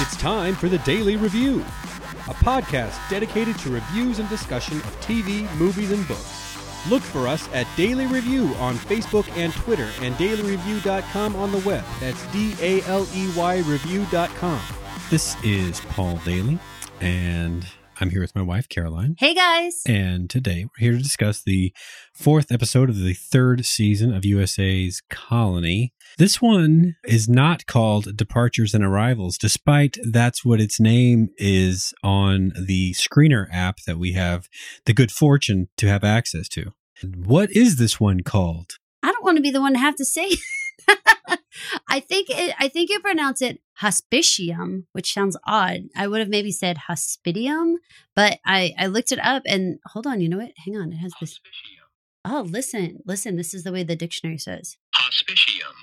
It's 0.00 0.16
time 0.16 0.54
for 0.54 0.68
the 0.68 0.78
Daily 0.78 1.16
Review, 1.16 1.60
a 1.60 2.34
podcast 2.34 2.96
dedicated 3.10 3.58
to 3.60 3.70
reviews 3.70 4.18
and 4.18 4.28
discussion 4.28 4.78
of 4.78 5.00
TV, 5.00 5.52
movies, 5.58 5.90
and 5.90 6.06
books. 6.06 6.46
Look 6.88 7.02
for 7.02 7.26
us 7.26 7.48
at 7.52 7.66
Daily 7.76 8.06
Review 8.06 8.46
on 8.58 8.76
Facebook 8.76 9.28
and 9.36 9.52
Twitter 9.54 9.88
and 10.02 10.14
dailyreview.com 10.14 11.34
on 11.34 11.50
the 11.50 11.58
web. 11.58 11.84
That's 11.98 12.24
D 12.28 12.54
A 12.60 12.82
L 12.82 13.06
E 13.12 13.28
Y 13.36 13.58
review.com. 13.58 14.60
This 15.10 15.36
is 15.42 15.80
Paul 15.80 16.16
Daly, 16.24 16.58
and 17.00 17.66
I'm 17.98 18.10
here 18.10 18.20
with 18.20 18.34
my 18.34 18.42
wife, 18.42 18.68
Caroline. 18.68 19.16
Hey 19.18 19.32
guys. 19.32 19.82
And 19.86 20.28
today 20.28 20.64
we're 20.64 20.84
here 20.84 20.92
to 20.92 21.02
discuss 21.02 21.42
the 21.42 21.72
fourth 22.12 22.52
episode 22.52 22.90
of 22.90 22.98
the 22.98 23.14
third 23.14 23.64
season 23.64 24.12
of 24.12 24.24
USA's 24.24 25.02
Colony. 25.08 25.94
This 26.18 26.42
one 26.42 26.96
is 27.06 27.26
not 27.26 27.64
called 27.66 28.14
Departures 28.14 28.74
and 28.74 28.84
Arrivals, 28.84 29.38
despite 29.38 29.96
that's 30.04 30.44
what 30.44 30.60
its 30.60 30.78
name 30.78 31.30
is 31.38 31.94
on 32.02 32.52
the 32.60 32.92
screener 32.92 33.46
app 33.50 33.78
that 33.86 33.98
we 33.98 34.12
have 34.12 34.48
the 34.84 34.92
good 34.92 35.10
fortune 35.10 35.68
to 35.78 35.88
have 35.88 36.04
access 36.04 36.48
to. 36.50 36.72
What 37.02 37.50
is 37.52 37.76
this 37.76 37.98
one 37.98 38.20
called? 38.20 38.72
I 39.02 39.10
don't 39.10 39.24
want 39.24 39.36
to 39.36 39.42
be 39.42 39.50
the 39.50 39.60
one 39.60 39.72
to 39.72 39.78
have 39.78 39.96
to 39.96 40.04
say. 40.04 40.28
I 41.88 42.00
think 42.00 42.28
it, 42.30 42.54
I 42.58 42.68
think 42.68 42.90
you 42.90 43.00
pronounce 43.00 43.40
it 43.42 43.60
hospitium, 43.80 44.84
which 44.92 45.12
sounds 45.12 45.36
odd. 45.46 45.84
I 45.96 46.06
would 46.06 46.20
have 46.20 46.28
maybe 46.28 46.52
said 46.52 46.78
hospitium, 46.88 47.74
but 48.14 48.38
I 48.44 48.74
I 48.78 48.86
looked 48.86 49.12
it 49.12 49.18
up 49.20 49.42
and 49.46 49.78
hold 49.86 50.06
on, 50.06 50.20
you 50.20 50.28
know 50.28 50.38
what? 50.38 50.52
Hang 50.64 50.76
on, 50.76 50.92
it 50.92 50.96
has 50.96 51.12
this. 51.20 51.40
Oh, 52.24 52.44
listen, 52.48 52.98
listen. 53.06 53.36
This 53.36 53.54
is 53.54 53.62
the 53.62 53.72
way 53.72 53.84
the 53.84 53.94
dictionary 53.96 54.38
says 54.38 54.76
Hospitium. 54.94 55.74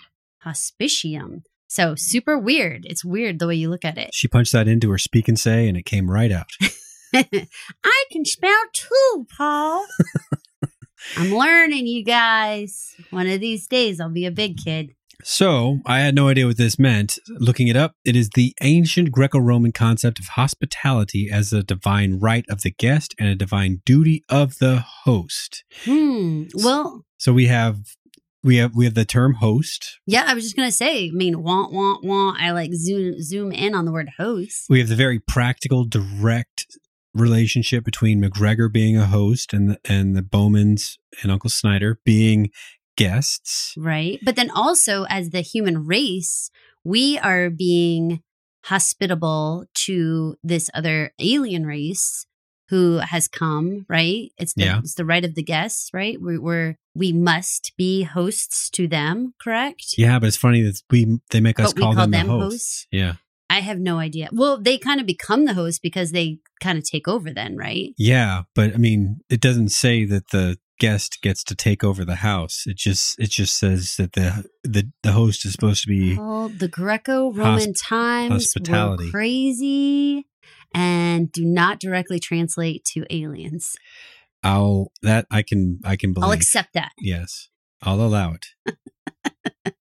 hospitium. 0.45 1.43
So 1.67 1.95
super 1.95 2.37
weird. 2.37 2.85
It's 2.85 3.03
weird 3.03 3.39
the 3.39 3.47
way 3.47 3.55
you 3.55 3.69
look 3.69 3.85
at 3.85 3.97
it. 3.97 4.11
She 4.13 4.27
punched 4.27 4.51
that 4.51 4.67
into 4.67 4.91
her 4.91 4.97
speak 4.97 5.27
and 5.27 5.39
say, 5.39 5.67
and 5.67 5.77
it 5.77 5.85
came 5.85 6.11
right 6.11 6.31
out. 6.31 6.49
I 7.15 8.05
can 8.11 8.25
spell 8.25 8.63
too, 8.73 9.25
Paul. 9.35 9.85
I'm 11.17 11.31
learning, 11.33 11.87
you 11.87 12.03
guys. 12.03 12.95
One 13.09 13.27
of 13.27 13.39
these 13.39 13.67
days, 13.67 13.99
I'll 13.99 14.09
be 14.09 14.25
a 14.25 14.31
big 14.31 14.57
kid. 14.57 14.91
So, 15.23 15.79
I 15.85 15.99
had 15.99 16.15
no 16.15 16.27
idea 16.27 16.47
what 16.47 16.57
this 16.57 16.77
meant. 16.77 17.17
Looking 17.27 17.67
it 17.67 17.75
up, 17.75 17.95
it 18.03 18.15
is 18.15 18.29
the 18.31 18.53
ancient 18.61 19.11
Greco 19.11 19.39
Roman 19.39 19.71
concept 19.71 20.19
of 20.19 20.25
hospitality 20.29 21.29
as 21.31 21.53
a 21.53 21.63
divine 21.63 22.19
right 22.19 22.45
of 22.49 22.61
the 22.61 22.71
guest 22.71 23.15
and 23.19 23.29
a 23.29 23.35
divine 23.35 23.81
duty 23.85 24.23
of 24.29 24.59
the 24.59 24.83
host. 25.03 25.63
Hmm. 25.85 26.43
Well, 26.55 27.05
So 27.17 27.33
we 27.33 27.47
have 27.47 27.79
we 28.43 28.57
have 28.57 28.75
we 28.75 28.85
have 28.85 28.93
the 28.93 29.05
term 29.05 29.35
host. 29.35 29.99
Yeah, 30.05 30.25
I 30.27 30.33
was 30.33 30.43
just 30.43 30.55
gonna 30.55 30.71
say. 30.71 31.07
I 31.07 31.11
mean, 31.11 31.41
want, 31.41 31.71
want, 31.71 32.03
want. 32.03 32.41
I 32.41 32.51
like 32.51 32.73
zoom 32.73 33.21
zoom 33.21 33.51
in 33.51 33.73
on 33.73 33.85
the 33.85 33.91
word 33.91 34.09
host. 34.17 34.65
We 34.69 34.79
have 34.79 34.89
the 34.89 34.95
very 34.95 35.19
practical, 35.19 35.85
direct 35.85 36.67
relationship 37.13 37.85
between 37.85 38.21
McGregor 38.21 38.71
being 38.71 38.97
a 38.97 39.05
host 39.05 39.53
and 39.53 39.69
the, 39.69 39.79
and 39.85 40.15
the 40.15 40.23
Bowmans 40.23 40.97
and 41.21 41.31
Uncle 41.31 41.49
Snyder 41.49 41.99
being 42.03 42.49
guests. 42.95 43.73
Right. 43.77 44.19
But 44.23 44.35
then 44.35 44.49
also, 44.51 45.05
as 45.09 45.29
the 45.29 45.41
human 45.41 45.85
race, 45.85 46.49
we 46.83 47.17
are 47.19 47.49
being 47.49 48.21
hospitable 48.65 49.65
to 49.73 50.35
this 50.43 50.69
other 50.73 51.13
alien 51.19 51.65
race 51.65 52.25
who 52.69 52.97
has 52.97 53.27
come, 53.27 53.85
right? 53.89 54.31
It's 54.37 54.53
the, 54.53 54.63
Yeah. 54.63 54.79
it's 54.79 54.95
the 54.95 55.05
right 55.05 55.23
of 55.23 55.35
the 55.35 55.43
guests, 55.43 55.89
right? 55.93 56.17
We're, 56.19 56.41
we're, 56.41 56.75
we 56.95 57.11
must 57.11 57.73
be 57.77 58.03
hosts 58.03 58.69
to 58.71 58.87
them, 58.87 59.33
correct? 59.41 59.95
Yeah, 59.97 60.17
but 60.19 60.27
it's 60.27 60.37
funny 60.37 60.61
that 60.61 60.81
we 60.89 61.19
they 61.29 61.41
make 61.41 61.59
us 61.59 61.73
we 61.75 61.81
call, 61.81 61.93
call 61.93 62.03
them, 62.03 62.11
them 62.11 62.27
the 62.27 62.33
hosts. 62.33 62.53
hosts? 62.53 62.87
Yeah. 62.91 63.13
I 63.49 63.59
have 63.59 63.79
no 63.79 63.99
idea. 63.99 64.29
Well, 64.31 64.59
they 64.59 64.77
kind 64.79 64.99
of 64.99 65.05
become 65.05 65.45
the 65.45 65.53
host 65.53 65.81
because 65.83 66.11
they 66.11 66.39
kind 66.61 66.77
of 66.77 66.83
take 66.83 67.07
over 67.07 67.31
then, 67.31 67.55
right? 67.55 67.93
Yeah, 67.97 68.43
but 68.55 68.73
I 68.73 68.77
mean, 68.77 69.19
it 69.29 69.41
doesn't 69.41 69.69
say 69.69 70.05
that 70.05 70.29
the 70.31 70.57
guest 70.79 71.19
gets 71.21 71.43
to 71.45 71.55
take 71.55 71.83
over 71.83 72.03
the 72.03 72.15
house. 72.15 72.63
It 72.65 72.77
just 72.77 73.19
it 73.19 73.29
just 73.29 73.57
says 73.57 73.95
that 73.97 74.13
the 74.13 74.45
the, 74.63 74.91
the 75.01 75.11
host 75.13 75.45
is 75.45 75.53
supposed 75.53 75.83
to 75.83 75.87
be 75.87 76.15
the 76.15 76.69
Greco-Roman 76.71 77.73
times 77.73 78.31
hospitality. 78.33 79.05
were 79.05 79.11
crazy 79.11 80.27
and 80.73 81.31
do 81.31 81.45
not 81.45 81.79
directly 81.79 82.19
translate 82.19 82.83
to 82.85 83.05
aliens. 83.09 83.75
I'll 84.43 84.91
that 85.01 85.25
I 85.31 85.41
can 85.41 85.79
I 85.85 85.95
can 85.95 86.13
believe. 86.13 86.25
I'll 86.25 86.31
accept 86.31 86.73
that. 86.73 86.91
yes. 86.99 87.49
I'll 87.85 88.01
allow 88.01 88.33
it. 88.33 88.75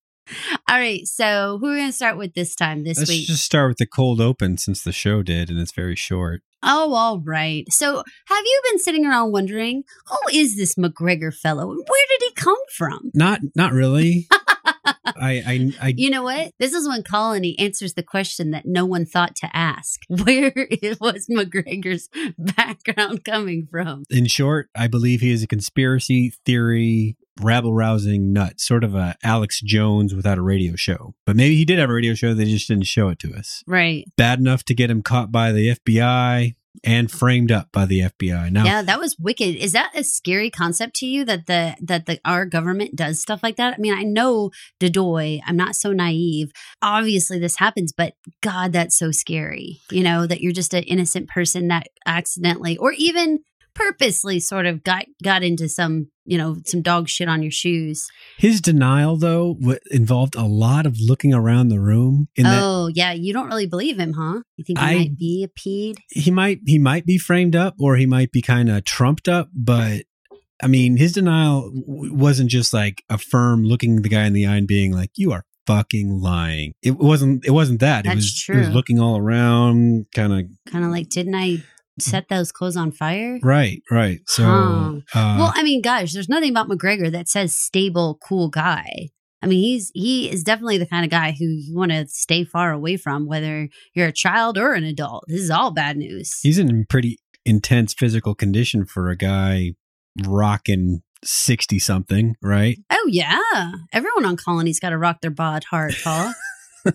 All 0.69 0.77
right, 0.77 1.05
so 1.05 1.57
who 1.59 1.67
are 1.67 1.71
we 1.71 1.77
going 1.77 1.89
to 1.89 1.95
start 1.95 2.17
with 2.17 2.33
this 2.33 2.55
time 2.55 2.83
this 2.83 2.97
Let's 2.97 3.09
week? 3.09 3.27
just 3.27 3.45
start 3.45 3.69
with 3.69 3.77
the 3.77 3.85
cold 3.85 4.19
open 4.19 4.57
since 4.57 4.83
the 4.83 4.91
show 4.91 5.21
did 5.21 5.49
and 5.49 5.59
it's 5.59 5.71
very 5.71 5.95
short. 5.95 6.41
Oh, 6.63 6.93
all 6.93 7.19
right. 7.19 7.71
So, 7.71 7.97
have 7.97 8.43
you 8.45 8.61
been 8.69 8.79
sitting 8.79 9.05
around 9.05 9.31
wondering 9.31 9.83
who 10.07 10.17
is 10.37 10.55
this 10.55 10.75
McGregor 10.75 11.33
fellow? 11.33 11.71
and 11.71 11.79
Where 11.79 12.05
did 12.09 12.21
he 12.27 12.33
come 12.35 12.57
from? 12.75 13.11
Not 13.13 13.41
not 13.55 13.73
really. 13.73 14.27
I 14.85 14.93
I 15.15 15.71
I 15.81 15.93
You 15.97 16.09
know 16.09 16.23
what? 16.23 16.51
This 16.59 16.73
is 16.73 16.87
when 16.87 17.03
Colony 17.03 17.57
answers 17.59 17.93
the 17.93 18.03
question 18.03 18.51
that 18.51 18.65
no 18.65 18.85
one 18.85 19.05
thought 19.05 19.35
to 19.37 19.49
ask. 19.55 20.01
Where 20.09 20.53
was 20.99 21.27
McGregor's 21.29 22.09
background 22.37 23.23
coming 23.23 23.67
from? 23.69 24.03
in 24.09 24.25
short, 24.27 24.69
I 24.75 24.87
believe 24.87 25.21
he 25.21 25.31
is 25.31 25.43
a 25.43 25.47
conspiracy 25.47 26.33
theory 26.45 27.17
rabble 27.41 27.73
rousing 27.73 28.31
nut, 28.31 28.59
sort 28.59 28.83
of 28.83 28.93
a 28.93 29.15
Alex 29.23 29.59
Jones 29.61 30.13
without 30.13 30.37
a 30.37 30.41
radio 30.41 30.75
show. 30.75 31.15
But 31.25 31.35
maybe 31.35 31.55
he 31.55 31.65
did 31.65 31.79
have 31.79 31.89
a 31.89 31.93
radio 31.93 32.13
show, 32.13 32.33
they 32.33 32.45
just 32.45 32.67
didn't 32.67 32.85
show 32.85 33.09
it 33.09 33.19
to 33.19 33.33
us. 33.33 33.63
Right. 33.67 34.05
bad 34.17 34.39
enough 34.39 34.63
to 34.65 34.75
get 34.75 34.91
him 34.91 35.01
caught 35.01 35.31
by 35.31 35.51
the 35.51 35.75
FBI 35.75 36.55
and 36.83 37.11
framed 37.11 37.51
up 37.51 37.71
by 37.71 37.85
the 37.85 38.01
FBI. 38.01 38.51
Now, 38.51 38.65
Yeah, 38.65 38.81
that 38.81 38.99
was 38.99 39.17
wicked. 39.19 39.55
Is 39.55 39.73
that 39.73 39.91
a 39.95 40.03
scary 40.03 40.49
concept 40.49 40.95
to 40.97 41.05
you 41.05 41.25
that 41.25 41.45
the 41.47 41.75
that 41.81 42.05
the 42.05 42.19
our 42.25 42.45
government 42.45 42.95
does 42.95 43.19
stuff 43.19 43.41
like 43.43 43.57
that? 43.57 43.75
I 43.75 43.77
mean, 43.77 43.93
I 43.93 44.03
know 44.03 44.51
Dodoy, 44.79 45.41
I'm 45.45 45.57
not 45.57 45.75
so 45.75 45.91
naive. 45.91 46.51
Obviously 46.81 47.39
this 47.39 47.57
happens, 47.57 47.91
but 47.91 48.13
god 48.41 48.73
that's 48.73 48.97
so 48.97 49.11
scary. 49.11 49.81
You 49.91 50.03
know, 50.03 50.25
that 50.25 50.41
you're 50.41 50.51
just 50.51 50.73
an 50.73 50.83
innocent 50.83 51.29
person 51.29 51.67
that 51.67 51.87
accidentally 52.05 52.77
or 52.77 52.91
even 52.93 53.39
purposely 53.73 54.39
sort 54.39 54.65
of 54.65 54.83
got 54.83 55.05
got 55.23 55.43
into 55.43 55.67
some, 55.69 56.09
you 56.25 56.37
know, 56.37 56.57
some 56.65 56.81
dog 56.81 57.09
shit 57.09 57.27
on 57.27 57.41
your 57.41 57.51
shoes. 57.51 58.07
his 58.37 58.61
denial 58.61 59.17
though 59.17 59.55
w- 59.59 59.79
involved 59.91 60.35
a 60.35 60.43
lot 60.45 60.85
of 60.85 60.97
looking 60.99 61.33
around 61.33 61.67
the 61.69 61.79
room. 61.79 62.27
In 62.35 62.43
that 62.43 62.61
oh, 62.63 62.87
yeah, 62.93 63.11
you 63.13 63.33
don't 63.33 63.47
really 63.47 63.67
believe 63.67 63.97
him, 63.99 64.13
huh? 64.13 64.41
You 64.57 64.63
think 64.65 64.79
he 64.79 64.85
I- 64.85 64.95
might 64.97 65.17
be 65.17 65.43
a 65.43 65.47
peed? 65.59 65.95
he 66.09 66.31
might 66.31 66.59
he 66.65 66.79
might 66.79 67.05
be 67.05 67.17
framed 67.17 67.55
up 67.55 67.75
or 67.79 67.95
he 67.97 68.05
might 68.05 68.31
be 68.31 68.41
kind 68.41 68.69
of 68.69 68.83
trumped 68.85 69.27
up, 69.27 69.49
but. 69.53 70.03
I 70.61 70.67
mean, 70.67 70.95
his 70.95 71.11
denial 71.11 71.71
w- 71.71 72.13
wasn't 72.13 72.49
just 72.49 72.73
like 72.73 73.03
a 73.09 73.17
firm 73.17 73.65
looking 73.65 74.01
the 74.01 74.07
guy 74.07 74.23
in 74.25 74.31
the 74.31 74.45
eye 74.45 74.55
and 74.55 74.67
being 74.67 74.93
like, 74.93 75.09
"You 75.15 75.33
are 75.33 75.43
fucking 75.67 76.21
lying." 76.21 76.71
It 76.81 76.91
wasn't. 76.97 77.43
It 77.45 77.51
wasn't 77.51 77.81
that. 77.81 78.05
That's 78.05 78.13
it 78.13 78.15
was. 78.17 78.39
true. 78.39 78.55
It 78.55 78.59
was 78.59 78.69
looking 78.69 78.97
all 78.97 79.17
around, 79.17 80.05
kind 80.15 80.31
of. 80.31 80.45
Kind 80.71 80.85
of 80.85 80.91
like, 80.91 81.09
didn't 81.09 81.35
I 81.35 81.57
set 81.99 82.27
those 82.29 82.51
clothes 82.51 82.77
on 82.77 82.91
fire? 82.91 83.39
Right. 83.43 83.81
Right. 83.91 84.19
So. 84.27 84.43
Huh. 84.43 84.99
Uh, 85.19 85.35
Well, 85.39 85.53
I 85.55 85.63
mean, 85.63 85.81
gosh, 85.81 86.13
there's 86.13 86.29
nothing 86.29 86.49
about 86.51 86.69
McGregor 86.69 87.11
that 87.11 87.27
says 87.27 87.55
stable, 87.55 88.17
cool 88.27 88.49
guy. 88.49 89.09
I 89.41 89.45
mean, 89.45 89.59
he's 89.59 89.91
he 89.93 90.29
is 90.31 90.41
definitely 90.43 90.77
the 90.77 90.85
kind 90.85 91.03
of 91.03 91.11
guy 91.11 91.35
who 91.37 91.45
you 91.45 91.75
want 91.75 91.91
to 91.91 92.07
stay 92.07 92.45
far 92.45 92.71
away 92.71 92.95
from, 92.95 93.27
whether 93.27 93.67
you're 93.93 94.07
a 94.07 94.13
child 94.13 94.57
or 94.57 94.73
an 94.73 94.85
adult. 94.85 95.25
This 95.27 95.41
is 95.41 95.49
all 95.51 95.71
bad 95.71 95.97
news. 95.97 96.39
he's 96.41 96.57
in 96.57 96.85
pretty 96.89 97.17
intense 97.45 97.93
physical 97.93 98.35
condition 98.35 98.85
for 98.85 99.09
a 99.09 99.17
guy 99.17 99.73
rocking 100.25 101.01
60 101.25 101.77
something, 101.79 102.35
right? 102.41 102.77
oh 102.89 103.07
yeah, 103.09 103.71
everyone 103.91 104.23
on 104.25 104.37
Colony's 104.37 104.79
got 104.79 104.91
to 104.91 104.97
rock 104.97 105.19
their 105.21 105.31
bod 105.31 105.65
hard, 105.65 105.93
Paul. 106.03 106.33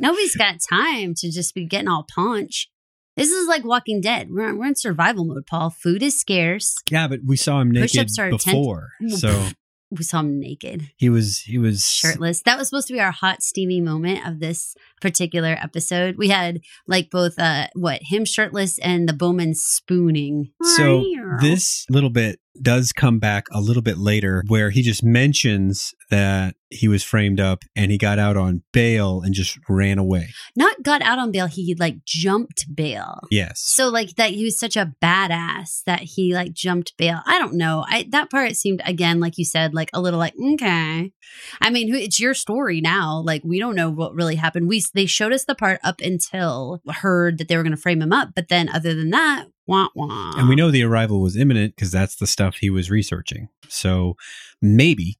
Nobody's 0.00 0.36
got 0.36 0.56
time 0.68 1.14
to 1.16 1.30
just 1.30 1.54
be 1.54 1.66
getting 1.66 1.88
all 1.88 2.06
punch. 2.14 2.68
This 3.16 3.30
is 3.30 3.48
like 3.48 3.64
Walking 3.64 4.00
Dead. 4.00 4.28
We're 4.30 4.54
we're 4.54 4.66
in 4.66 4.76
survival 4.76 5.24
mode, 5.24 5.46
Paul. 5.46 5.70
Food 5.70 6.02
is 6.02 6.18
scarce. 6.18 6.76
Yeah, 6.90 7.08
but 7.08 7.20
we 7.24 7.36
saw 7.36 7.60
him 7.60 7.70
naked 7.70 8.08
Push-ups 8.08 8.16
ten- 8.16 8.30
before. 8.30 8.90
Mm. 9.02 9.12
So 9.12 9.48
We 9.90 10.02
saw 10.02 10.20
him 10.20 10.40
naked, 10.40 10.90
he 10.96 11.08
was 11.08 11.38
he 11.38 11.58
was 11.58 11.88
shirtless. 11.88 12.42
That 12.42 12.58
was 12.58 12.68
supposed 12.68 12.88
to 12.88 12.92
be 12.92 13.00
our 13.00 13.12
hot, 13.12 13.42
steamy 13.42 13.80
moment 13.80 14.26
of 14.26 14.40
this 14.40 14.74
particular 15.00 15.56
episode. 15.60 16.16
We 16.16 16.28
had 16.28 16.60
like 16.86 17.10
both 17.10 17.38
uh 17.38 17.68
what 17.74 18.00
him 18.02 18.24
shirtless 18.24 18.78
and 18.78 19.08
the 19.08 19.12
Bowman 19.12 19.54
spooning. 19.54 20.50
So 20.76 21.04
this 21.40 21.86
little 21.90 22.10
bit 22.10 22.40
does 22.62 22.92
come 22.92 23.18
back 23.18 23.46
a 23.52 23.60
little 23.60 23.82
bit 23.82 23.98
later 23.98 24.42
where 24.48 24.70
he 24.70 24.82
just 24.82 25.02
mentions 25.04 25.94
that 26.10 26.54
he 26.70 26.88
was 26.88 27.02
framed 27.02 27.40
up 27.40 27.62
and 27.76 27.90
he 27.90 27.98
got 27.98 28.18
out 28.18 28.36
on 28.36 28.62
bail 28.72 29.22
and 29.22 29.34
just 29.34 29.58
ran 29.68 29.98
away. 29.98 30.28
not 30.56 30.82
got 30.82 31.02
out 31.02 31.18
on 31.18 31.30
bail, 31.30 31.46
he 31.46 31.74
like 31.78 32.04
jumped 32.04 32.66
bail. 32.74 33.20
Yes. 33.30 33.60
So 33.60 33.88
like 33.88 34.16
that 34.16 34.32
he 34.32 34.44
was 34.44 34.58
such 34.58 34.76
a 34.76 34.92
badass 35.02 35.82
that 35.84 36.00
he 36.00 36.34
like 36.34 36.52
jumped 36.52 36.96
bail. 36.96 37.20
I 37.26 37.38
don't 37.38 37.54
know. 37.54 37.84
I 37.88 38.06
that 38.10 38.30
part 38.30 38.56
seemed 38.56 38.82
again 38.84 39.20
like 39.20 39.38
you 39.38 39.44
said 39.44 39.74
like 39.74 39.90
a 39.92 40.00
little 40.00 40.18
like 40.18 40.34
okay. 40.54 41.12
I 41.60 41.70
mean, 41.70 41.94
it's 41.94 42.20
your 42.20 42.34
story 42.34 42.80
now. 42.80 43.22
Like 43.24 43.42
we 43.44 43.58
don't 43.58 43.76
know 43.76 43.90
what 43.90 44.14
really 44.14 44.36
happened. 44.36 44.68
We 44.68 44.80
they 44.90 45.06
showed 45.06 45.32
us 45.32 45.44
the 45.44 45.54
part 45.54 45.80
up 45.82 46.00
until 46.00 46.80
heard 46.88 47.38
that 47.38 47.48
they 47.48 47.56
were 47.56 47.62
going 47.62 47.74
to 47.74 47.80
frame 47.80 48.02
him 48.02 48.12
up, 48.12 48.30
but 48.34 48.48
then 48.48 48.68
other 48.68 48.94
than 48.94 49.10
that, 49.10 49.46
wah 49.66 49.88
wah. 49.94 50.32
And 50.36 50.48
we 50.48 50.54
know 50.54 50.70
the 50.70 50.84
arrival 50.84 51.20
was 51.20 51.36
imminent 51.36 51.76
because 51.76 51.90
that's 51.90 52.16
the 52.16 52.26
stuff 52.26 52.56
he 52.56 52.70
was 52.70 52.90
researching. 52.90 53.48
So 53.68 54.16
maybe, 54.60 55.18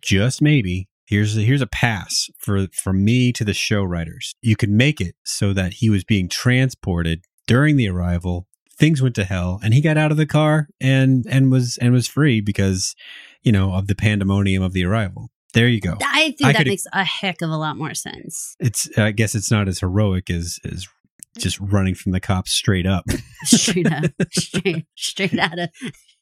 just 0.00 0.42
maybe, 0.42 0.88
here's 1.06 1.36
a, 1.36 1.40
here's 1.42 1.62
a 1.62 1.66
pass 1.66 2.28
for 2.38 2.66
from 2.72 3.04
me 3.04 3.32
to 3.32 3.44
the 3.44 3.54
show 3.54 3.82
writers. 3.82 4.34
You 4.42 4.56
could 4.56 4.70
make 4.70 5.00
it 5.00 5.14
so 5.24 5.52
that 5.52 5.74
he 5.74 5.90
was 5.90 6.04
being 6.04 6.28
transported 6.28 7.24
during 7.46 7.76
the 7.76 7.88
arrival. 7.88 8.46
Things 8.76 9.00
went 9.00 9.14
to 9.16 9.24
hell, 9.24 9.60
and 9.62 9.72
he 9.72 9.80
got 9.80 9.96
out 9.96 10.10
of 10.10 10.16
the 10.16 10.26
car 10.26 10.68
and 10.80 11.24
and 11.30 11.50
was 11.50 11.78
and 11.78 11.92
was 11.92 12.08
free 12.08 12.40
because 12.40 12.96
you 13.42 13.52
know 13.52 13.72
of 13.72 13.86
the 13.86 13.94
pandemonium 13.94 14.62
of 14.62 14.72
the 14.72 14.84
arrival. 14.84 15.30
There 15.54 15.68
you 15.68 15.80
go. 15.80 15.96
I 16.02 16.34
think 16.36 16.44
I 16.44 16.52
that 16.52 16.58
could- 16.58 16.66
makes 16.66 16.86
a 16.92 17.04
heck 17.04 17.40
of 17.42 17.50
a 17.50 17.56
lot 17.56 17.76
more 17.78 17.94
sense. 17.94 18.56
It's 18.60 18.88
I 18.98 19.12
guess 19.12 19.34
it's 19.34 19.50
not 19.50 19.68
as 19.68 19.78
heroic 19.80 20.28
as 20.30 20.58
as 20.70 20.86
just 21.38 21.58
running 21.60 21.94
from 21.94 22.12
the 22.12 22.20
cops 22.20 22.52
straight 22.52 22.86
up. 22.86 23.04
Straight 23.44 23.90
up, 23.92 24.04
straight, 24.32 24.86
straight 24.94 25.38
out 25.38 25.58
of 25.58 25.68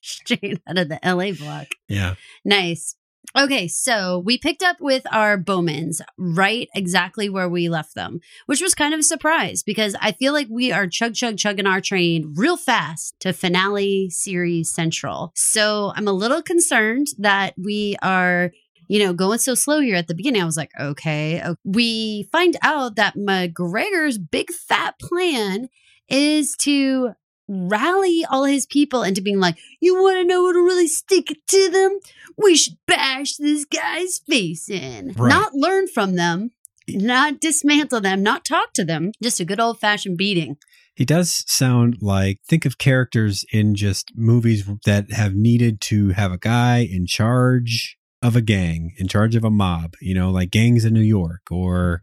straight 0.01 0.61
out 0.67 0.79
of 0.79 0.89
the 0.89 0.99
LA 1.05 1.33
bloc. 1.33 1.69
Yeah. 1.89 2.15
Nice. 2.45 2.97
Okay, 3.39 3.69
so 3.69 4.19
we 4.19 4.37
picked 4.37 4.63
up 4.65 4.79
with 4.81 5.05
our 5.13 5.39
Bowmans 5.39 6.01
right 6.19 6.69
exactly 6.75 7.29
where 7.31 7.49
we 7.49 7.69
left 7.69 7.95
them, 7.95 8.19
which 8.47 8.61
was 8.61 8.75
kind 8.75 8.93
of 8.93 9.01
a 9.01 9.05
surprise 9.05 9.63
because 9.63 9.95
I 10.01 10.13
feel 10.13 10.33
like 10.33 10.49
we 10.51 10.73
are 10.73 10.87
chug 10.89 11.15
chug 11.15 11.39
chugging 11.39 11.67
our 11.67 11.81
train 11.81 12.33
real 12.37 12.57
fast 12.57 13.15
to 13.21 13.33
finale 13.33 14.11
series 14.11 14.75
central. 14.75 15.31
So 15.37 15.93
I'm 15.95 16.09
a 16.09 16.13
little 16.13 16.43
concerned 16.43 17.07
that 17.19 17.55
we 17.57 17.97
are, 18.03 18.51
you 18.93 18.99
know, 18.99 19.15
going 19.15 19.39
so 19.39 19.55
slow 19.55 19.81
here 19.81 19.97
at 19.97 20.07
the 20.07 20.15
beginning. 20.15 20.43
I 20.43 20.45
was 20.45 20.59
like, 20.59 20.71
okay. 20.79 21.43
We 21.65 22.29
find 22.31 22.59
out 22.61 22.97
that 22.97 23.17
McGregor's 23.17 24.19
big 24.19 24.51
fat 24.53 24.99
plan 24.99 25.71
is 26.11 26.55
to 26.59 27.13
rally 27.49 28.27
all 28.29 28.45
his 28.45 28.67
people 28.67 29.03
into 29.03 29.23
being 29.23 29.41
like, 29.41 29.57
you 29.81 29.95
want 29.95 30.19
to 30.19 30.25
know 30.25 30.43
what'll 30.43 30.61
really 30.61 30.89
stick 30.89 31.29
to 31.49 31.71
them? 31.71 32.01
We 32.37 32.55
should 32.55 32.77
bash 32.87 33.37
this 33.37 33.65
guy's 33.65 34.19
face 34.29 34.69
in. 34.69 35.15
Right. 35.17 35.31
Not 35.31 35.55
learn 35.55 35.89
from 35.89 36.17
them, 36.17 36.51
not 36.87 37.41
dismantle 37.41 38.03
them, 38.03 38.23
not 38.23 38.45
talk 38.45 38.75
to 38.75 38.85
them, 38.85 39.13
just 39.23 39.41
a 39.41 39.47
good 39.47 39.59
old 39.59 39.81
fashioned 39.81 40.19
beating. 40.19 40.59
He 40.95 41.07
does 41.07 41.45
sound 41.47 42.03
like 42.03 42.41
think 42.47 42.67
of 42.67 42.77
characters 42.77 43.47
in 43.55 43.75
just 43.75 44.13
movies 44.15 44.69
that 44.85 45.13
have 45.13 45.35
needed 45.35 45.81
to 45.85 46.11
have 46.11 46.31
a 46.31 46.37
guy 46.37 46.81
in 46.81 47.07
charge 47.07 47.97
of 48.23 48.37
a 48.37 48.41
gang, 48.41 48.93
in 48.99 49.09
charge 49.09 49.35
of 49.35 49.45
a 49.45 49.51
mob, 49.51 49.95
you 50.01 50.15
know, 50.15 50.31
like 50.31 50.51
gangs 50.51 50.85
in 50.85 50.95
New 50.95 51.01
York 51.01 51.43
or 51.51 52.01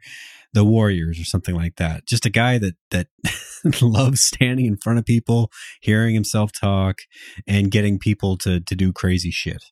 the 0.54 0.63
Warriors 0.63 1.19
or 1.19 1.24
something 1.24 1.56
like 1.56 1.75
that. 1.77 2.06
Just 2.06 2.25
a 2.25 2.30
guy 2.30 2.57
that 2.57 2.75
that 2.92 3.07
loves 3.81 4.21
standing 4.21 4.66
in 4.66 4.77
front 4.77 5.00
of 5.00 5.06
people, 5.06 5.51
hearing 5.81 6.13
himself 6.13 6.51
talk 6.51 6.98
and 7.48 7.71
getting 7.71 8.00
people 8.00 8.38
to 8.39 8.60
to 8.60 8.75
do 8.75 8.92
crazy 8.92 9.31
shit. 9.31 9.63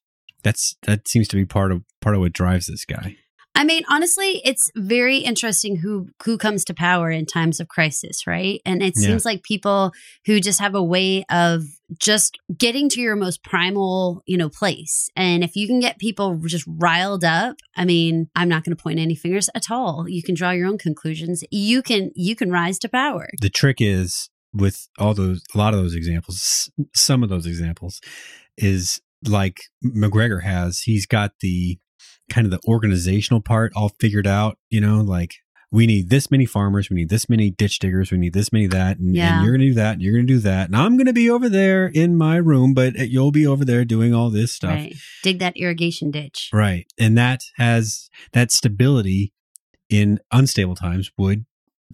That's 0.43 0.75
that 0.83 1.07
seems 1.07 1.27
to 1.29 1.35
be 1.35 1.45
part 1.45 1.71
of 1.71 1.83
part 2.01 2.15
of 2.15 2.21
what 2.21 2.33
drives 2.33 2.67
this 2.67 2.85
guy. 2.85 3.17
I 3.57 3.63
mean, 3.63 3.83
honestly, 3.89 4.41
it's 4.45 4.71
very 4.75 5.17
interesting 5.17 5.77
who 5.77 6.09
who 6.23 6.37
comes 6.37 6.63
to 6.65 6.73
power 6.73 7.09
in 7.11 7.25
times 7.25 7.59
of 7.59 7.67
crisis, 7.67 8.25
right? 8.27 8.61
And 8.65 8.81
it 8.83 8.93
Yeah. 8.95 9.07
seems 9.07 9.25
like 9.25 9.41
people 9.43 9.91
who 10.25 10.39
just 10.39 10.59
have 10.59 10.75
a 10.75 10.83
way 10.83 11.25
of 11.29 11.63
just 11.99 12.37
getting 12.57 12.87
to 12.89 13.01
your 13.01 13.15
most 13.15 13.43
primal, 13.43 14.21
you 14.27 14.37
know, 14.37 14.49
place. 14.49 15.09
And 15.15 15.43
if 15.43 15.55
you 15.55 15.67
can 15.67 15.79
get 15.79 15.97
people 15.99 16.37
just 16.45 16.65
riled 16.67 17.23
up, 17.23 17.55
I 17.75 17.83
mean, 17.85 18.29
I'm 18.35 18.49
not 18.49 18.63
going 18.63 18.75
to 18.75 18.81
point 18.81 18.99
any 18.99 19.15
fingers 19.15 19.49
at 19.55 19.71
all. 19.71 20.05
You 20.07 20.21
can 20.21 20.35
draw 20.35 20.51
your 20.51 20.67
own 20.67 20.77
conclusions. 20.77 21.43
You 21.49 21.81
can 21.81 22.11
you 22.15 22.35
can 22.35 22.51
rise 22.51 22.77
to 22.79 22.89
power. 22.89 23.27
the 23.41 23.49
trick 23.49 23.77
is 23.79 24.29
with 24.53 24.87
all 24.97 25.13
those 25.13 25.41
a 25.53 25.57
lot 25.57 25.73
of 25.73 25.79
those 25.81 25.93
examples 25.95 26.69
some 26.95 27.21
of 27.23 27.29
those 27.29 27.45
examples 27.45 27.99
is 28.57 29.01
like 29.25 29.57
mcgregor 29.83 30.41
has 30.43 30.79
he's 30.81 31.05
got 31.05 31.31
the 31.41 31.77
kind 32.29 32.45
of 32.45 32.51
the 32.51 32.59
organizational 32.67 33.41
part 33.41 33.71
all 33.75 33.89
figured 33.99 34.27
out 34.27 34.57
you 34.69 34.81
know 34.81 35.01
like 35.01 35.35
we 35.71 35.85
need 35.85 36.09
this 36.09 36.31
many 36.31 36.45
farmers 36.45 36.89
we 36.89 36.95
need 36.95 37.09
this 37.09 37.27
many 37.29 37.49
ditch 37.49 37.79
diggers 37.79 38.11
we 38.11 38.17
need 38.17 38.33
this 38.33 38.51
many 38.53 38.67
that 38.67 38.97
and, 38.99 39.15
Yeah. 39.15 39.37
and 39.37 39.45
you're 39.45 39.53
gonna 39.55 39.65
do 39.69 39.73
that 39.75 39.93
and 39.93 40.01
you're 40.01 40.13
gonna 40.13 40.23
do 40.25 40.39
that 40.39 40.67
and 40.67 40.75
i'm 40.75 40.97
gonna 40.97 41.13
be 41.13 41.29
over 41.29 41.49
there 41.49 41.87
in 41.87 42.15
my 42.17 42.37
room 42.37 42.73
but 42.73 42.97
eh, 42.97 43.03
you'll 43.03 43.31
be 43.31 43.45
over 43.47 43.63
there 43.65 43.83
doing 43.85 44.13
all 44.13 44.29
this 44.29 44.53
stuff 44.53 44.71
Right. 44.71 44.95
Dig 45.23 45.39
that 45.39 45.57
irrigation 45.57 46.11
ditch. 46.11 46.49
Right. 46.53 46.85
And 46.99 47.17
that 47.17 47.41
has 47.57 48.09
that 48.33 48.51
stability 48.51 49.33
in 49.89 50.19
unstable 50.31 50.75
times 50.75 51.11
would 51.17 51.45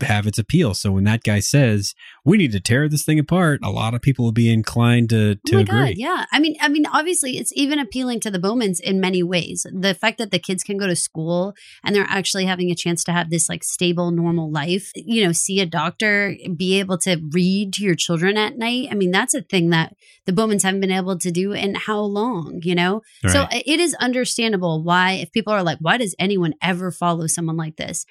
have 0.02 0.26
its 0.26 0.40
appeal. 0.40 0.74
So 0.74 0.92
when 0.92 1.04
that 1.04 1.24
guy 1.24 1.40
says, 1.40 1.94
we 2.26 2.38
need 2.38 2.52
to 2.54 2.60
tear 2.60 2.90
this 2.90 3.04
thing 3.04 3.20
apart, 3.20 3.60
a 3.64 3.70
lot 3.70 3.94
of 3.94 4.02
people 4.02 4.26
will 4.26 4.32
be 4.32 4.52
inclined 4.52 5.10
to, 5.10 5.38
oh 5.38 5.40
to 5.46 5.56
oh 5.56 5.58
my 5.58 5.62
agree. 5.62 5.80
god, 5.80 5.94
yeah. 5.98 6.26
I 6.32 6.40
mean, 6.40 6.56
I 6.60 6.68
mean, 6.68 6.86
obviously, 6.88 7.38
it's 7.38 7.54
even 7.56 7.80
appealing 7.80 8.20
to 8.22 8.32
the 8.32 8.40
Bowmans 8.40 8.80
in 8.80 9.00
many 9.00 9.22
ways. 9.22 9.68
The 9.72 9.94
fact 9.94 10.18
that 10.18 10.32
the 10.32 10.40
kids 10.40 10.64
can 10.64 10.78
go 10.78 10.88
to 10.88 10.96
school 10.96 11.54
and 11.84 11.96
they're 11.96 12.08
actually 12.10 12.46
having 12.46 12.72
a 12.72 12.76
chance 12.76 13.04
to 13.04 13.12
have 13.12 13.30
this 13.30 13.50
like 13.50 13.64
stable, 13.64 14.12
normal 14.12 14.52
life. 14.52 14.92
You 14.96 15.26
know, 15.26 15.32
see 15.32 15.60
a 15.60 15.66
doctor, 15.66 16.36
be 16.56 16.80
able 16.80 16.98
to 17.00 17.22
read 17.32 17.74
to 17.74 17.84
your 17.84 17.96
children 17.96 18.38
at 18.38 18.58
night. 18.58 18.88
I 18.92 18.96
mean, 18.96 19.12
that's 19.12 19.34
a 19.34 19.42
thing 19.42 19.70
that 19.70 19.94
the 20.26 20.34
Bowmans 20.34 20.64
haven't 20.64 20.82
been 20.82 20.92
able 20.92 21.18
to 21.20 21.32
do 21.32 21.52
in 21.52 21.76
how 21.76 22.00
long? 22.00 22.62
You 22.64 22.76
know, 22.76 23.02
so 23.28 23.48
it 23.52 23.80
is 23.80 23.94
understandable 23.96 24.84
why 24.84 25.14
if 25.14 25.32
people 25.32 25.54
are 25.54 25.64
like, 25.64 25.78
why 25.82 25.98
does 25.98 26.16
anyone 26.18 26.54
ever 26.62 26.92
follow 26.92 27.28
someone 27.28 27.58
like 27.58 27.76
this? 27.76 28.06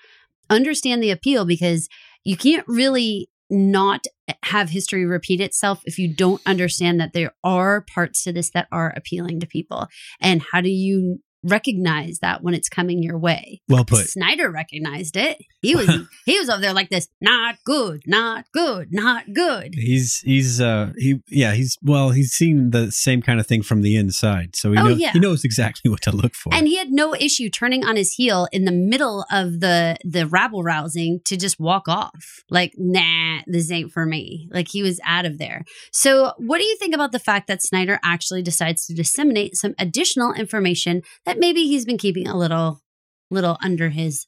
Understand 0.52 1.02
the 1.02 1.10
appeal 1.10 1.44
because 1.46 1.88
you 2.25 2.37
can't 2.37 2.64
really 2.69 3.31
not 3.49 4.04
have 4.44 4.69
history 4.70 5.04
repeat 5.04 5.40
itself 5.40 5.81
if 5.84 5.99
you 5.99 6.14
don't 6.14 6.40
understand 6.46 7.00
that 7.00 7.12
there 7.14 7.34
are 7.43 7.84
parts 7.94 8.22
to 8.25 8.32
this 8.32 8.50
that 8.50 8.69
are 8.70 8.93
appealing 8.96 9.40
to 9.40 9.46
people. 9.46 9.88
And 10.20 10.43
how 10.52 10.60
do 10.60 10.70
you 10.70 11.20
recognize 11.43 12.19
that 12.21 12.43
when 12.43 12.55
it's 12.55 12.69
coming 12.69 13.03
your 13.03 13.19
way? 13.19 13.61
well 13.69 13.85
put. 13.85 14.09
Snyder 14.09 14.50
recognized 14.50 15.17
it. 15.17 15.39
He 15.61 15.75
was 15.75 15.89
he 16.27 16.39
was 16.39 16.49
over 16.49 16.61
there 16.61 16.73
like 16.75 16.91
this, 16.91 17.09
not 17.21 17.56
good, 17.65 18.03
not 18.06 18.44
good, 18.53 18.89
not 18.91 19.33
good. 19.33 19.75
He's 19.75 20.21
he's 20.21 20.61
uh 20.61 20.93
he 20.97 21.21
yeah 21.29 21.53
he's 21.53 21.79
well 21.83 22.11
he's 22.11 22.33
seen 22.33 22.71
the 22.71 22.91
same 22.93 23.23
kind 23.23 23.41
of 23.41 23.47
thing 23.47 23.62
from 23.62 23.83
the 23.83 23.97
inside 23.97 24.55
so 24.56 24.73
he 24.73 24.79
Oh, 24.79 24.85
know, 24.89 24.91
yeah. 24.91 25.12
he 25.12 25.21
knows 25.21 25.44
exactly 25.44 25.91
what 25.93 26.03
to 26.03 26.11
look 26.11 26.35
for 26.35 26.53
And 26.55 26.67
he 26.67 26.77
had 26.77 26.91
no 26.91 27.15
issue 27.15 27.49
turning 27.49 27.84
on 27.84 27.96
his 27.96 28.13
heel 28.13 28.49
in 28.53 28.65
the 28.65 28.72
middle 28.72 29.25
of 29.31 29.61
the 29.61 29.96
the 30.05 30.27
rabble 30.27 30.63
rousing 30.63 31.20
to 31.27 31.37
just 31.37 31.61
walk 31.61 31.89
off. 31.89 32.43
Like, 32.51 32.75
nah, 32.77 33.41
this 33.46 33.70
ain't 33.70 33.93
for 33.93 34.05
me. 34.06 34.49
Like 34.51 34.69
he 34.69 34.82
was 34.82 35.01
out 35.05 35.25
of 35.25 35.39
there. 35.39 35.65
So, 35.93 36.32
what 36.39 36.58
do 36.58 36.65
you 36.65 36.77
think 36.77 36.94
about 36.94 37.13
the 37.13 37.19
fact 37.19 37.46
that 37.49 37.63
Snyder 37.63 37.99
actually 38.05 38.43
decides 38.43 38.87
to 38.87 38.94
disseminate 38.94 39.56
some 39.56 39.75
additional 39.79 40.32
information 40.32 41.03
that 41.25 41.31
maybe 41.39 41.67
he's 41.67 41.84
been 41.84 41.98
keeping 41.98 42.27
a 42.27 42.36
little 42.36 42.81
little 43.31 43.58
under 43.62 43.89
his 43.89 44.27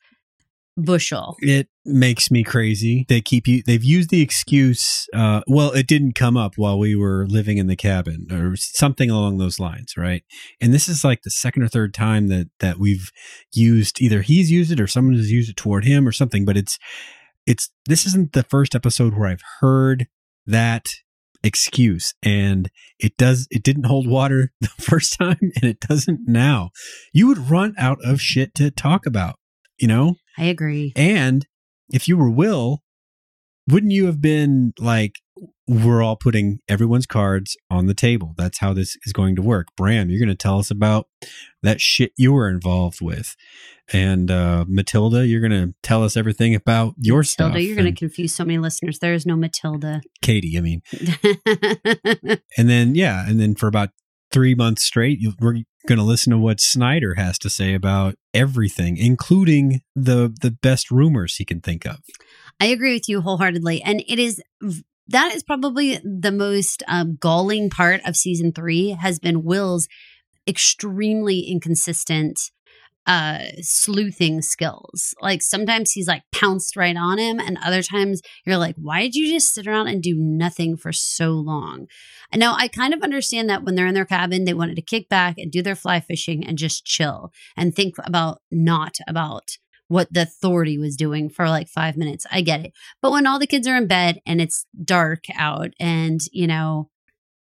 bushel? 0.76 1.36
it 1.40 1.68
makes 1.84 2.30
me 2.30 2.42
crazy 2.42 3.04
they 3.08 3.20
keep 3.20 3.46
you 3.46 3.62
they've 3.64 3.84
used 3.84 4.08
the 4.10 4.22
excuse 4.22 5.06
uh 5.14 5.42
well 5.46 5.70
it 5.72 5.86
didn't 5.86 6.14
come 6.14 6.36
up 6.36 6.54
while 6.56 6.78
we 6.78 6.96
were 6.96 7.26
living 7.28 7.58
in 7.58 7.66
the 7.66 7.76
cabin 7.76 8.26
or 8.32 8.56
something 8.56 9.10
along 9.10 9.36
those 9.36 9.60
lines 9.60 9.94
right 9.96 10.24
and 10.60 10.72
this 10.72 10.88
is 10.88 11.04
like 11.04 11.22
the 11.22 11.30
second 11.30 11.62
or 11.62 11.68
third 11.68 11.92
time 11.92 12.28
that 12.28 12.48
that 12.60 12.78
we've 12.78 13.10
used 13.52 14.00
either 14.00 14.22
he's 14.22 14.50
used 14.50 14.72
it 14.72 14.80
or 14.80 14.86
someone 14.86 15.14
has 15.14 15.30
used 15.30 15.50
it 15.50 15.56
toward 15.56 15.84
him 15.84 16.08
or 16.08 16.12
something 16.12 16.44
but 16.44 16.56
it's 16.56 16.78
it's 17.46 17.70
this 17.86 18.06
isn't 18.06 18.32
the 18.32 18.42
first 18.42 18.74
episode 18.74 19.14
where 19.14 19.28
i've 19.28 19.44
heard 19.60 20.06
that 20.46 20.88
excuse. 21.44 22.14
And 22.22 22.70
it 22.98 23.16
does 23.16 23.46
it 23.50 23.62
didn't 23.62 23.86
hold 23.86 24.08
water 24.08 24.52
the 24.60 24.68
first 24.80 25.16
time 25.18 25.38
and 25.40 25.64
it 25.64 25.78
doesn't 25.78 26.22
now. 26.26 26.70
You 27.12 27.28
would 27.28 27.50
run 27.50 27.74
out 27.78 27.98
of 28.04 28.20
shit 28.20 28.54
to 28.56 28.72
talk 28.72 29.06
about 29.06 29.36
you 29.78 29.88
know? 29.88 30.16
I 30.38 30.44
agree. 30.44 30.92
and 30.96 31.46
if 31.92 32.08
you 32.08 32.16
were 32.16 32.30
Will, 32.30 32.82
wouldn't 33.68 33.92
you 33.92 34.06
have 34.06 34.20
been 34.20 34.72
like 34.78 35.16
we're 35.66 36.02
all 36.02 36.16
putting 36.16 36.60
everyone's 36.68 37.06
cards 37.06 37.56
on 37.70 37.86
the 37.86 37.94
table. 37.94 38.34
That's 38.36 38.58
how 38.58 38.72
this 38.74 38.96
is 39.04 39.12
going 39.12 39.36
to 39.36 39.42
work. 39.42 39.68
Bram, 39.76 40.10
you're 40.10 40.20
going 40.20 40.28
to 40.28 40.34
tell 40.34 40.58
us 40.58 40.70
about 40.70 41.08
that 41.62 41.80
shit 41.80 42.12
you 42.16 42.32
were 42.32 42.48
involved 42.48 43.00
with. 43.00 43.34
And 43.92 44.30
uh, 44.30 44.64
Matilda, 44.68 45.26
you're 45.26 45.40
going 45.40 45.50
to 45.68 45.74
tell 45.82 46.04
us 46.04 46.16
everything 46.16 46.54
about 46.54 46.94
your 46.98 47.18
Matilda, 47.18 47.52
stuff. 47.52 47.62
you're 47.62 47.76
going 47.76 47.92
to 47.92 47.98
confuse 47.98 48.34
so 48.34 48.44
many 48.44 48.58
listeners. 48.58 48.98
There 48.98 49.14
is 49.14 49.26
no 49.26 49.36
Matilda. 49.36 50.02
Katie, 50.22 50.56
I 50.56 50.60
mean. 50.60 50.82
And 52.56 52.70
then, 52.70 52.94
yeah, 52.94 53.28
and 53.28 53.40
then 53.40 53.54
for 53.54 53.66
about 53.66 53.90
three 54.30 54.54
months 54.54 54.84
straight, 54.84 55.18
you, 55.20 55.32
we're 55.40 55.58
going 55.86 55.98
to 55.98 56.04
listen 56.04 56.30
to 56.30 56.38
what 56.38 56.60
Snyder 56.60 57.14
has 57.14 57.38
to 57.40 57.50
say 57.50 57.74
about 57.74 58.14
everything, 58.32 58.96
including 58.96 59.82
the 59.94 60.34
the 60.40 60.50
best 60.50 60.90
rumors 60.90 61.36
he 61.36 61.44
can 61.44 61.60
think 61.60 61.84
of. 61.84 61.98
I 62.60 62.66
agree 62.66 62.94
with 62.94 63.08
you 63.08 63.20
wholeheartedly. 63.20 63.82
And 63.82 64.02
it 64.06 64.18
is 64.18 64.42
that 65.08 65.34
is 65.34 65.42
probably 65.42 65.98
the 66.02 66.32
most 66.32 66.82
um, 66.88 67.16
galling 67.20 67.70
part 67.70 68.00
of 68.06 68.16
season 68.16 68.52
three 68.52 68.90
has 68.90 69.18
been 69.18 69.44
Will's 69.44 69.88
extremely 70.46 71.40
inconsistent 71.40 72.38
uh 73.06 73.40
sleuthing 73.60 74.40
skills. 74.40 75.14
Like 75.20 75.42
sometimes 75.42 75.92
he's 75.92 76.08
like 76.08 76.22
pounced 76.32 76.74
right 76.74 76.96
on 76.96 77.18
him 77.18 77.38
and 77.38 77.58
other 77.62 77.82
times 77.82 78.22
you're 78.46 78.56
like 78.56 78.76
why 78.76 79.02
did 79.02 79.14
you 79.14 79.30
just 79.30 79.52
sit 79.52 79.66
around 79.66 79.88
and 79.88 80.02
do 80.02 80.14
nothing 80.16 80.76
for 80.76 80.90
so 80.90 81.32
long? 81.32 81.86
And 82.32 82.40
now 82.40 82.54
i 82.56 82.66
kind 82.66 82.94
of 82.94 83.02
understand 83.02 83.50
that 83.50 83.62
when 83.62 83.74
they're 83.74 83.86
in 83.86 83.94
their 83.94 84.06
cabin 84.06 84.44
they 84.44 84.54
wanted 84.54 84.76
to 84.76 84.82
kick 84.82 85.10
back 85.10 85.36
and 85.36 85.52
do 85.52 85.62
their 85.62 85.74
fly 85.74 86.00
fishing 86.00 86.46
and 86.46 86.56
just 86.56 86.86
chill 86.86 87.30
and 87.58 87.74
think 87.74 87.96
about 88.06 88.40
not 88.50 88.96
about 89.06 89.58
what 89.94 90.12
the 90.12 90.22
authority 90.22 90.76
was 90.76 90.96
doing 90.96 91.30
for 91.30 91.48
like 91.48 91.68
five 91.68 91.96
minutes. 91.96 92.26
I 92.32 92.40
get 92.40 92.64
it. 92.64 92.72
But 93.00 93.12
when 93.12 93.28
all 93.28 93.38
the 93.38 93.46
kids 93.46 93.68
are 93.68 93.76
in 93.76 93.86
bed 93.86 94.20
and 94.26 94.40
it's 94.40 94.66
dark 94.84 95.22
out 95.36 95.70
and, 95.78 96.20
you 96.32 96.48
know, 96.48 96.90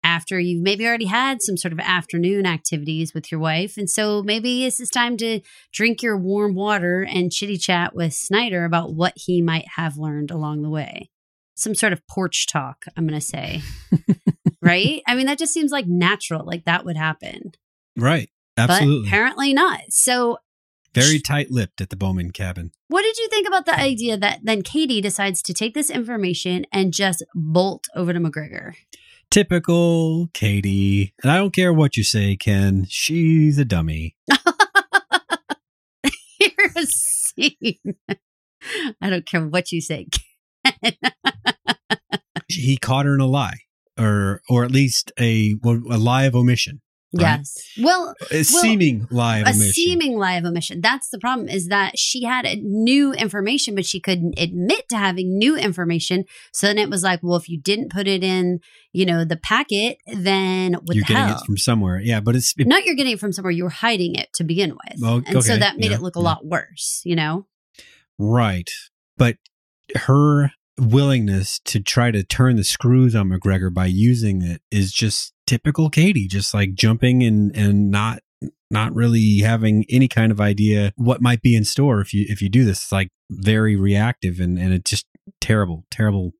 after 0.02 0.40
you've 0.40 0.60
maybe 0.60 0.84
already 0.84 1.04
had 1.04 1.40
some 1.40 1.56
sort 1.56 1.70
of 1.72 1.78
afternoon 1.78 2.44
activities 2.44 3.14
with 3.14 3.30
your 3.30 3.38
wife. 3.38 3.76
And 3.76 3.88
so 3.88 4.20
maybe 4.20 4.66
it's 4.66 4.90
time 4.90 5.16
to 5.18 5.42
drink 5.72 6.02
your 6.02 6.18
warm 6.18 6.56
water 6.56 7.06
and 7.08 7.30
chitty 7.30 7.56
chat 7.56 7.94
with 7.94 8.12
Snyder 8.12 8.64
about 8.64 8.94
what 8.94 9.12
he 9.14 9.40
might 9.40 9.68
have 9.76 9.96
learned 9.96 10.32
along 10.32 10.62
the 10.62 10.68
way. 10.68 11.10
Some 11.54 11.76
sort 11.76 11.92
of 11.92 12.04
porch 12.08 12.48
talk, 12.48 12.84
I'm 12.96 13.06
going 13.06 13.18
to 13.18 13.24
say. 13.24 13.62
right? 14.60 15.02
I 15.06 15.14
mean, 15.14 15.26
that 15.26 15.38
just 15.38 15.54
seems 15.54 15.70
like 15.70 15.86
natural, 15.86 16.44
like 16.44 16.64
that 16.64 16.84
would 16.84 16.96
happen. 16.96 17.52
Right. 17.96 18.28
Absolutely. 18.56 19.02
But 19.02 19.08
apparently 19.08 19.54
not. 19.54 19.82
So 19.90 20.38
Very 20.94 21.18
tight 21.18 21.50
lipped 21.50 21.80
at 21.80 21.90
the 21.90 21.96
Bowman 21.96 22.30
cabin. 22.30 22.70
What 22.86 23.02
did 23.02 23.18
you 23.18 23.28
think 23.28 23.48
about 23.48 23.66
the 23.66 23.78
idea 23.78 24.16
that 24.16 24.40
then 24.44 24.62
Katie 24.62 25.00
decides 25.00 25.42
to 25.42 25.52
take 25.52 25.74
this 25.74 25.90
information 25.90 26.66
and 26.72 26.92
just 26.92 27.24
bolt 27.34 27.88
over 27.96 28.12
to 28.12 28.20
McGregor? 28.20 28.74
Typical 29.30 30.28
Katie. 30.32 31.12
And 31.22 31.32
I 31.32 31.36
don't 31.36 31.54
care 31.54 31.72
what 31.72 31.96
you 31.96 32.04
say, 32.04 32.36
Ken. 32.36 32.86
She's 32.88 33.58
a 33.58 33.64
dummy. 33.64 34.14
You're 36.38 36.70
a 36.76 36.86
scene. 36.86 37.96
I 39.00 39.10
don't 39.10 39.26
care 39.26 39.44
what 39.44 39.72
you 39.72 39.80
say. 39.80 40.06
Ken. 40.64 40.92
He 42.46 42.76
caught 42.76 43.06
her 43.06 43.14
in 43.14 43.20
a 43.20 43.26
lie, 43.26 43.60
or 43.98 44.42
or 44.48 44.64
at 44.64 44.70
least 44.70 45.10
a 45.18 45.56
a 45.64 45.98
lie 45.98 46.24
of 46.24 46.36
omission. 46.36 46.82
Right? 47.14 47.38
yes. 47.38 47.56
Well, 47.80 48.14
A 48.30 48.42
seeming 48.44 49.06
lie 49.10 49.38
of 49.38 49.46
a 49.46 49.50
omission. 49.50 49.72
seeming 49.72 50.16
lie 50.18 50.34
of 50.34 50.44
omission. 50.44 50.80
That's 50.80 51.08
the 51.10 51.18
problem 51.18 51.48
is 51.48 51.68
that 51.68 51.98
she 51.98 52.24
had 52.24 52.44
a 52.46 52.56
new 52.56 53.12
information, 53.12 53.74
but 53.74 53.84
she 53.86 54.00
couldn't 54.00 54.38
admit 54.38 54.88
to 54.90 54.96
having 54.96 55.38
new 55.38 55.56
information. 55.56 56.24
So 56.52 56.66
then 56.66 56.78
it 56.78 56.90
was 56.90 57.02
like, 57.02 57.20
well, 57.22 57.36
if 57.36 57.48
you 57.48 57.58
didn't 57.60 57.90
put 57.92 58.06
it 58.08 58.22
in, 58.24 58.60
you 58.92 59.06
know, 59.06 59.24
the 59.24 59.36
packet, 59.36 59.98
then 60.06 60.74
what 60.74 60.94
You're 60.96 61.02
the 61.04 61.14
getting 61.14 61.28
hell? 61.28 61.36
it 61.42 61.46
from 61.46 61.56
somewhere. 61.56 62.00
Yeah, 62.00 62.20
but 62.20 62.36
it's 62.36 62.54
it, 62.58 62.66
Not 62.66 62.84
you're 62.84 62.94
getting 62.94 63.12
it 63.14 63.20
from 63.20 63.32
somewhere. 63.32 63.52
You 63.52 63.64
were 63.64 63.70
hiding 63.70 64.14
it 64.14 64.32
to 64.34 64.44
begin 64.44 64.70
with. 64.70 65.00
Well, 65.00 65.22
and 65.26 65.42
so 65.42 65.56
that 65.56 65.76
made 65.76 65.90
yeah, 65.90 65.96
it 65.96 66.02
look 66.02 66.16
a 66.16 66.20
yeah. 66.20 66.24
lot 66.24 66.44
worse, 66.46 67.00
you 67.04 67.16
know? 67.16 67.46
right. 68.18 68.68
But 69.16 69.36
her 69.94 70.50
willingness 70.78 71.60
to 71.66 71.80
try 71.80 72.10
to 72.10 72.22
turn 72.22 72.56
the 72.56 72.64
screws 72.64 73.14
on 73.14 73.28
McGregor 73.30 73.72
by 73.72 73.86
using 73.86 74.42
it 74.42 74.60
is 74.70 74.92
just 74.92 75.32
typical 75.46 75.90
Katie, 75.90 76.26
just 76.28 76.54
like 76.54 76.74
jumping 76.74 77.22
and 77.22 77.54
and 77.56 77.90
not 77.90 78.20
not 78.70 78.94
really 78.94 79.38
having 79.38 79.84
any 79.88 80.08
kind 80.08 80.32
of 80.32 80.40
idea 80.40 80.92
what 80.96 81.22
might 81.22 81.40
be 81.42 81.54
in 81.54 81.64
store 81.64 82.00
if 82.00 82.12
you 82.12 82.26
if 82.28 82.42
you 82.42 82.48
do 82.48 82.64
this. 82.64 82.82
It's 82.82 82.92
like 82.92 83.08
very 83.30 83.76
reactive 83.76 84.40
and 84.40 84.58
and 84.58 84.72
it's 84.72 84.90
just 84.90 85.06
terrible, 85.40 85.84
terrible 85.90 86.32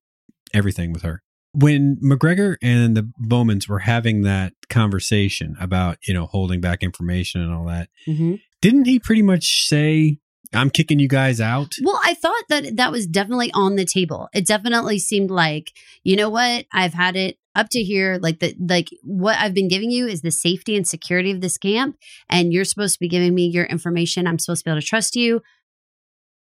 everything 0.52 0.92
with 0.92 1.02
her. 1.02 1.22
When 1.56 1.96
McGregor 2.04 2.56
and 2.60 2.96
the 2.96 3.08
Bowmans 3.18 3.68
were 3.68 3.80
having 3.80 4.22
that 4.22 4.54
conversation 4.68 5.56
about, 5.60 5.98
you 6.06 6.12
know, 6.12 6.26
holding 6.26 6.60
back 6.60 6.82
information 6.82 7.40
and 7.40 7.54
all 7.54 7.66
that, 7.66 7.88
Mm-hmm. 8.08 8.34
didn't 8.60 8.86
he 8.86 8.98
pretty 8.98 9.22
much 9.22 9.68
say, 9.68 10.18
I'm 10.56 10.70
kicking 10.70 10.99
you 10.99 11.08
guys 11.08 11.40
out? 11.40 11.75
Well, 11.82 12.00
I 12.04 12.14
thought 12.14 12.44
that 12.49 12.76
that 12.76 12.92
was 12.92 13.06
definitely 13.06 13.50
on 13.52 13.76
the 13.76 13.84
table. 13.84 14.28
It 14.34 14.46
definitely 14.46 14.99
seemed 14.99 15.30
like, 15.30 15.73
you 16.02 16.16
know 16.16 16.30
what? 16.30 16.66
I've 16.73 16.94
had 16.94 17.16
it 17.16 17.38
up 17.54 17.68
to 17.70 17.82
here. 17.82 18.18
Like 18.20 18.40
the 18.40 18.54
like 18.58 18.88
what 19.02 19.37
I've 19.38 19.54
been 19.54 19.68
giving 19.68 19.90
you 19.90 20.06
is 20.06 20.23
the 20.23 20.30
safety 20.30 20.76
and 20.76 20.87
security 20.87 21.30
of 21.30 21.40
this 21.40 21.58
camp, 21.58 21.96
and 22.28 22.52
you're 22.52 22.64
supposed 22.64 22.94
to 22.94 23.00
be 23.00 23.08
giving 23.08 23.34
me 23.34 23.46
your 23.46 23.64
information. 23.64 24.26
I'm 24.26 24.38
supposed 24.38 24.64
to 24.64 24.68
be 24.68 24.73
able 24.73 24.80
to 24.80 24.87
trust 24.87 25.16
you. 25.16 25.42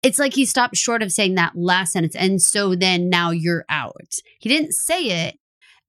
It's 0.01 0.19
like 0.19 0.33
he 0.33 0.45
stopped 0.45 0.77
short 0.77 1.03
of 1.03 1.11
saying 1.11 1.35
that 1.35 1.55
last 1.55 1.93
sentence, 1.93 2.15
and 2.15 2.41
so 2.41 2.75
then 2.75 3.09
now 3.09 3.31
you're 3.31 3.65
out. 3.69 4.13
He 4.39 4.49
didn't 4.49 4.73
say 4.73 5.27
it, 5.27 5.37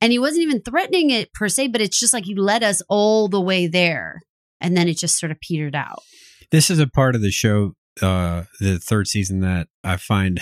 and 0.01 0.13
he 0.13 0.19
wasn't 0.19 0.43
even 0.43 0.63
threatening 0.63 1.11
it 1.11 1.33
per 1.33 1.49
se. 1.49 1.69
But 1.69 1.81
it's 1.81 1.99
just 1.99 2.13
like 2.13 2.25
he 2.25 2.35
led 2.35 2.63
us 2.63 2.83
all 2.89 3.29
the 3.29 3.41
way 3.41 3.67
there, 3.67 4.23
and 4.61 4.77
then 4.77 4.89
it 4.89 4.99
just 4.99 5.19
sort 5.19 5.33
of 5.33 5.41
petered 5.41 5.77
out. 5.77 6.03
This 6.51 6.71
is 6.71 6.81
a 6.81 6.89
part 6.89 7.15
of 7.15 7.23
the 7.23 7.31
show, 7.31 7.75
uh, 8.03 8.45
the 8.61 8.79
third 8.79 9.07
season 9.07 9.41
that 9.41 9.69
I 9.85 9.97
find 9.97 10.41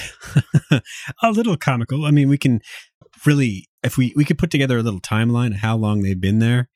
a 1.23 1.31
little 1.31 1.57
comical. 1.57 2.05
I 2.05 2.11
mean, 2.11 2.29
we 2.29 2.39
can 2.39 2.61
really, 3.27 3.69
if 3.83 3.97
we 3.97 4.13
we 4.17 4.25
could 4.25 4.39
put 4.39 4.51
together 4.51 4.79
a 4.79 4.83
little 4.83 5.01
timeline 5.01 5.57
how 5.57 5.77
long 5.77 6.03
they've 6.03 6.21
been 6.21 6.39
there, 6.39 6.69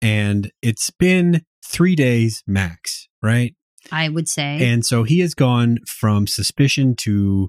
and 0.00 0.50
it's 0.62 0.90
been 0.90 1.42
three 1.64 1.94
days 1.94 2.42
max, 2.46 3.08
right? 3.22 3.54
I 3.90 4.08
would 4.08 4.28
say. 4.28 4.70
And 4.70 4.84
so 4.84 5.02
he 5.04 5.20
has 5.20 5.34
gone 5.34 5.78
from 5.86 6.26
suspicion 6.26 6.94
to 6.96 7.48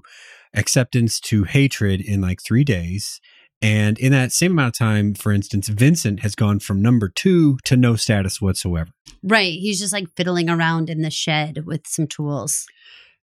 acceptance 0.54 1.20
to 1.20 1.44
hatred 1.44 2.00
in 2.00 2.20
like 2.20 2.40
three 2.42 2.64
days. 2.64 3.20
And 3.62 3.98
in 3.98 4.12
that 4.12 4.32
same 4.32 4.52
amount 4.52 4.74
of 4.74 4.78
time, 4.78 5.14
for 5.14 5.32
instance, 5.32 5.68
Vincent 5.68 6.20
has 6.20 6.34
gone 6.34 6.60
from 6.60 6.80
number 6.80 7.08
two 7.08 7.58
to 7.64 7.76
no 7.76 7.94
status 7.96 8.40
whatsoever. 8.40 8.90
Right. 9.22 9.52
He's 9.52 9.78
just 9.78 9.92
like 9.92 10.08
fiddling 10.16 10.48
around 10.48 10.88
in 10.88 11.02
the 11.02 11.10
shed 11.10 11.66
with 11.66 11.86
some 11.86 12.06
tools. 12.06 12.66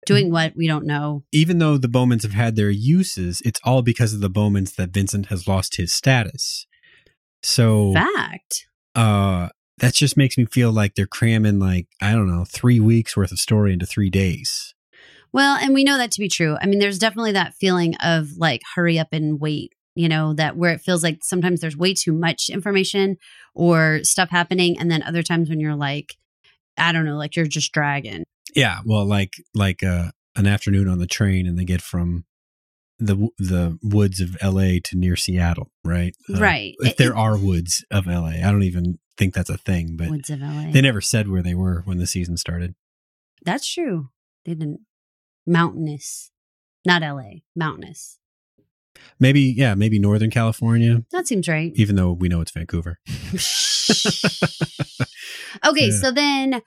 Doing 0.06 0.30
what? 0.30 0.56
We 0.56 0.66
don't 0.66 0.86
know. 0.86 1.24
even 1.32 1.58
though 1.58 1.76
the 1.76 1.88
Bowmans 1.88 2.22
have 2.22 2.32
had 2.32 2.56
their 2.56 2.70
uses, 2.70 3.42
it's 3.44 3.60
all 3.64 3.82
because 3.82 4.14
of 4.14 4.20
the 4.20 4.30
Bowmans 4.30 4.76
that 4.76 4.90
Vincent 4.94 5.26
has 5.26 5.46
lost 5.46 5.76
his 5.76 5.92
status. 5.92 6.66
So 7.42 7.92
Fact. 7.92 8.66
uh 8.94 9.48
that 9.78 9.94
just 9.94 10.16
makes 10.16 10.36
me 10.38 10.44
feel 10.44 10.72
like 10.72 10.94
they're 10.94 11.06
cramming 11.06 11.58
like, 11.58 11.86
I 12.00 12.12
don't 12.12 12.28
know, 12.28 12.44
three 12.44 12.80
weeks 12.80 13.16
worth 13.16 13.32
of 13.32 13.38
story 13.38 13.72
into 13.72 13.86
three 13.86 14.10
days. 14.10 14.74
Well, 15.32 15.56
and 15.56 15.74
we 15.74 15.84
know 15.84 15.96
that 15.96 16.10
to 16.12 16.20
be 16.20 16.28
true. 16.28 16.56
I 16.60 16.66
mean, 16.66 16.78
there's 16.80 16.98
definitely 16.98 17.32
that 17.32 17.54
feeling 17.54 17.94
of 17.96 18.36
like 18.36 18.62
hurry 18.74 18.98
up 18.98 19.08
and 19.12 19.40
wait, 19.40 19.72
you 19.94 20.08
know, 20.08 20.32
that 20.34 20.56
where 20.56 20.72
it 20.72 20.80
feels 20.80 21.02
like 21.02 21.18
sometimes 21.22 21.60
there's 21.60 21.76
way 21.76 21.94
too 21.94 22.12
much 22.12 22.48
information 22.50 23.16
or 23.54 24.00
stuff 24.04 24.30
happening. 24.30 24.78
And 24.78 24.90
then 24.90 25.02
other 25.02 25.22
times 25.22 25.48
when 25.48 25.60
you're 25.60 25.74
like, 25.76 26.14
I 26.78 26.92
don't 26.92 27.04
know, 27.04 27.16
like 27.16 27.36
you're 27.36 27.46
just 27.46 27.72
dragging. 27.72 28.24
Yeah, 28.54 28.80
well, 28.84 29.04
like 29.04 29.34
like 29.54 29.82
uh, 29.82 30.10
an 30.36 30.46
afternoon 30.46 30.88
on 30.88 30.98
the 30.98 31.06
train, 31.06 31.46
and 31.46 31.58
they 31.58 31.64
get 31.64 31.82
from 31.82 32.24
the 32.98 33.28
the 33.38 33.78
woods 33.82 34.20
of 34.20 34.36
L.A. 34.40 34.80
to 34.80 34.96
near 34.96 35.16
Seattle, 35.16 35.70
right? 35.84 36.14
Uh, 36.32 36.38
Right. 36.40 36.74
If 36.80 36.96
there 36.96 37.10
it- 37.12 37.16
are 37.16 37.36
woods 37.38 37.84
of 37.90 38.06
L.A., 38.08 38.42
I 38.42 38.50
don't 38.52 38.62
even 38.62 38.98
think 39.18 39.34
that's 39.34 39.50
a 39.50 39.56
thing, 39.58 39.96
but 39.96 40.08
Woods 40.10 40.30
of 40.30 40.40
LA. 40.40 40.70
they 40.72 40.80
never 40.80 41.00
said 41.00 41.28
where 41.28 41.42
they 41.42 41.54
were 41.54 41.82
when 41.84 41.98
the 41.98 42.06
season 42.06 42.36
started. 42.38 42.74
That's 43.44 43.70
true. 43.70 44.08
They 44.46 44.54
didn't. 44.54 44.80
Mountainous. 45.46 46.30
Not 46.86 47.02
LA. 47.02 47.40
Mountainous. 47.56 48.18
Maybe, 49.18 49.40
yeah, 49.42 49.74
maybe 49.74 49.98
Northern 49.98 50.30
California, 50.30 51.02
That 51.12 51.26
seems 51.26 51.48
right. 51.48 51.72
even 51.74 51.96
though 51.96 52.12
we 52.12 52.28
know 52.28 52.40
it's 52.40 52.52
Vancouver. 52.52 52.98
okay, 55.66 55.88
Yeah. 55.88 56.00
so 56.00 56.10
then 56.10 56.62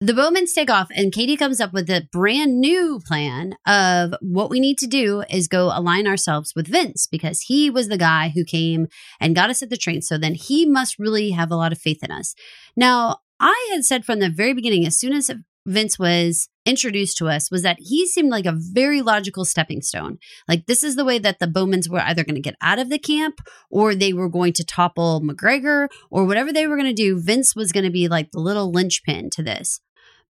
the 0.00 0.14
Bowmans 0.14 0.52
take 0.52 0.68
off, 0.68 0.88
and 0.96 1.12
Katie 1.12 1.36
comes 1.36 1.60
up 1.60 1.72
with 1.72 1.88
a 1.88 2.08
brand 2.10 2.60
new 2.60 3.00
plan 3.06 3.54
of 3.68 4.14
what 4.20 4.50
we 4.50 4.58
need 4.58 4.78
to 4.78 4.88
do 4.88 5.22
is 5.30 5.46
go 5.46 5.66
align 5.72 6.08
ourselves 6.08 6.54
with 6.56 6.66
Vince 6.66 7.06
because 7.06 7.42
he 7.42 7.70
was 7.70 7.86
the 7.88 7.98
guy 7.98 8.32
who 8.34 8.44
came 8.44 8.88
and 9.20 9.36
got 9.36 9.48
us 9.48 9.62
at 9.62 9.70
the 9.70 9.76
train. 9.76 10.02
So 10.02 10.18
then 10.18 10.34
he 10.34 10.66
must 10.66 10.98
really 10.98 11.30
have 11.30 11.52
a 11.52 11.56
lot 11.56 11.70
of 11.70 11.78
faith 11.78 12.02
in 12.02 12.10
us. 12.10 12.34
Now, 12.76 13.18
I 13.38 13.68
had 13.72 13.84
said 13.84 14.04
from 14.04 14.18
the 14.18 14.28
very 14.28 14.54
beginning, 14.54 14.84
as 14.86 14.98
soon 14.98 15.12
as 15.12 15.30
Vince 15.66 15.98
was 15.98 16.48
introduced 16.64 17.16
to 17.18 17.28
us 17.28 17.50
was 17.50 17.62
that 17.62 17.76
he 17.80 18.06
seemed 18.06 18.30
like 18.30 18.46
a 18.46 18.56
very 18.56 19.02
logical 19.02 19.44
stepping 19.44 19.80
stone. 19.80 20.18
Like 20.48 20.66
this 20.66 20.82
is 20.82 20.96
the 20.96 21.04
way 21.04 21.18
that 21.18 21.38
the 21.38 21.46
Bowmans 21.46 21.88
were 21.88 22.00
either 22.00 22.24
going 22.24 22.34
to 22.34 22.40
get 22.40 22.56
out 22.60 22.78
of 22.78 22.90
the 22.90 22.98
camp 22.98 23.40
or 23.70 23.94
they 23.94 24.12
were 24.12 24.28
going 24.28 24.52
to 24.54 24.64
topple 24.64 25.20
McGregor 25.20 25.88
or 26.10 26.24
whatever 26.24 26.52
they 26.52 26.66
were 26.66 26.76
going 26.76 26.88
to 26.88 26.92
do. 26.92 27.20
Vince 27.20 27.54
was 27.54 27.72
going 27.72 27.84
to 27.84 27.90
be 27.90 28.08
like 28.08 28.30
the 28.32 28.40
little 28.40 28.70
linchpin 28.70 29.30
to 29.30 29.42
this. 29.42 29.80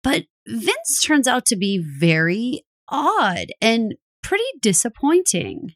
But 0.02 0.24
Vince 0.46 1.02
turns 1.02 1.28
out 1.28 1.46
to 1.46 1.56
be 1.56 1.78
very 1.78 2.64
odd 2.88 3.46
and 3.60 3.94
pretty 4.22 4.44
disappointing. 4.60 5.74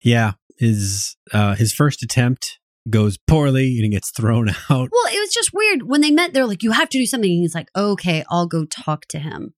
Yeah, 0.00 0.34
his 0.58 1.16
uh, 1.32 1.54
his 1.56 1.72
first 1.72 2.02
attempt 2.02 2.58
goes 2.88 3.16
poorly 3.18 3.76
and 3.76 3.84
he 3.84 3.88
gets 3.88 4.10
thrown 4.10 4.48
out. 4.70 4.88
Well, 4.90 5.06
it 5.12 5.20
was 5.20 5.32
just 5.32 5.50
weird 5.52 5.82
when 5.84 6.00
they 6.00 6.10
met. 6.10 6.32
They're 6.32 6.46
like, 6.46 6.62
"You 6.62 6.72
have 6.72 6.88
to 6.90 6.98
do 6.98 7.06
something." 7.06 7.30
And 7.30 7.40
he's 7.40 7.54
like, 7.54 7.68
"Okay, 7.76 8.24
I'll 8.30 8.46
go 8.46 8.64
talk 8.64 9.06
to 9.08 9.18
him." 9.18 9.54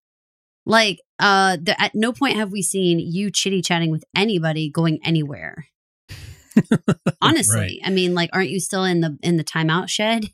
Like, 0.66 1.00
uh, 1.18 1.56
the, 1.62 1.80
at 1.80 1.94
no 1.94 2.12
point 2.12 2.36
have 2.36 2.52
we 2.52 2.62
seen 2.62 2.98
you 2.98 3.30
chitty 3.30 3.62
chatting 3.62 3.90
with 3.90 4.04
anybody 4.14 4.70
going 4.70 4.98
anywhere. 5.02 5.66
Honestly, 7.22 7.58
Right. 7.58 7.78
I 7.84 7.90
mean, 7.90 8.14
like, 8.14 8.30
aren't 8.32 8.50
you 8.50 8.60
still 8.60 8.84
in 8.84 9.00
the 9.00 9.16
in 9.22 9.36
the 9.36 9.44
timeout 9.44 9.88
shed 9.88 10.26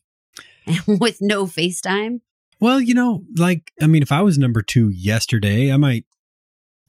with 0.86 1.18
no 1.20 1.46
FaceTime? 1.46 2.20
Well, 2.60 2.80
you 2.80 2.94
know, 2.94 3.24
like 3.36 3.72
I 3.80 3.86
mean, 3.86 4.02
if 4.02 4.10
I 4.12 4.22
was 4.22 4.38
number 4.38 4.62
two 4.62 4.88
yesterday, 4.90 5.72
I 5.72 5.76
might 5.76 6.04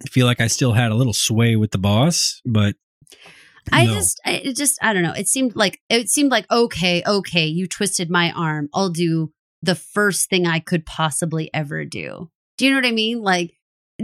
feel 0.09 0.25
like 0.25 0.41
I 0.41 0.47
still 0.47 0.73
had 0.73 0.91
a 0.91 0.95
little 0.95 1.13
sway 1.13 1.55
with 1.55 1.71
the 1.71 1.77
boss, 1.77 2.41
but 2.45 2.75
I 3.71 3.85
no. 3.85 3.93
just, 3.93 4.21
I, 4.25 4.31
it 4.33 4.55
just, 4.55 4.77
I 4.81 4.93
don't 4.93 5.03
know. 5.03 5.13
It 5.13 5.27
seemed 5.27 5.55
like 5.55 5.81
it 5.89 6.09
seemed 6.09 6.31
like 6.31 6.49
okay, 6.51 7.03
okay, 7.05 7.45
you 7.45 7.67
twisted 7.67 8.09
my 8.09 8.31
arm. 8.31 8.69
I'll 8.73 8.89
do 8.89 9.31
the 9.61 9.75
first 9.75 10.29
thing 10.29 10.45
I 10.45 10.59
could 10.59 10.85
possibly 10.85 11.49
ever 11.53 11.85
do. 11.85 12.29
Do 12.57 12.65
you 12.65 12.71
know 12.71 12.77
what 12.77 12.85
I 12.85 12.91
mean? 12.91 13.21
Like, 13.21 13.53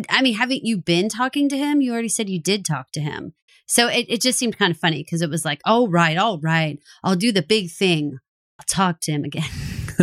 I 0.09 0.21
mean, 0.21 0.35
haven't 0.35 0.65
you 0.65 0.77
been 0.77 1.09
talking 1.09 1.49
to 1.49 1.57
him? 1.57 1.81
You 1.81 1.93
already 1.93 2.09
said 2.09 2.29
you 2.29 2.41
did 2.41 2.65
talk 2.65 2.91
to 2.93 3.01
him. 3.01 3.33
So 3.67 3.87
it, 3.87 4.05
it 4.09 4.21
just 4.21 4.37
seemed 4.37 4.57
kind 4.57 4.71
of 4.71 4.77
funny 4.77 5.03
because 5.03 5.21
it 5.21 5.29
was 5.29 5.45
like, 5.45 5.61
all 5.63 5.87
right, 5.87 6.17
all 6.17 6.39
right, 6.39 6.79
I'll 7.03 7.15
do 7.15 7.31
the 7.31 7.41
big 7.41 7.71
thing. 7.71 8.17
I'll 8.59 8.65
talk 8.67 8.99
to 9.01 9.11
him 9.11 9.23
again. 9.23 9.49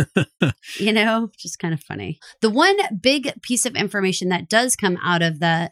you 0.79 0.91
know, 0.91 1.29
just 1.37 1.59
kind 1.59 1.73
of 1.73 1.83
funny. 1.83 2.19
The 2.41 2.49
one 2.49 2.77
big 2.99 3.41
piece 3.41 3.65
of 3.65 3.75
information 3.75 4.29
that 4.29 4.49
does 4.49 4.75
come 4.75 4.97
out 5.03 5.21
of 5.21 5.39
the 5.39 5.71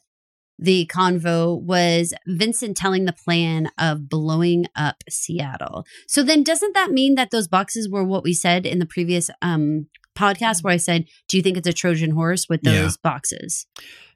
the 0.60 0.86
convo 0.88 1.60
was 1.62 2.14
Vincent 2.26 2.76
telling 2.78 3.06
the 3.06 3.14
plan 3.14 3.70
of 3.78 4.10
blowing 4.10 4.66
up 4.76 5.04
Seattle. 5.10 5.86
So 6.08 6.24
then 6.24 6.44
doesn't 6.44 6.74
that 6.74 6.92
mean 6.92 7.16
that 7.16 7.32
those 7.32 7.48
boxes 7.48 7.88
were 7.90 8.04
what 8.04 8.24
we 8.24 8.34
said 8.34 8.66
in 8.66 8.80
the 8.80 8.86
previous 8.86 9.30
um 9.42 9.88
podcast 10.16 10.64
where 10.64 10.74
I 10.74 10.78
said, 10.78 11.06
"Do 11.28 11.38
you 11.38 11.44
think 11.44 11.58
it's 11.58 11.68
a 11.68 11.74
Trojan 11.74 12.12
horse 12.12 12.50
with 12.50 12.62
those 12.64 12.74
Yeah. 12.74 12.90
boxes?" 13.04 13.68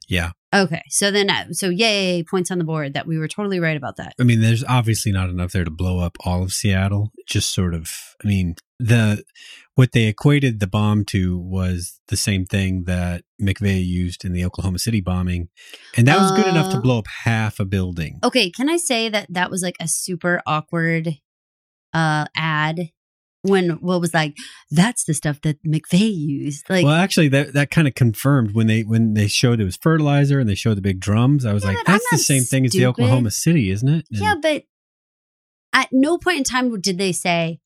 yeah. 0.08 0.32
Okay. 0.54 0.82
So 0.88 1.10
then 1.10 1.30
uh, 1.30 1.52
so 1.52 1.68
yay, 1.70 2.22
points 2.24 2.50
on 2.50 2.58
the 2.58 2.64
board 2.64 2.92
that 2.94 3.06
we 3.06 3.16
were 3.18 3.28
totally 3.28 3.60
right 3.60 3.76
about 3.76 3.96
that. 3.96 4.14
I 4.20 4.24
mean, 4.24 4.40
there's 4.40 4.64
obviously 4.64 5.12
not 5.12 5.30
enough 5.30 5.52
there 5.52 5.64
to 5.64 5.70
blow 5.70 6.00
up 6.00 6.16
all 6.26 6.42
of 6.42 6.52
Seattle. 6.52 7.12
Just 7.26 7.54
sort 7.54 7.72
of, 7.72 7.88
I 8.22 8.26
mean, 8.26 8.56
the 8.84 9.24
what 9.74 9.92
they 9.92 10.04
equated 10.04 10.60
the 10.60 10.66
bomb 10.66 11.04
to 11.06 11.38
was 11.38 12.00
the 12.08 12.16
same 12.16 12.44
thing 12.44 12.84
that 12.84 13.24
McVeigh 13.40 13.84
used 13.86 14.24
in 14.24 14.32
the 14.32 14.44
Oklahoma 14.44 14.78
City 14.78 15.00
bombing, 15.00 15.48
and 15.96 16.06
that 16.06 16.18
was 16.20 16.30
good 16.32 16.46
enough 16.46 16.70
to 16.72 16.78
Uh, 16.78 16.80
blow 16.80 16.98
up 16.98 17.06
half 17.24 17.58
a 17.60 17.64
building. 17.64 18.18
Okay, 18.22 18.50
can 18.50 18.68
I 18.68 18.76
say 18.76 19.08
that 19.08 19.26
that 19.30 19.50
was 19.50 19.62
like 19.62 19.76
a 19.80 19.88
super 19.88 20.42
awkward 20.46 21.18
uh 21.94 22.26
ad 22.36 22.90
when 23.42 23.70
what 23.80 24.00
was 24.00 24.14
like, 24.14 24.36
"That's 24.70 25.04
the 25.04 25.14
stuff 25.14 25.40
that 25.40 25.62
McVeigh 25.64 26.14
used." 26.16 26.68
Like, 26.70 26.84
well, 26.84 26.94
actually, 26.94 27.28
that 27.28 27.54
that 27.54 27.70
kind 27.70 27.88
of 27.88 27.94
confirmed 27.94 28.52
when 28.54 28.66
they 28.66 28.82
when 28.82 29.14
they 29.14 29.26
showed 29.28 29.60
it 29.60 29.64
was 29.64 29.76
fertilizer 29.76 30.38
and 30.38 30.48
they 30.48 30.54
showed 30.54 30.76
the 30.76 30.82
big 30.82 31.00
drums. 31.00 31.44
I 31.44 31.52
was 31.52 31.64
Yeah, 31.64 31.70
like, 31.72 31.86
that's 31.86 32.08
the 32.10 32.18
same 32.18 32.42
thing 32.44 32.64
as 32.66 32.72
the. 32.72 32.86
Oklahoma 32.86 33.30
City, 33.30 33.70
isn't 33.70 33.88
it? 33.88 34.06
And- 34.10 34.20
yeah, 34.20 34.34
but 34.40 34.64
at 35.72 35.88
no 35.92 36.18
point 36.18 36.38
in 36.38 36.44
time 36.44 36.78
did 36.80 36.98
they 36.98 37.12
say. 37.12 37.60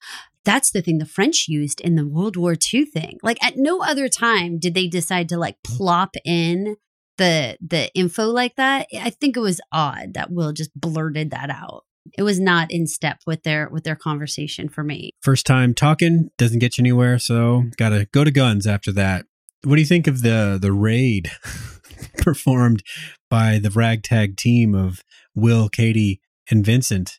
That's 0.46 0.70
the 0.70 0.80
thing 0.80 0.98
the 0.98 1.06
French 1.06 1.46
used 1.48 1.80
in 1.80 1.96
the 1.96 2.06
World 2.06 2.36
War 2.36 2.54
II 2.72 2.84
thing. 2.84 3.18
Like 3.22 3.44
at 3.44 3.54
no 3.56 3.82
other 3.82 4.08
time 4.08 4.58
did 4.58 4.74
they 4.74 4.86
decide 4.86 5.28
to 5.30 5.36
like 5.36 5.56
plop 5.64 6.14
in 6.24 6.76
the 7.18 7.58
the 7.60 7.90
info 7.94 8.28
like 8.28 8.54
that. 8.56 8.86
I 8.98 9.10
think 9.10 9.36
it 9.36 9.40
was 9.40 9.60
odd 9.72 10.14
that 10.14 10.30
Will 10.30 10.52
just 10.52 10.70
blurted 10.78 11.32
that 11.32 11.50
out. 11.50 11.82
It 12.16 12.22
was 12.22 12.38
not 12.38 12.70
in 12.70 12.86
step 12.86 13.18
with 13.26 13.42
their 13.42 13.68
with 13.68 13.82
their 13.82 13.96
conversation 13.96 14.68
for 14.68 14.84
me. 14.84 15.10
First 15.20 15.46
time 15.46 15.74
talking 15.74 16.30
doesn't 16.38 16.60
get 16.60 16.78
you 16.78 16.82
anywhere, 16.82 17.18
so 17.18 17.64
got 17.76 17.88
to 17.88 18.06
go 18.12 18.22
to 18.22 18.30
guns 18.30 18.68
after 18.68 18.92
that. 18.92 19.26
What 19.64 19.74
do 19.74 19.80
you 19.80 19.86
think 19.86 20.06
of 20.06 20.22
the 20.22 20.58
the 20.62 20.72
raid 20.72 21.32
performed 22.18 22.84
by 23.28 23.58
the 23.58 23.70
ragtag 23.70 24.36
team 24.36 24.76
of 24.76 25.02
Will, 25.34 25.68
Katie, 25.68 26.20
and 26.48 26.64
Vincent? 26.64 27.18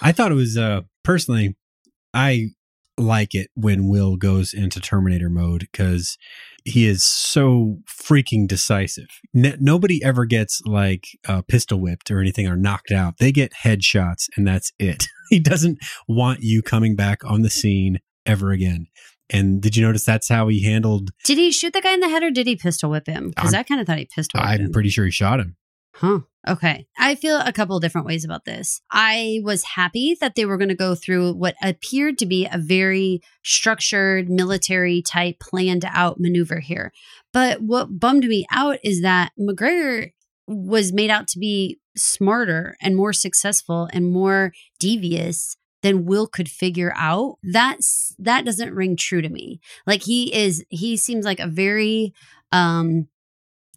I 0.00 0.12
thought 0.12 0.32
it 0.32 0.36
was 0.36 0.56
uh 0.56 0.82
personally 1.04 1.54
I 2.14 2.50
like 2.98 3.34
it 3.34 3.48
when 3.54 3.88
Will 3.88 4.16
goes 4.16 4.52
into 4.52 4.80
Terminator 4.80 5.30
mode 5.30 5.60
because 5.72 6.16
he 6.64 6.86
is 6.86 7.02
so 7.04 7.78
freaking 7.88 8.46
decisive. 8.46 9.08
N- 9.34 9.56
nobody 9.60 10.02
ever 10.04 10.24
gets 10.24 10.60
like 10.64 11.04
uh, 11.26 11.42
pistol 11.48 11.80
whipped 11.80 12.10
or 12.10 12.20
anything 12.20 12.46
or 12.46 12.56
knocked 12.56 12.92
out. 12.92 13.14
They 13.18 13.32
get 13.32 13.52
headshots 13.64 14.26
and 14.36 14.46
that's 14.46 14.72
it. 14.78 15.06
he 15.30 15.40
doesn't 15.40 15.78
want 16.06 16.40
you 16.42 16.62
coming 16.62 16.94
back 16.94 17.24
on 17.24 17.42
the 17.42 17.50
scene 17.50 17.98
ever 18.26 18.52
again. 18.52 18.86
And 19.30 19.62
did 19.62 19.76
you 19.76 19.84
notice 19.84 20.04
that's 20.04 20.28
how 20.28 20.48
he 20.48 20.62
handled? 20.62 21.10
Did 21.24 21.38
he 21.38 21.50
shoot 21.50 21.72
the 21.72 21.80
guy 21.80 21.94
in 21.94 22.00
the 22.00 22.08
head 22.10 22.22
or 22.22 22.30
did 22.30 22.46
he 22.46 22.54
pistol 22.56 22.90
whip 22.90 23.06
him? 23.06 23.30
Because 23.30 23.54
I'm- 23.54 23.64
kind 23.64 23.80
of 23.80 23.86
thought 23.86 23.98
he 23.98 24.08
pistol 24.14 24.38
I'm 24.40 24.60
him. 24.60 24.72
pretty 24.72 24.90
sure 24.90 25.06
he 25.06 25.10
shot 25.10 25.40
him. 25.40 25.56
Huh. 25.94 26.20
Okay. 26.48 26.86
I 26.98 27.14
feel 27.14 27.38
a 27.38 27.52
couple 27.52 27.78
different 27.78 28.06
ways 28.06 28.24
about 28.24 28.44
this. 28.44 28.80
I 28.90 29.40
was 29.44 29.62
happy 29.62 30.16
that 30.20 30.34
they 30.34 30.44
were 30.44 30.56
going 30.56 30.70
to 30.70 30.74
go 30.74 30.94
through 30.94 31.34
what 31.34 31.54
appeared 31.62 32.18
to 32.18 32.26
be 32.26 32.48
a 32.50 32.58
very 32.58 33.20
structured 33.44 34.28
military 34.28 35.02
type 35.02 35.38
planned 35.38 35.84
out 35.86 36.18
maneuver 36.18 36.58
here. 36.58 36.92
But 37.32 37.62
what 37.62 38.00
bummed 38.00 38.24
me 38.24 38.46
out 38.50 38.78
is 38.82 39.02
that 39.02 39.32
McGregor 39.38 40.12
was 40.48 40.92
made 40.92 41.10
out 41.10 41.28
to 41.28 41.38
be 41.38 41.78
smarter 41.96 42.76
and 42.80 42.96
more 42.96 43.12
successful 43.12 43.88
and 43.92 44.10
more 44.10 44.52
devious 44.80 45.56
than 45.82 46.06
Will 46.06 46.26
could 46.26 46.48
figure 46.48 46.92
out. 46.96 47.38
That's 47.42 48.14
that 48.18 48.44
doesn't 48.44 48.74
ring 48.74 48.96
true 48.96 49.22
to 49.22 49.28
me. 49.28 49.60
Like 49.86 50.02
he 50.02 50.34
is 50.34 50.64
he 50.68 50.96
seems 50.96 51.24
like 51.24 51.40
a 51.40 51.46
very 51.46 52.14
um 52.50 53.08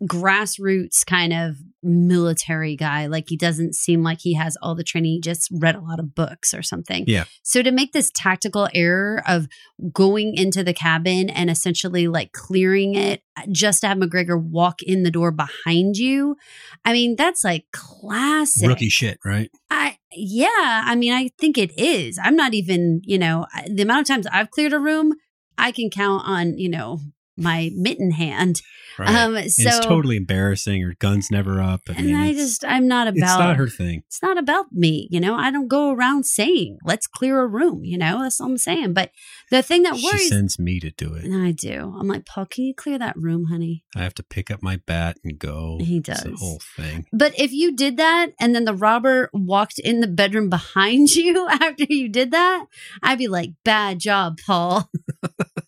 grassroots 0.03 1.05
kind 1.05 1.33
of 1.33 1.57
military 1.85 2.75
guy. 2.75 3.05
Like 3.05 3.25
he 3.29 3.37
doesn't 3.37 3.75
seem 3.75 4.03
like 4.03 4.19
he 4.21 4.33
has 4.33 4.57
all 4.61 4.75
the 4.75 4.83
training. 4.83 5.11
He 5.11 5.21
just 5.21 5.49
read 5.51 5.75
a 5.75 5.81
lot 5.81 5.99
of 5.99 6.15
books 6.15 6.53
or 6.53 6.61
something. 6.61 7.05
Yeah. 7.07 7.25
So 7.43 7.61
to 7.61 7.71
make 7.71 7.93
this 7.93 8.11
tactical 8.13 8.67
error 8.73 9.21
of 9.27 9.47
going 9.93 10.35
into 10.35 10.63
the 10.63 10.73
cabin 10.73 11.29
and 11.29 11.49
essentially 11.49 12.07
like 12.07 12.31
clearing 12.31 12.95
it 12.95 13.21
just 13.51 13.81
to 13.81 13.87
have 13.87 13.97
McGregor 13.97 14.41
walk 14.41 14.81
in 14.81 15.03
the 15.03 15.11
door 15.11 15.31
behind 15.31 15.97
you, 15.97 16.35
I 16.83 16.93
mean, 16.93 17.15
that's 17.15 17.43
like 17.43 17.65
classic. 17.71 18.67
Rookie 18.67 18.89
shit, 18.89 19.19
right? 19.23 19.51
I 19.69 19.97
yeah, 20.11 20.83
I 20.85 20.95
mean, 20.95 21.13
I 21.13 21.29
think 21.39 21.57
it 21.57 21.77
is. 21.77 22.17
I'm 22.21 22.35
not 22.35 22.53
even, 22.53 23.01
you 23.03 23.17
know, 23.17 23.45
the 23.67 23.83
amount 23.83 24.01
of 24.01 24.07
times 24.07 24.27
I've 24.27 24.49
cleared 24.49 24.73
a 24.73 24.79
room, 24.79 25.13
I 25.57 25.71
can 25.71 25.89
count 25.89 26.23
on, 26.25 26.57
you 26.57 26.69
know, 26.69 26.99
my 27.37 27.71
mitten 27.75 28.11
hand. 28.11 28.61
Right. 28.97 29.09
Um, 29.09 29.33
so 29.49 29.67
it's 29.67 29.85
totally 29.85 30.15
embarrassing. 30.15 30.81
Her 30.81 30.93
gun's 30.97 31.29
never 31.29 31.61
up. 31.61 31.81
I 31.89 31.93
and 31.93 32.05
mean, 32.07 32.15
I 32.15 32.33
just, 32.33 32.63
I'm 32.63 32.87
not 32.87 33.07
about 33.07 33.17
it's 33.17 33.37
not 33.37 33.57
her 33.57 33.67
thing. 33.67 34.03
it's 34.07 34.21
not 34.21 34.37
about 34.37 34.67
me, 34.71 35.09
you 35.11 35.19
know. 35.19 35.35
I 35.35 35.51
don't 35.51 35.67
go 35.67 35.91
around 35.91 36.25
saying 36.25 36.77
let's 36.85 37.07
clear 37.07 37.41
a 37.41 37.47
room, 37.47 37.83
you 37.83 37.97
know. 37.97 38.21
That's 38.23 38.39
all 38.39 38.47
I'm 38.47 38.57
saying. 38.57 38.93
But 38.93 39.11
the 39.51 39.61
thing 39.61 39.83
that 39.83 39.93
worries 39.93 40.21
She 40.21 40.29
sends 40.29 40.57
me 40.57 40.79
to 40.79 40.91
do 40.91 41.13
it. 41.13 41.25
and 41.25 41.35
I 41.45 41.51
do. 41.51 41.95
I'm 41.99 42.07
like, 42.07 42.25
Paul, 42.25 42.45
can 42.45 42.63
you 42.63 42.73
clear 42.73 42.97
that 42.97 43.17
room, 43.17 43.45
honey? 43.45 43.83
I 43.95 44.03
have 44.03 44.15
to 44.15 44.23
pick 44.23 44.49
up 44.49 44.63
my 44.63 44.77
bat 44.85 45.17
and 45.23 45.37
go. 45.37 45.77
He 45.81 45.97
It's 45.97 46.23
the 46.23 46.35
whole 46.37 46.61
thing. 46.77 47.05
But 47.11 47.37
if 47.37 47.51
you 47.51 47.75
did 47.75 47.97
that 47.97 48.31
and 48.39 48.55
then 48.55 48.63
the 48.65 48.73
robber 48.73 49.29
walked 49.33 49.77
in 49.79 49.99
the 49.99 50.07
bedroom 50.07 50.49
behind 50.49 51.09
you 51.15 51.47
after 51.49 51.85
you 51.89 52.07
did 52.07 52.31
that, 52.31 52.65
I'd 53.03 53.17
be 53.17 53.27
like, 53.27 53.51
bad 53.65 53.99
job, 53.99 54.37
Paul. 54.45 54.89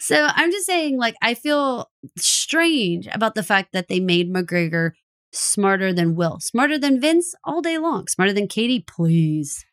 so 0.00 0.28
I'm 0.30 0.50
just 0.50 0.66
saying, 0.66 0.98
like, 0.98 1.16
I 1.22 1.34
feel 1.34 1.90
strange 2.16 3.08
about 3.12 3.34
the 3.34 3.42
fact 3.42 3.72
that 3.72 3.88
they 3.88 4.00
made 4.00 4.32
McGregor 4.32 4.92
smarter 5.32 5.92
than 5.92 6.14
Will, 6.14 6.38
smarter 6.40 6.78
than 6.78 7.00
Vince 7.00 7.34
all 7.44 7.60
day 7.60 7.78
long, 7.78 8.08
smarter 8.08 8.32
than 8.32 8.48
Katie, 8.48 8.84
please. 8.86 9.64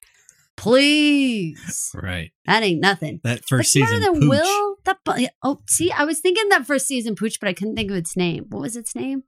Please. 0.55 1.91
Right. 1.95 2.31
That 2.45 2.63
ain't 2.63 2.79
nothing. 2.79 3.19
That 3.23 3.43
first 3.45 3.71
season. 3.71 4.01
than 4.01 4.13
pooch. 4.13 4.29
Will? 4.29 4.75
That, 4.85 4.97
oh, 5.43 5.61
see, 5.67 5.91
I 5.91 6.03
was 6.03 6.19
thinking 6.19 6.49
that 6.49 6.67
first 6.67 6.87
season 6.87 7.15
Pooch, 7.15 7.39
but 7.39 7.49
I 7.49 7.53
couldn't 7.53 7.75
think 7.75 7.89
of 7.89 7.97
its 7.97 8.15
name. 8.15 8.45
What 8.49 8.61
was 8.61 8.75
its 8.75 8.95
name? 8.95 9.23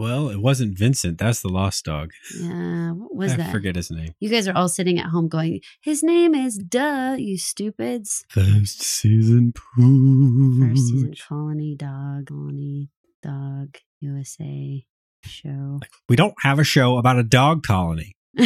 Well, 0.00 0.30
it 0.30 0.40
wasn't 0.40 0.78
Vincent. 0.78 1.18
That's 1.18 1.42
the 1.42 1.50
lost 1.50 1.84
dog. 1.84 2.12
Yeah, 2.34 2.92
what 2.92 3.14
was 3.14 3.32
I 3.34 3.36
that? 3.36 3.48
I 3.50 3.52
forget 3.52 3.76
his 3.76 3.90
name. 3.90 4.14
You 4.18 4.30
guys 4.30 4.48
are 4.48 4.56
all 4.56 4.70
sitting 4.70 4.98
at 4.98 5.10
home 5.10 5.28
going, 5.28 5.60
His 5.82 6.02
name 6.02 6.34
is 6.34 6.56
Duh, 6.56 7.16
you 7.18 7.36
stupids. 7.36 8.24
First 8.30 8.80
season 8.80 9.52
pooch. 9.52 10.70
First 10.70 10.86
season 10.88 11.14
colony, 11.28 11.74
dog, 11.74 12.28
colony. 12.28 12.88
Dog 13.22 13.76
USA 14.00 14.86
show. 15.26 15.80
We 16.08 16.16
don't 16.16 16.34
have 16.44 16.58
a 16.58 16.64
show 16.64 16.96
about 16.96 17.18
a 17.18 17.22
dog 17.22 17.62
colony. 17.62 18.16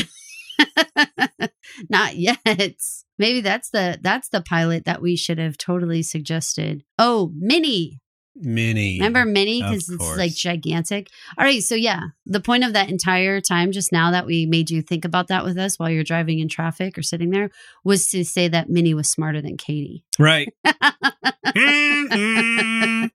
Not 1.88 2.16
yet. 2.16 2.80
Maybe 3.16 3.42
that's 3.42 3.70
the 3.70 4.00
that's 4.02 4.28
the 4.28 4.40
pilot 4.40 4.86
that 4.86 5.00
we 5.00 5.14
should 5.14 5.38
have 5.38 5.56
totally 5.56 6.02
suggested. 6.02 6.82
Oh, 6.98 7.30
Minnie. 7.36 8.00
Mini. 8.36 8.98
Remember 8.98 9.24
Mini? 9.24 9.62
Because 9.62 9.88
it's 9.88 10.16
like 10.16 10.34
gigantic. 10.34 11.08
All 11.38 11.44
right, 11.44 11.62
so 11.62 11.74
yeah, 11.74 12.00
the 12.26 12.40
point 12.40 12.64
of 12.64 12.72
that 12.72 12.90
entire 12.90 13.40
time 13.40 13.72
just 13.72 13.92
now 13.92 14.10
that 14.10 14.26
we 14.26 14.46
made 14.46 14.70
you 14.70 14.82
think 14.82 15.04
about 15.04 15.28
that 15.28 15.44
with 15.44 15.58
us 15.58 15.78
while 15.78 15.90
you're 15.90 16.04
driving 16.04 16.40
in 16.40 16.48
traffic 16.48 16.98
or 16.98 17.02
sitting 17.02 17.30
there 17.30 17.50
was 17.84 18.08
to 18.08 18.24
say 18.24 18.48
that 18.48 18.68
Mini 18.68 18.94
was 18.94 19.10
smarter 19.10 19.40
than 19.40 19.56
Katie. 19.56 20.04
Right. 20.18 20.48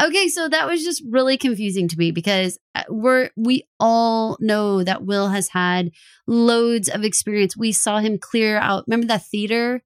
Okay, 0.00 0.28
so 0.28 0.48
that 0.48 0.66
was 0.66 0.84
just 0.84 1.02
really 1.08 1.38
confusing 1.38 1.88
to 1.88 1.96
me 1.96 2.10
because 2.10 2.58
uh, 2.74 2.82
we're 2.88 3.30
we 3.36 3.66
all 3.80 4.36
know 4.40 4.82
that 4.82 5.04
Will 5.04 5.28
has 5.28 5.48
had 5.48 5.90
loads 6.26 6.88
of 6.88 7.04
experience. 7.04 7.56
We 7.56 7.72
saw 7.72 7.98
him 7.98 8.18
clear 8.18 8.58
out. 8.58 8.84
Remember 8.86 9.06
that 9.06 9.26
theater 9.26 9.82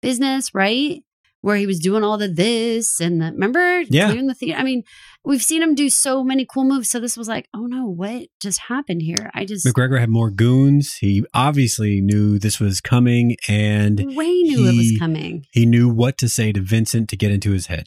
business, 0.00 0.54
right? 0.54 1.02
Where 1.42 1.56
he 1.56 1.66
was 1.66 1.78
doing 1.80 2.02
all 2.04 2.16
the 2.18 2.28
this 2.28 3.00
and 3.00 3.20
the 3.20 3.26
remember 3.32 3.82
Yeah. 3.90 4.06
clearing 4.06 4.28
the 4.28 4.34
theater. 4.34 4.58
I 4.58 4.62
mean, 4.62 4.84
we've 5.24 5.42
seen 5.42 5.60
him 5.62 5.74
do 5.74 5.90
so 5.90 6.22
many 6.24 6.46
cool 6.48 6.64
moves. 6.64 6.88
So 6.88 6.98
this 7.00 7.16
was 7.16 7.28
like, 7.28 7.48
oh 7.52 7.66
no, 7.66 7.86
what 7.86 8.28
just 8.40 8.60
happened 8.68 9.02
here? 9.02 9.30
I 9.34 9.44
just 9.44 9.66
McGregor 9.66 9.98
had 10.00 10.08
more 10.08 10.30
goons. 10.30 10.94
He 11.00 11.24
obviously 11.34 12.00
knew 12.00 12.38
this 12.38 12.58
was 12.60 12.80
coming 12.80 13.36
and 13.48 13.98
way 14.16 14.42
knew 14.42 14.62
it 14.68 14.76
was 14.76 14.90
he- 14.90 14.98
coming. 14.98 15.44
he 15.52 15.66
knew 15.66 15.88
what 15.88 16.16
to 16.18 16.28
say 16.28 16.52
to 16.52 16.60
Vincent 16.60 17.08
to 17.10 17.16
get 17.16 17.30
into 17.32 17.50
his 17.50 17.66
head. 17.66 17.86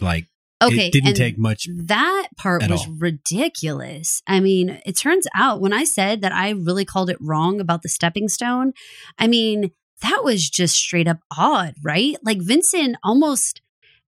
Like, 0.00 0.26
Okay, 0.62 0.86
it 0.88 0.92
didn't 0.92 1.14
take 1.14 1.36
much. 1.38 1.66
That 1.74 2.28
part 2.38 2.62
was 2.70 2.86
all. 2.86 2.94
ridiculous. 2.98 4.22
I 4.28 4.38
mean, 4.40 4.80
it 4.86 4.96
turns 4.96 5.26
out 5.34 5.60
when 5.60 5.72
I 5.72 5.82
said 5.84 6.20
that 6.20 6.32
I 6.32 6.50
really 6.50 6.84
called 6.84 7.10
it 7.10 7.16
wrong 7.20 7.60
about 7.60 7.82
the 7.82 7.88
stepping 7.88 8.28
stone, 8.28 8.72
I 9.18 9.26
mean, 9.26 9.72
that 10.02 10.22
was 10.22 10.48
just 10.48 10.76
straight 10.76 11.08
up 11.08 11.18
odd, 11.36 11.74
right? 11.82 12.16
Like 12.22 12.40
Vincent 12.40 12.96
almost 13.02 13.62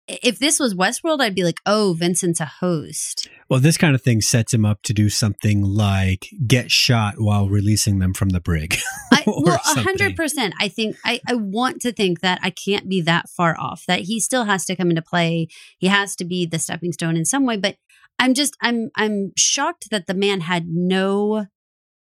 if 0.09 0.39
this 0.39 0.59
was 0.59 0.73
Westworld, 0.73 1.21
I'd 1.21 1.35
be 1.35 1.43
like, 1.43 1.59
"Oh, 1.65 1.95
Vincent's 1.97 2.39
a 2.39 2.45
host." 2.45 3.27
Well, 3.47 3.59
this 3.59 3.77
kind 3.77 3.93
of 3.95 4.01
thing 4.01 4.21
sets 4.21 4.53
him 4.53 4.65
up 4.65 4.81
to 4.83 4.93
do 4.93 5.09
something 5.09 5.61
like 5.61 6.29
get 6.47 6.71
shot 6.71 7.15
while 7.17 7.47
releasing 7.47 7.99
them 7.99 8.13
from 8.13 8.29
the 8.29 8.39
brig. 8.39 8.77
I, 9.11 9.23
well, 9.27 9.61
a 9.65 9.79
hundred 9.79 10.15
percent. 10.15 10.55
I 10.59 10.67
think 10.67 10.95
I, 11.05 11.19
I 11.27 11.35
want 11.35 11.81
to 11.81 11.91
think 11.91 12.21
that 12.21 12.39
I 12.41 12.49
can't 12.49 12.89
be 12.89 13.01
that 13.01 13.29
far 13.29 13.55
off. 13.59 13.83
That 13.87 14.01
he 14.01 14.19
still 14.19 14.45
has 14.45 14.65
to 14.65 14.75
come 14.75 14.89
into 14.89 15.01
play. 15.01 15.47
He 15.77 15.87
has 15.87 16.15
to 16.17 16.25
be 16.25 16.45
the 16.45 16.59
stepping 16.59 16.91
stone 16.91 17.15
in 17.15 17.25
some 17.25 17.45
way. 17.45 17.57
But 17.57 17.75
I'm 18.17 18.33
just 18.33 18.57
I'm 18.61 18.89
I'm 18.95 19.31
shocked 19.37 19.89
that 19.91 20.07
the 20.07 20.13
man 20.13 20.41
had 20.41 20.67
no 20.67 21.45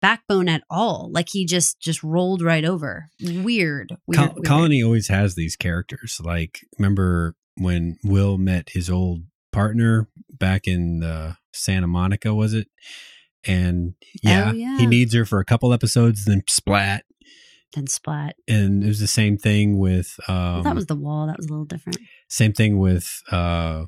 backbone 0.06 0.48
at 0.48 0.64
all. 0.70 1.10
Like 1.12 1.30
he 1.30 1.46
just 1.46 1.80
just 1.80 2.04
rolled 2.04 2.42
right 2.42 2.64
over. 2.66 3.10
Weird. 3.22 3.44
weird, 3.44 4.16
Col- 4.16 4.34
weird. 4.36 4.46
Colony 4.46 4.84
always 4.84 5.08
has 5.08 5.34
these 5.36 5.56
characters. 5.56 6.22
Like, 6.24 6.60
remember 6.78 7.36
when 7.58 7.98
Will 8.04 8.38
met 8.38 8.70
his 8.70 8.90
old 8.90 9.24
partner 9.52 10.08
back 10.32 10.68
in 10.68 11.02
uh, 11.04 11.34
Santa 11.54 11.88
Monica, 11.88 12.34
was 12.36 12.54
it? 12.54 12.68
And 13.48 13.94
yeah, 14.24 14.50
Oh, 14.52 14.54
yeah. 14.54 14.78
he 14.78 14.86
needs 14.86 15.14
her 15.16 15.26
for 15.26 15.40
a 15.40 15.46
couple 15.46 15.72
episodes, 15.74 16.26
then 16.26 16.44
splat. 16.48 17.04
Then 17.74 17.88
splat. 17.88 18.36
And 18.48 18.84
it 18.84 18.88
was 18.88 19.00
the 19.00 19.08
same 19.08 19.38
thing 19.38 19.78
with 19.78 20.20
um, 20.28 20.36
Well, 20.36 20.64
that 20.64 20.76
was 20.76 20.86
the 20.88 20.96
wall. 20.96 21.28
That 21.28 21.38
was 21.38 21.48
a 21.48 21.50
little 21.50 21.66
different. 21.66 21.98
same 22.30 22.54
thing 22.54 22.78
with 22.80 23.22
uh, 23.32 23.86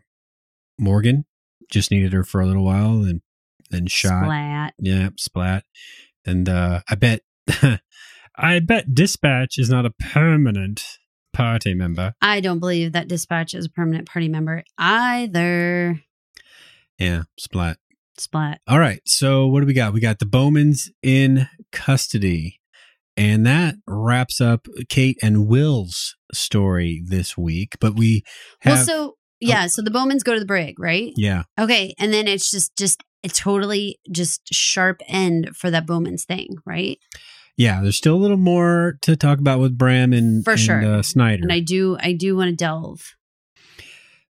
Morgan. 0.79 1.25
Just 1.71 1.91
needed 1.91 2.13
her 2.13 2.23
for 2.23 2.39
a 2.41 2.45
little 2.47 2.63
while 2.65 3.03
and 3.03 3.21
then 3.69 3.87
shot. 3.87 4.23
Splat. 4.23 4.73
Yeah, 4.79 5.09
splat. 5.17 5.63
And 6.27 6.47
uh 6.47 6.81
I 6.89 6.95
bet 6.95 7.21
I 8.35 8.59
bet 8.59 8.93
Dispatch 8.93 9.57
is 9.57 9.69
not 9.69 9.85
a 9.85 9.91
permanent 9.91 10.83
party 11.33 11.73
member. 11.73 12.13
I 12.21 12.39
don't 12.39 12.59
believe 12.59 12.91
that 12.91 13.07
Dispatch 13.07 13.53
is 13.53 13.65
a 13.65 13.69
permanent 13.69 14.07
party 14.07 14.27
member 14.27 14.63
either. 14.77 16.01
Yeah, 16.99 17.23
splat. 17.37 17.77
Splat. 18.17 18.59
All 18.67 18.79
right. 18.79 19.01
So 19.05 19.47
what 19.47 19.61
do 19.61 19.67
we 19.67 19.73
got? 19.73 19.93
We 19.93 19.99
got 19.99 20.19
the 20.19 20.25
Bowmans 20.25 20.89
in 21.03 21.47
custody. 21.71 22.59
And 23.15 23.47
that 23.47 23.75
wraps 23.87 24.39
up 24.39 24.67
Kate 24.89 25.17
and 25.23 25.47
Will's 25.47 26.15
story 26.33 27.01
this 27.03 27.35
week. 27.35 27.75
But 27.79 27.95
we 27.95 28.23
have 28.61 28.77
well, 28.77 28.85
so 28.85 29.17
yeah, 29.39 29.67
so 29.67 29.81
the 29.81 29.91
Bowmans 29.91 30.23
go 30.23 30.33
to 30.33 30.39
the 30.39 30.45
brig, 30.45 30.79
right? 30.79 31.13
Yeah. 31.15 31.43
Okay, 31.59 31.93
and 31.99 32.13
then 32.13 32.27
it's 32.27 32.51
just 32.51 32.75
just 32.75 33.03
a 33.23 33.29
totally 33.29 33.99
just 34.11 34.53
sharp 34.53 35.01
end 35.07 35.55
for 35.55 35.69
that 35.71 35.85
Bowman's 35.85 36.25
thing, 36.25 36.55
right? 36.65 36.99
Yeah, 37.57 37.81
there's 37.81 37.97
still 37.97 38.15
a 38.15 38.17
little 38.17 38.37
more 38.37 38.99
to 39.01 39.15
talk 39.15 39.39
about 39.39 39.59
with 39.59 39.77
Bram 39.77 40.13
and, 40.13 40.43
For 40.43 40.51
and, 40.51 40.59
sure. 40.59 40.85
uh, 40.85 41.01
Snyder. 41.01 41.41
And 41.41 41.51
I 41.51 41.59
do 41.59 41.97
I 41.99 42.13
do 42.13 42.35
want 42.35 42.49
to 42.49 42.55
delve. 42.55 43.15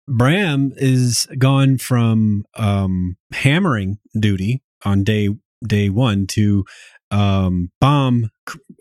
Bram 0.07 0.73
is 0.77 1.27
gone 1.39 1.79
from 1.79 2.45
um, 2.55 3.17
hammering 3.33 3.99
duty 4.19 4.63
on 4.85 5.05
day 5.05 5.31
day 5.67 5.89
one 5.89 6.27
to 6.29 6.67
um, 7.11 7.71
bomb 7.81 8.31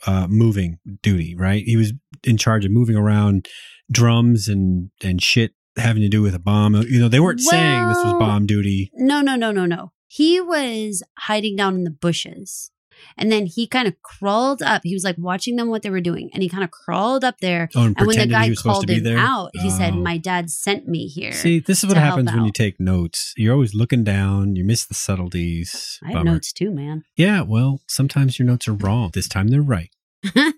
uh, 0.05 0.27
moving 0.27 0.79
duty. 1.01 1.35
Right, 1.35 1.63
he 1.63 1.77
was 1.77 1.93
in 2.25 2.37
charge 2.37 2.65
of 2.65 2.71
moving 2.71 2.97
around 2.97 3.47
drums 3.89 4.49
and 4.49 4.91
and 5.01 5.21
shit 5.23 5.53
having 5.77 6.01
to 6.01 6.09
do 6.09 6.21
with 6.21 6.35
a 6.35 6.39
bomb. 6.39 6.75
You 6.75 6.99
know, 6.99 7.07
they 7.07 7.19
weren't 7.19 7.41
saying 7.41 7.87
this 7.87 7.97
was 7.97 8.13
bomb 8.13 8.45
duty. 8.45 8.91
No, 8.93 9.21
no, 9.21 9.35
no, 9.35 9.51
no, 9.51 9.65
no. 9.65 9.91
He 10.07 10.39
was 10.39 11.01
hiding 11.17 11.55
down 11.55 11.75
in 11.75 11.83
the 11.83 11.91
bushes. 11.91 12.69
And 13.17 13.31
then 13.31 13.47
he 13.47 13.67
kind 13.67 13.87
of 13.87 14.01
crawled 14.01 14.61
up. 14.61 14.81
He 14.83 14.93
was 14.93 15.03
like 15.03 15.17
watching 15.17 15.55
them 15.55 15.69
what 15.69 15.81
they 15.81 15.89
were 15.89 15.99
doing. 16.01 16.29
And 16.33 16.41
he 16.41 16.47
kind 16.49 16.63
of 16.63 16.71
crawled 16.71 17.23
up 17.23 17.39
there. 17.39 17.69
Oh, 17.75 17.85
and 17.85 17.95
And 17.97 18.07
when 18.07 18.17
the 18.17 18.27
guy 18.27 18.53
called 18.53 18.89
him 18.89 19.03
there. 19.03 19.17
out, 19.17 19.51
he 19.53 19.69
said, 19.69 19.93
Oh. 19.93 19.97
My 19.97 20.17
dad 20.17 20.49
sent 20.49 20.87
me 20.87 21.07
here. 21.07 21.31
See, 21.31 21.59
this 21.59 21.83
is 21.83 21.87
what 21.87 21.97
happens 21.97 22.31
when 22.31 22.45
you 22.45 22.51
take 22.51 22.79
notes. 22.79 23.33
You're 23.35 23.53
always 23.53 23.73
looking 23.73 24.03
down. 24.03 24.55
You 24.55 24.63
miss 24.63 24.85
the 24.85 24.93
subtleties. 24.93 25.99
I 26.03 26.11
have 26.11 26.23
notes 26.23 26.53
too, 26.53 26.71
man. 26.71 27.03
Yeah, 27.17 27.41
well, 27.41 27.81
sometimes 27.87 28.37
your 28.39 28.45
notes 28.47 28.67
are 28.67 28.73
wrong. 28.73 29.11
This 29.13 29.27
time 29.27 29.47
they're 29.47 29.61
right. 29.61 29.89
I 30.35 30.53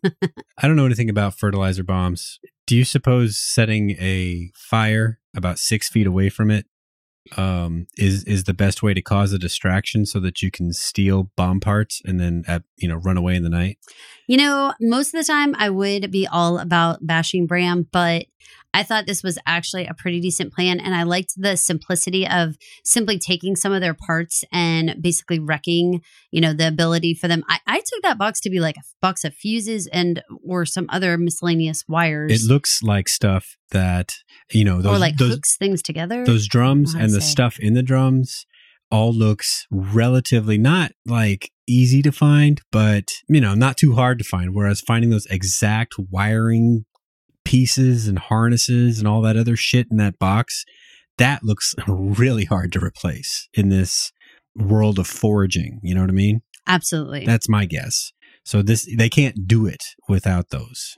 don't 0.61 0.75
know 0.75 0.85
anything 0.85 1.09
about 1.09 1.37
fertilizer 1.39 1.83
bombs. 1.83 2.39
Do 2.67 2.75
you 2.75 2.85
suppose 2.85 3.37
setting 3.37 3.91
a 3.91 4.51
fire 4.55 5.19
about 5.35 5.59
six 5.59 5.89
feet 5.89 6.07
away 6.07 6.29
from 6.29 6.49
it 6.49 6.65
um, 7.37 7.87
is 7.97 8.23
is 8.25 8.43
the 8.43 8.53
best 8.53 8.83
way 8.83 8.93
to 8.93 9.01
cause 9.01 9.33
a 9.33 9.39
distraction 9.39 10.05
so 10.05 10.19
that 10.19 10.41
you 10.41 10.51
can 10.51 10.73
steal 10.73 11.31
bomb 11.35 11.59
parts 11.59 12.01
and 12.05 12.19
then 12.19 12.43
uh, 12.47 12.59
you 12.77 12.87
know 12.87 12.95
run 12.95 13.17
away 13.17 13.35
in 13.35 13.43
the 13.43 13.49
night? 13.49 13.77
You 14.27 14.37
know, 14.37 14.73
most 14.79 15.13
of 15.13 15.19
the 15.19 15.31
time 15.31 15.55
I 15.57 15.69
would 15.69 16.11
be 16.11 16.27
all 16.27 16.59
about 16.59 17.05
bashing 17.05 17.47
Bram, 17.47 17.87
but 17.91 18.25
I 18.73 18.83
thought 18.83 19.05
this 19.05 19.23
was 19.23 19.39
actually 19.45 19.85
a 19.85 19.93
pretty 19.93 20.19
decent 20.19 20.53
plan. 20.53 20.79
And 20.79 20.93
I 20.93 21.03
liked 21.03 21.33
the 21.37 21.55
simplicity 21.55 22.27
of 22.27 22.55
simply 22.83 23.17
taking 23.17 23.55
some 23.55 23.71
of 23.71 23.81
their 23.81 23.93
parts 23.93 24.43
and 24.51 24.95
basically 25.01 25.39
wrecking, 25.39 26.01
you 26.31 26.41
know, 26.41 26.53
the 26.53 26.67
ability 26.67 27.13
for 27.13 27.27
them. 27.27 27.43
I, 27.47 27.59
I 27.65 27.77
took 27.77 28.01
that 28.03 28.17
box 28.17 28.39
to 28.41 28.49
be 28.49 28.59
like 28.59 28.77
a 28.77 28.83
box 29.01 29.23
of 29.23 29.33
fuses 29.33 29.87
and 29.87 30.21
or 30.45 30.65
some 30.65 30.87
other 30.89 31.17
miscellaneous 31.17 31.83
wires. 31.87 32.31
It 32.31 32.47
looks 32.47 32.83
like 32.83 33.07
stuff 33.07 33.55
that 33.71 34.11
you 34.51 34.63
know 34.63 34.81
those 34.81 34.95
or 34.95 34.99
like 34.99 35.17
those, 35.17 35.33
hooks 35.33 35.57
things 35.57 35.81
together. 35.81 36.25
those 36.25 36.47
drums 36.47 36.93
oh, 36.93 36.97
know 36.97 37.03
and 37.03 37.13
the 37.13 37.21
stuff 37.21 37.57
in 37.59 37.73
the 37.73 37.83
drums 37.83 38.45
all 38.91 39.13
looks 39.13 39.65
relatively 39.71 40.57
not 40.57 40.91
like 41.05 41.51
easy 41.67 42.01
to 42.01 42.11
find 42.11 42.61
but 42.71 43.05
you 43.27 43.41
know 43.41 43.55
not 43.55 43.75
too 43.77 43.95
hard 43.95 44.19
to 44.19 44.23
find 44.23 44.53
whereas 44.53 44.81
finding 44.81 45.09
those 45.09 45.25
exact 45.27 45.95
wiring 46.11 46.85
pieces 47.45 48.07
and 48.07 48.19
harnesses 48.19 48.99
and 48.99 49.07
all 49.07 49.21
that 49.21 49.37
other 49.37 49.55
shit 49.55 49.87
in 49.89 49.97
that 49.97 50.19
box 50.19 50.65
that 51.17 51.43
looks 51.43 51.73
really 51.87 52.45
hard 52.45 52.71
to 52.73 52.79
replace 52.83 53.47
in 53.53 53.69
this 53.69 54.11
world 54.55 54.99
of 54.99 55.07
foraging 55.07 55.79
you 55.83 55.93
know 55.95 56.01
what 56.01 56.09
i 56.09 56.13
mean 56.13 56.41
Absolutely. 56.67 57.25
that's 57.25 57.47
my 57.47 57.65
guess 57.65 58.11
so 58.43 58.61
this 58.61 58.87
they 58.97 59.09
can't 59.09 59.47
do 59.47 59.65
it 59.65 59.83
without 60.09 60.49
those 60.49 60.95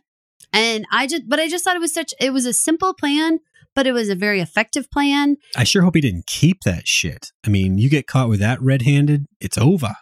and 0.54 0.86
I 0.92 1.08
just 1.08 1.24
but 1.28 1.40
I 1.42 1.50
just 1.50 1.66
thought 1.66 1.76
it 1.76 1.82
was 1.82 1.94
such 1.94 2.14
it 2.22 2.32
was 2.32 2.46
a 2.46 2.54
simple 2.54 2.94
plan, 2.94 3.40
but 3.76 3.86
it 3.86 3.92
was 3.92 4.08
a 4.08 4.16
very 4.16 4.40
effective 4.40 4.90
plan. 4.90 5.36
i 5.58 5.66
sure 5.66 5.82
hope 5.82 5.96
he 5.96 6.02
didn't 6.02 6.26
keep 6.26 6.62
that 6.64 6.88
shit 6.88 7.28
i 7.46 7.50
mean 7.50 7.78
you 7.78 7.90
get 7.90 8.08
caught 8.08 8.30
with 8.30 8.40
that 8.40 8.62
red-handed 8.62 9.26
it's 9.42 9.58
over 9.58 9.94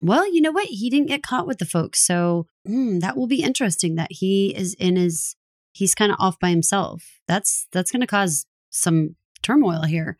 Well, 0.00 0.32
you 0.32 0.40
know 0.40 0.52
what? 0.52 0.66
He 0.66 0.90
didn't 0.90 1.08
get 1.08 1.22
caught 1.22 1.46
with 1.46 1.58
the 1.58 1.64
folks. 1.66 2.06
So 2.06 2.46
mm, 2.68 3.00
that 3.00 3.16
will 3.16 3.26
be 3.26 3.42
interesting 3.42 3.94
that 3.96 4.10
he 4.10 4.54
is 4.54 4.74
in 4.78 4.96
his, 4.96 5.34
he's 5.74 5.94
kind 5.94 6.10
of 6.10 6.16
off 6.18 6.38
by 6.38 6.50
himself. 6.50 7.20
That's, 7.28 7.66
that's 7.72 7.90
going 7.90 8.00
to 8.00 8.06
cause 8.06 8.46
some 8.70 9.16
turmoil 9.44 9.82
here. 9.82 10.16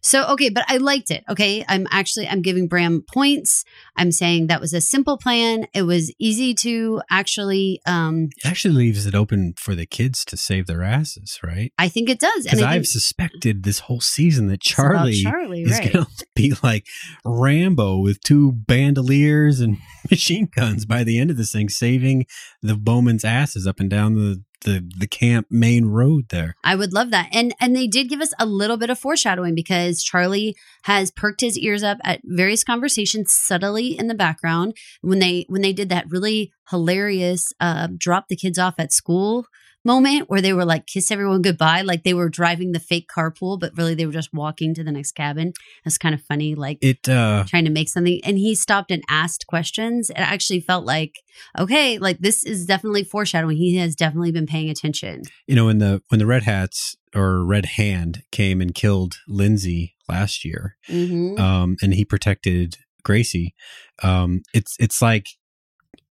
So 0.00 0.28
okay, 0.28 0.48
but 0.48 0.64
I 0.68 0.76
liked 0.76 1.10
it. 1.10 1.24
Okay, 1.28 1.64
I'm 1.68 1.86
actually 1.90 2.28
I'm 2.28 2.40
giving 2.40 2.68
Bram 2.68 3.02
points. 3.02 3.64
I'm 3.96 4.12
saying 4.12 4.46
that 4.46 4.60
was 4.60 4.72
a 4.72 4.80
simple 4.80 5.18
plan. 5.18 5.66
It 5.74 5.82
was 5.82 6.14
easy 6.18 6.54
to 6.54 7.02
actually. 7.10 7.80
um 7.84 8.28
It 8.44 8.46
actually 8.46 8.74
leaves 8.74 9.06
it 9.06 9.14
open 9.14 9.54
for 9.58 9.74
the 9.74 9.86
kids 9.86 10.24
to 10.26 10.36
save 10.36 10.66
their 10.66 10.84
asses, 10.84 11.40
right? 11.42 11.72
I 11.78 11.88
think 11.88 12.08
it 12.08 12.20
does, 12.20 12.44
Because 12.44 12.62
I've 12.62 12.86
suspected 12.86 13.64
this 13.64 13.80
whole 13.80 14.00
season 14.00 14.46
that 14.48 14.60
Charlie, 14.60 15.20
Charlie, 15.20 15.62
is 15.62 15.72
right? 15.72 15.92
going 15.92 16.04
to 16.18 16.26
be 16.36 16.54
like 16.62 16.86
Rambo 17.24 17.98
with 17.98 18.20
two 18.22 18.52
bandoliers 18.52 19.60
and 19.60 19.78
machine 20.10 20.48
guns 20.54 20.86
by 20.86 21.02
the 21.02 21.18
end 21.18 21.30
of 21.30 21.36
this 21.36 21.52
thing, 21.52 21.68
saving 21.68 22.26
the 22.62 22.76
Bowman's 22.76 23.24
asses 23.24 23.66
up 23.66 23.80
and 23.80 23.90
down 23.90 24.14
the, 24.14 24.44
the, 24.62 24.88
the 24.98 25.06
camp 25.06 25.46
main 25.50 25.86
road 25.86 26.26
there. 26.30 26.54
I 26.64 26.74
would 26.74 26.92
love 26.92 27.10
that. 27.10 27.28
And 27.32 27.54
and 27.60 27.74
they 27.74 27.86
did 27.86 28.08
give 28.08 28.20
us 28.20 28.32
a 28.38 28.46
little 28.46 28.76
bit 28.76 28.90
of 28.90 28.98
foreshadowing 28.98 29.54
because 29.54 30.02
Charlie 30.02 30.56
has 30.84 31.10
perked 31.10 31.40
his 31.40 31.58
ears 31.58 31.82
up 31.82 31.98
at 32.04 32.20
various 32.24 32.64
conversations 32.64 33.32
subtly 33.32 33.98
in 33.98 34.08
the 34.08 34.14
background 34.14 34.76
when 35.00 35.18
they 35.18 35.44
when 35.48 35.62
they 35.62 35.72
did 35.72 35.88
that 35.90 36.10
really 36.10 36.52
hilarious 36.70 37.52
uh 37.60 37.88
drop 37.96 38.28
the 38.28 38.36
kids 38.36 38.58
off 38.58 38.74
at 38.78 38.92
school 38.92 39.46
moment 39.84 40.28
where 40.28 40.40
they 40.40 40.52
were 40.52 40.64
like 40.64 40.86
kiss 40.86 41.10
everyone 41.10 41.42
goodbye 41.42 41.82
like 41.82 42.02
they 42.02 42.14
were 42.14 42.28
driving 42.28 42.72
the 42.72 42.80
fake 42.80 43.08
carpool 43.14 43.58
but 43.58 43.72
really 43.76 43.94
they 43.94 44.06
were 44.06 44.12
just 44.12 44.32
walking 44.32 44.74
to 44.74 44.84
the 44.84 44.92
next 44.92 45.12
cabin. 45.12 45.52
That's 45.84 45.98
kind 45.98 46.14
of 46.14 46.22
funny 46.22 46.54
like 46.54 46.78
It, 46.80 47.08
uh, 47.08 47.44
trying 47.46 47.64
to 47.64 47.70
make 47.70 47.88
something 47.88 48.20
and 48.24 48.38
he 48.38 48.54
stopped 48.54 48.90
and 48.90 49.02
asked 49.08 49.46
questions 49.46 50.10
it 50.10 50.18
actually 50.18 50.60
felt 50.60 50.84
like 50.84 51.22
okay 51.58 51.98
like 51.98 52.18
this 52.18 52.44
is 52.44 52.66
definitely 52.66 53.04
foreshadowing 53.04 53.56
he 53.56 53.76
has 53.76 53.94
definitely 53.94 54.32
been 54.32 54.46
paying 54.46 54.68
attention 54.68 55.22
you 55.46 55.54
know, 55.54 55.66
when 55.66 55.78
the, 55.78 56.02
when 56.08 56.18
the 56.18 56.26
Red 56.26 56.42
Hats 56.42 56.96
or 57.14 57.44
Red 57.44 57.64
Hand 57.64 58.22
came 58.30 58.60
and 58.60 58.74
killed 58.74 59.16
Lindsay 59.26 59.94
last 60.08 60.44
year, 60.44 60.76
mm-hmm. 60.88 61.40
um, 61.40 61.76
and 61.82 61.94
he 61.94 62.04
protected 62.04 62.76
Gracie. 63.02 63.54
Um, 64.02 64.42
it's 64.52 64.76
it's 64.78 65.00
like 65.00 65.26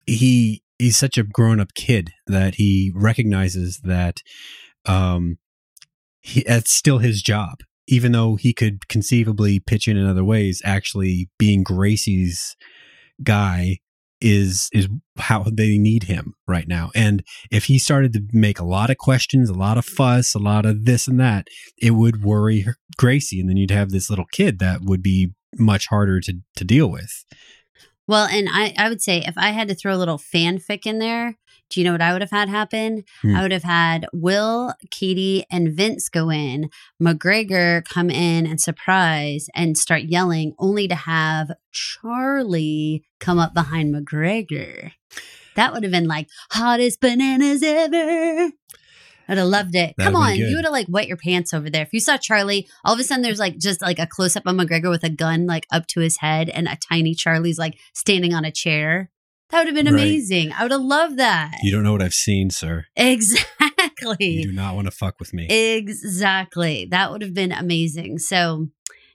he 0.07 0.62
he's 0.80 0.96
such 0.96 1.18
a 1.18 1.22
grown 1.22 1.60
up 1.60 1.74
kid 1.74 2.10
that 2.26 2.56
he 2.56 2.90
recognizes 2.94 3.80
that 3.84 4.22
um, 4.86 5.38
he 6.20 6.42
that's 6.46 6.72
still 6.72 6.98
his 6.98 7.22
job, 7.22 7.58
even 7.86 8.12
though 8.12 8.36
he 8.36 8.52
could 8.52 8.88
conceivably 8.88 9.60
pitch 9.60 9.86
in 9.86 9.96
in 9.96 10.06
other 10.06 10.24
ways. 10.24 10.62
Actually, 10.64 11.28
being 11.38 11.62
Gracie's 11.62 12.56
guy 13.22 13.78
is 14.20 14.68
is 14.72 14.88
how 15.18 15.44
they 15.44 15.78
need 15.78 16.04
him 16.04 16.34
right 16.46 16.68
now. 16.68 16.90
And 16.94 17.22
if 17.50 17.64
he 17.64 17.78
started 17.78 18.12
to 18.14 18.22
make 18.32 18.58
a 18.58 18.64
lot 18.64 18.90
of 18.90 18.98
questions, 18.98 19.48
a 19.48 19.54
lot 19.54 19.78
of 19.78 19.84
fuss, 19.84 20.34
a 20.34 20.38
lot 20.38 20.66
of 20.66 20.84
this 20.84 21.08
and 21.08 21.20
that, 21.20 21.46
it 21.80 21.92
would 21.92 22.22
worry 22.22 22.66
Gracie, 22.96 23.40
and 23.40 23.48
then 23.48 23.56
you'd 23.56 23.70
have 23.70 23.90
this 23.90 24.10
little 24.10 24.26
kid 24.32 24.58
that 24.58 24.80
would 24.82 25.02
be 25.02 25.32
much 25.58 25.88
harder 25.88 26.20
to 26.20 26.34
to 26.56 26.64
deal 26.64 26.90
with. 26.90 27.24
Well, 28.11 28.27
and 28.27 28.49
I, 28.51 28.75
I 28.77 28.88
would 28.88 29.01
say 29.01 29.23
if 29.25 29.38
I 29.38 29.51
had 29.51 29.68
to 29.68 29.75
throw 29.77 29.94
a 29.94 29.96
little 29.96 30.18
fanfic 30.18 30.85
in 30.85 30.99
there, 30.99 31.38
do 31.68 31.79
you 31.79 31.87
know 31.87 31.92
what 31.92 32.03
I 32.03 32.12
would 32.12 32.23
have 32.23 32.33
had 32.33 32.49
happen? 32.49 33.05
Hmm. 33.23 33.37
I 33.37 33.42
would 33.42 33.53
have 33.53 33.62
had 33.62 34.05
Will, 34.12 34.75
Katie, 34.90 35.44
and 35.49 35.73
Vince 35.73 36.09
go 36.09 36.29
in, 36.29 36.70
McGregor 37.01 37.85
come 37.85 38.11
in 38.11 38.49
and 38.49 38.61
surprise 38.61 39.49
and 39.55 39.79
start 39.79 40.03
yelling, 40.03 40.55
only 40.59 40.88
to 40.88 40.96
have 40.96 41.53
Charlie 41.70 43.05
come 43.20 43.38
up 43.38 43.55
behind 43.55 43.94
McGregor. 43.94 44.90
That 45.55 45.73
would 45.73 45.85
have 45.85 45.92
been 45.92 46.09
like 46.09 46.29
hottest 46.51 47.01
bananas 47.01 47.62
ever. 47.62 48.51
I'd 49.30 49.38
have 49.38 49.46
loved 49.46 49.74
it. 49.76 49.94
That'd 49.96 50.12
Come 50.12 50.20
on, 50.20 50.36
good. 50.36 50.50
you 50.50 50.56
would 50.56 50.64
have 50.64 50.72
like 50.72 50.86
wet 50.90 51.06
your 51.08 51.16
pants 51.16 51.54
over 51.54 51.70
there. 51.70 51.82
If 51.82 51.92
you 51.92 52.00
saw 52.00 52.16
Charlie, 52.16 52.68
all 52.84 52.92
of 52.94 53.00
a 53.00 53.04
sudden 53.04 53.22
there's 53.22 53.38
like 53.38 53.56
just 53.58 53.80
like 53.80 53.98
a 53.98 54.06
close 54.06 54.36
up 54.36 54.42
of 54.46 54.54
McGregor 54.56 54.90
with 54.90 55.04
a 55.04 55.08
gun 55.10 55.46
like 55.46 55.66
up 55.72 55.86
to 55.88 56.00
his 56.00 56.18
head, 56.18 56.48
and 56.50 56.66
a 56.68 56.76
tiny 56.76 57.14
Charlie's 57.14 57.58
like 57.58 57.78
standing 57.94 58.34
on 58.34 58.44
a 58.44 58.50
chair. 58.52 59.10
That 59.50 59.58
would 59.64 59.66
have 59.68 59.74
been 59.84 59.92
Right. 59.92 60.02
amazing. 60.02 60.52
I 60.52 60.62
would 60.62 60.70
have 60.72 60.80
loved 60.80 61.16
that. 61.18 61.52
You 61.62 61.72
don't 61.72 61.82
know 61.82 61.92
what 61.92 62.02
I've 62.02 62.14
seen, 62.14 62.50
sir. 62.50 62.86
Exactly. 62.96 64.16
You 64.26 64.42
do 64.44 64.52
not 64.52 64.74
want 64.74 64.86
to 64.86 64.90
fuck 64.92 65.18
with 65.18 65.32
me. 65.34 65.46
Exactly. 65.48 66.86
That 66.90 67.10
would 67.10 67.22
have 67.22 67.34
been 67.34 67.52
amazing. 67.52 68.18
So, 68.18 68.68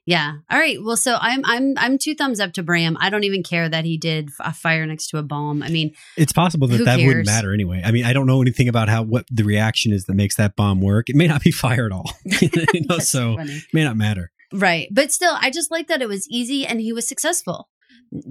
yeah. 0.06 0.34
All 0.52 0.60
right. 0.60 0.78
Well, 0.82 0.98
so 0.98 1.18
I'm 1.20 1.42
I'm 1.46 1.74
I'm 1.78 1.98
two 1.98 2.14
thumbs 2.16 2.40
up 2.40 2.54
to 2.54 2.64
Bram. 2.64 2.96
I 3.00 3.10
don't 3.10 3.24
even 3.24 3.42
care 3.42 3.68
that 3.68 3.86
he 3.86 3.98
did 3.98 4.30
a 4.40 4.54
fire 4.54 4.86
next 4.86 5.08
to 5.10 5.18
a 5.18 5.24
bomb. 5.24 5.64
I 5.64 5.70
mean, 5.70 5.94
It's 6.16 6.32
possible 6.32 6.68
that 6.68 6.86
that 6.86 7.00
wouldn't 7.00 7.26
matter 7.26 7.54
anyway. 7.54 7.82
I 7.84 7.92
mean, 7.92 8.06
I 8.06 8.14
don't 8.14 8.28
know 8.28 8.42
anything 8.42 8.70
about 8.70 8.88
how 8.88 9.04
what 9.04 9.26
the 9.32 9.44
reaction 9.44 9.92
is 9.94 10.06
that 10.06 10.14
makes 10.14 10.36
that 10.36 10.56
bomb 10.56 10.80
work. 10.82 11.10
It 11.10 11.16
may 11.16 11.28
not 11.28 11.44
be 11.44 11.52
fire 11.52 11.88
at 11.88 11.92
all, 11.92 12.12
you 12.42 12.86
know, 12.88 13.00
so 13.00 13.36
funny. 13.36 13.54
it 13.54 13.64
may 13.74 13.84
not 13.84 13.98
matter. 13.98 14.32
Right. 14.54 14.88
But 14.92 15.12
still, 15.12 15.36
I 15.42 15.50
just 15.50 15.72
like 15.72 15.88
that 15.88 16.02
it 16.02 16.08
was 16.08 16.30
easy 16.30 16.68
and 16.68 16.80
he 16.80 16.94
was 16.94 17.08
successful. 17.08 17.70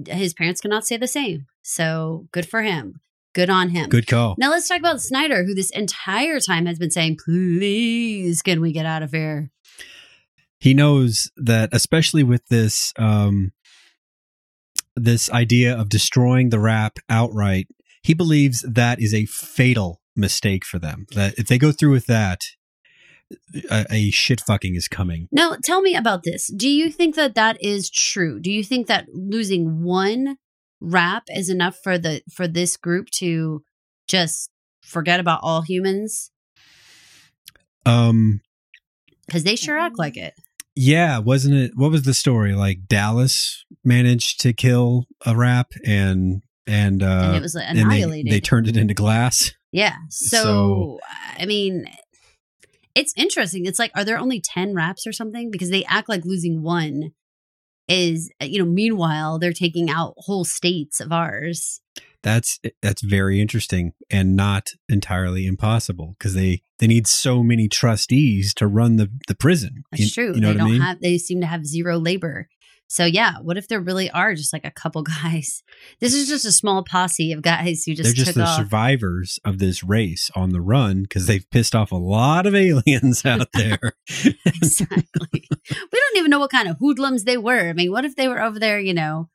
His 0.07 0.33
parents 0.33 0.61
cannot 0.61 0.87
say 0.87 0.97
the 0.97 1.07
same. 1.07 1.45
So 1.61 2.27
good 2.31 2.47
for 2.47 2.61
him. 2.61 3.01
Good 3.33 3.49
on 3.49 3.69
him. 3.69 3.89
Good 3.89 4.07
call. 4.07 4.35
Now 4.37 4.49
let's 4.49 4.67
talk 4.69 4.79
about 4.79 5.01
Snyder, 5.01 5.43
who 5.43 5.53
this 5.53 5.69
entire 5.71 6.39
time 6.39 6.67
has 6.67 6.79
been 6.79 6.89
saying, 6.89 7.17
please, 7.23 8.41
can 8.41 8.61
we 8.61 8.71
get 8.71 8.85
out 8.85 9.03
of 9.03 9.11
here? 9.11 9.51
He 10.65 10.73
knows 10.73 11.29
that, 11.37 11.69
especially 11.73 12.23
with 12.23 12.47
this 12.47 12.91
um, 12.97 13.51
this 14.95 15.29
idea 15.29 15.79
of 15.79 15.89
destroying 15.89 16.49
the 16.49 16.57
rap 16.59 16.97
outright, 17.07 17.67
he 18.01 18.15
believes 18.15 18.65
that 18.67 18.99
is 18.99 19.13
a 19.13 19.27
fatal 19.27 20.01
mistake 20.15 20.65
for 20.65 20.79
them. 20.79 21.05
That 21.13 21.35
if 21.37 21.45
they 21.45 21.59
go 21.59 21.71
through 21.71 21.91
with 21.91 22.07
that, 22.07 22.39
a, 23.69 23.85
a 23.91 24.09
shit 24.09 24.41
fucking 24.41 24.73
is 24.73 24.87
coming. 24.87 25.27
Now, 25.31 25.55
tell 25.63 25.81
me 25.81 25.95
about 25.95 26.23
this. 26.23 26.51
Do 26.51 26.67
you 26.67 26.89
think 26.89 27.13
that 27.13 27.35
that 27.35 27.63
is 27.63 27.91
true? 27.91 28.39
Do 28.39 28.49
you 28.51 28.63
think 28.63 28.87
that 28.87 29.05
losing 29.13 29.83
one 29.83 30.37
rap 30.81 31.25
is 31.29 31.47
enough 31.47 31.77
for 31.83 31.99
the 31.99 32.23
for 32.33 32.47
this 32.47 32.75
group 32.75 33.11
to 33.19 33.61
just 34.07 34.49
forget 34.81 35.19
about 35.19 35.41
all 35.43 35.61
humans? 35.61 36.31
Um, 37.85 38.41
Because 39.27 39.43
they 39.43 39.55
sure 39.55 39.77
act 39.77 39.99
like 39.99 40.17
it. 40.17 40.33
Yeah, 40.75 41.19
wasn't 41.19 41.55
it? 41.55 41.71
What 41.75 41.91
was 41.91 42.03
the 42.03 42.13
story? 42.13 42.53
Like 42.53 42.87
Dallas 42.87 43.63
managed 43.83 44.41
to 44.41 44.51
kill 44.53 45.05
a 45.25 45.35
rap, 45.35 45.71
and 45.85 46.41
and 46.67 47.01
uh, 47.01 47.21
and 47.27 47.35
it 47.37 47.41
was 47.41 47.55
and 47.55 47.77
they, 47.77 47.81
annihilated. 47.81 48.31
they 48.31 48.39
turned 48.41 48.67
it 48.67 48.75
into 48.77 48.93
glass. 48.93 49.51
yeah. 49.71 49.95
So, 50.09 50.37
So- 50.43 50.99
I 51.37 51.45
mean, 51.45 51.85
it's 52.93 53.13
interesting. 53.17 53.65
It's 53.65 53.79
like, 53.79 53.91
are 53.95 54.03
there 54.03 54.17
only 54.17 54.41
10 54.41 54.73
raps 54.73 55.05
or 55.05 55.11
something? 55.11 55.51
Because 55.51 55.69
they 55.69 55.83
act 55.85 56.07
like 56.09 56.23
losing 56.25 56.61
one 56.61 57.11
is, 57.87 58.31
you 58.41 58.57
know, 58.57 58.65
meanwhile, 58.69 59.37
they're 59.37 59.53
taking 59.53 59.89
out 59.89 60.13
whole 60.17 60.45
states 60.45 60.99
of 60.99 61.11
ours. 61.11 61.81
That's 62.25 62.59
that's 62.81 63.03
very 63.03 63.39
interesting 63.39 63.93
and 64.09 64.35
not 64.35 64.71
entirely 64.89 65.45
impossible 65.45 66.15
because 66.17 66.33
they 66.33 66.63
they 66.79 66.87
need 66.87 67.05
so 67.05 67.43
many 67.43 67.69
trustees 67.69 68.51
to 68.55 68.65
run 68.65 68.95
the 68.95 69.11
the 69.27 69.35
prison. 69.35 69.83
That's 69.91 70.03
you, 70.05 70.09
true. 70.09 70.33
You 70.33 70.41
know 70.41 70.53
they 70.53 70.57
don't 70.57 70.71
mean? 70.71 70.81
have 70.81 70.99
they 71.01 71.19
seem 71.19 71.39
to 71.41 71.47
have 71.47 71.67
zero 71.67 71.99
labor. 71.99 72.49
So 72.87 73.05
yeah, 73.05 73.35
what 73.43 73.57
if 73.57 73.67
there 73.67 73.79
really 73.79 74.09
are 74.09 74.33
just 74.33 74.53
like 74.53 74.65
a 74.65 74.71
couple 74.71 75.03
guys? 75.23 75.61
This 75.99 76.15
is 76.15 76.27
just 76.27 76.45
a 76.45 76.51
small 76.51 76.83
posse 76.83 77.31
of 77.31 77.43
guys 77.43 77.83
who 77.85 77.93
just 77.93 78.07
They're 78.07 78.13
just 78.15 78.27
took 78.29 78.35
the 78.37 78.43
off. 78.43 78.57
survivors 78.57 79.39
of 79.45 79.59
this 79.59 79.83
race 79.83 80.31
on 80.35 80.49
the 80.49 80.61
run 80.61 81.03
because 81.03 81.27
they've 81.27 81.47
pissed 81.51 81.75
off 81.75 81.91
a 81.91 81.95
lot 81.95 82.47
of 82.47 82.55
aliens 82.55 83.23
out 83.23 83.49
there. 83.53 83.93
exactly. 84.45 85.43
we 85.51 85.99
don't 85.99 86.17
even 86.17 86.31
know 86.31 86.39
what 86.39 86.51
kind 86.51 86.67
of 86.67 86.77
hoodlums 86.79 87.23
they 87.23 87.37
were. 87.37 87.69
I 87.69 87.73
mean, 87.73 87.91
what 87.91 88.03
if 88.03 88.15
they 88.15 88.27
were 88.27 88.41
over 88.41 88.57
there, 88.57 88.79
you 88.79 88.95
know, 88.95 89.29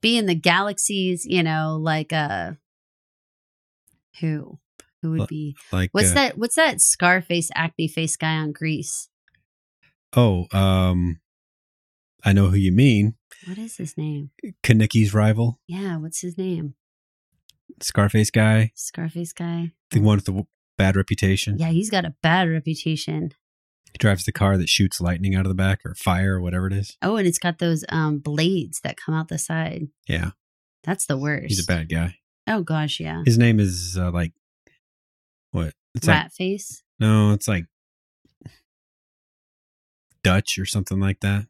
being 0.00 0.26
the 0.26 0.34
galaxies, 0.34 1.24
you 1.26 1.42
know, 1.42 1.78
like 1.80 2.12
uh 2.12 2.52
who? 4.20 4.58
Who 5.02 5.12
would 5.12 5.28
be 5.28 5.56
like 5.70 5.90
what's 5.92 6.10
uh, 6.10 6.14
that 6.14 6.38
what's 6.38 6.56
that 6.56 6.80
Scarface 6.80 7.50
acne 7.54 7.86
face 7.86 8.16
guy 8.16 8.34
on 8.34 8.50
Grease? 8.52 9.08
Oh, 10.16 10.46
um, 10.52 11.20
I 12.24 12.32
know 12.32 12.48
who 12.48 12.56
you 12.56 12.72
mean. 12.72 13.14
What 13.46 13.58
is 13.58 13.76
his 13.76 13.96
name? 13.96 14.30
Kenickie's 14.64 15.14
rival, 15.14 15.60
Yeah, 15.68 15.98
what's 15.98 16.22
his 16.22 16.36
name? 16.36 16.74
Scarface 17.80 18.30
guy, 18.30 18.72
Scarface 18.74 19.32
guy. 19.32 19.70
the 19.92 20.00
one 20.00 20.16
with 20.16 20.24
the 20.24 20.44
bad 20.76 20.96
reputation. 20.96 21.58
Yeah, 21.58 21.68
he's 21.68 21.90
got 21.90 22.04
a 22.04 22.14
bad 22.22 22.48
reputation. 22.48 23.32
He 23.98 24.06
drives 24.06 24.24
the 24.24 24.30
car 24.32 24.56
that 24.56 24.68
shoots 24.68 25.00
lightning 25.00 25.34
out 25.34 25.44
of 25.44 25.48
the 25.48 25.56
back 25.56 25.80
or 25.84 25.92
fire 25.96 26.36
or 26.36 26.40
whatever 26.40 26.68
it 26.68 26.72
is. 26.72 26.96
Oh, 27.02 27.16
and 27.16 27.26
it's 27.26 27.40
got 27.40 27.58
those 27.58 27.84
um 27.88 28.18
blades 28.20 28.78
that 28.84 28.96
come 28.96 29.12
out 29.14 29.26
the 29.26 29.38
side. 29.38 29.88
Yeah, 30.06 30.30
That's 30.84 31.06
the 31.06 31.16
worst. 31.18 31.48
he's 31.48 31.64
a 31.64 31.66
bad 31.66 31.88
guy. 31.88 32.18
Oh 32.46 32.62
gosh, 32.62 33.00
yeah. 33.00 33.22
His 33.26 33.36
name 33.36 33.58
is 33.58 33.96
uh, 34.00 34.12
like 34.12 34.32
what? 35.50 35.74
It's 35.96 36.06
like 36.06 36.14
Rat 36.22 36.32
face. 36.32 36.82
no, 37.00 37.32
it's 37.32 37.48
like 37.48 37.64
Dutch 40.22 40.58
or 40.58 40.64
something 40.66 41.00
like 41.00 41.18
that. 41.20 41.46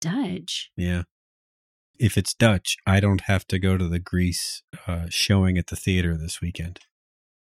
Dutch. 0.00 0.70
Yeah. 0.76 1.02
If 1.98 2.16
it's 2.16 2.34
Dutch, 2.34 2.76
I 2.86 3.00
don't 3.00 3.22
have 3.22 3.46
to 3.48 3.58
go 3.58 3.76
to 3.76 3.88
the 3.88 3.98
Grease 3.98 4.62
uh, 4.86 5.06
showing 5.08 5.58
at 5.58 5.66
the 5.66 5.76
theater 5.76 6.16
this 6.16 6.40
weekend. 6.40 6.80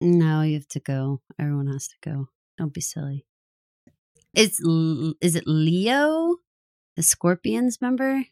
No, 0.01 0.42
you 0.42 0.55
have 0.55 0.68
to 0.68 0.81
go. 0.81 1.20
Everyone 1.38 1.68
has 1.68 1.88
to 1.88 1.94
go. 2.05 2.29
Don't 2.59 2.73
be 2.75 2.81
silly. 2.83 3.25
It's 4.35 4.61
L- 4.64 5.14
is 5.20 5.37
it 5.37 5.44
Leo, 5.47 6.37
the 6.97 7.03
Scorpions 7.03 7.81
member? 7.81 8.25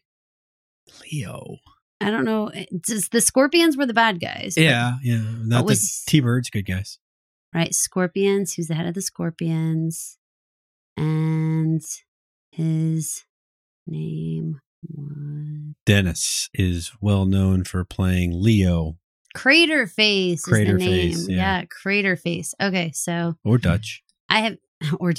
Leo. 1.11 1.57
I 2.01 2.11
don't 2.11 2.25
know. 2.25 2.51
It's 2.53 2.89
just 2.89 3.11
the 3.11 3.21
Scorpions 3.21 3.77
were 3.77 3.85
the 3.85 3.93
bad 3.93 4.19
guys. 4.19 4.55
Yeah, 4.57 4.95
yeah. 5.01 5.21
Not 5.45 5.65
was- 5.65 6.03
the 6.05 6.11
T 6.11 6.19
Birds, 6.19 6.49
good 6.49 6.65
guys. 6.65 6.99
right. 7.53 7.73
Scorpions. 7.73 8.53
Who's 8.53 8.67
the 8.67 8.75
head 8.75 8.87
of 8.87 8.93
the 8.93 9.01
Scorpions? 9.01 10.17
And 10.97 11.81
his 12.51 13.23
name 13.87 14.59
was 14.89 15.75
Dennis 15.85 16.49
is 16.53 16.91
well 17.01 17.25
known 17.25 17.63
for 17.63 17.83
playing 17.83 18.31
Leo 18.41 18.97
Crater 19.33 19.87
Face. 19.87 20.43
Crater 20.45 20.77
is 20.77 20.83
the 20.83 20.89
name. 20.89 21.11
Face, 21.13 21.29
yeah. 21.29 21.63
Crater 21.69 22.15
Face. 22.15 22.53
Okay, 22.61 22.91
so 22.93 23.35
or 23.43 23.57
Dutch. 23.57 24.03
I 24.29 24.39
have 24.41 24.57
or 24.99 25.13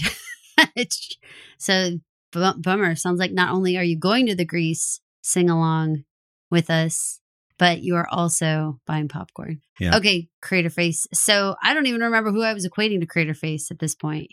so 1.58 1.98
bu- 2.32 2.60
bummer. 2.60 2.94
Sounds 2.94 3.18
like 3.18 3.32
not 3.32 3.52
only 3.52 3.76
are 3.76 3.84
you 3.84 3.98
going 3.98 4.26
to 4.26 4.34
the 4.34 4.44
Grease 4.44 5.00
sing 5.22 5.48
along 5.48 6.04
with 6.50 6.70
us, 6.70 7.20
but 7.58 7.82
you 7.82 7.96
are 7.96 8.08
also 8.10 8.80
buying 8.86 9.08
popcorn. 9.08 9.60
Yeah. 9.78 9.96
Okay, 9.96 10.28
Crater 10.42 10.70
Face. 10.70 11.06
So 11.12 11.56
I 11.62 11.74
don't 11.74 11.86
even 11.86 12.02
remember 12.02 12.30
who 12.30 12.42
I 12.42 12.52
was 12.52 12.66
equating 12.66 13.00
to 13.00 13.06
Crater 13.06 13.34
Face 13.34 13.70
at 13.70 13.78
this 13.78 13.94
point. 13.94 14.30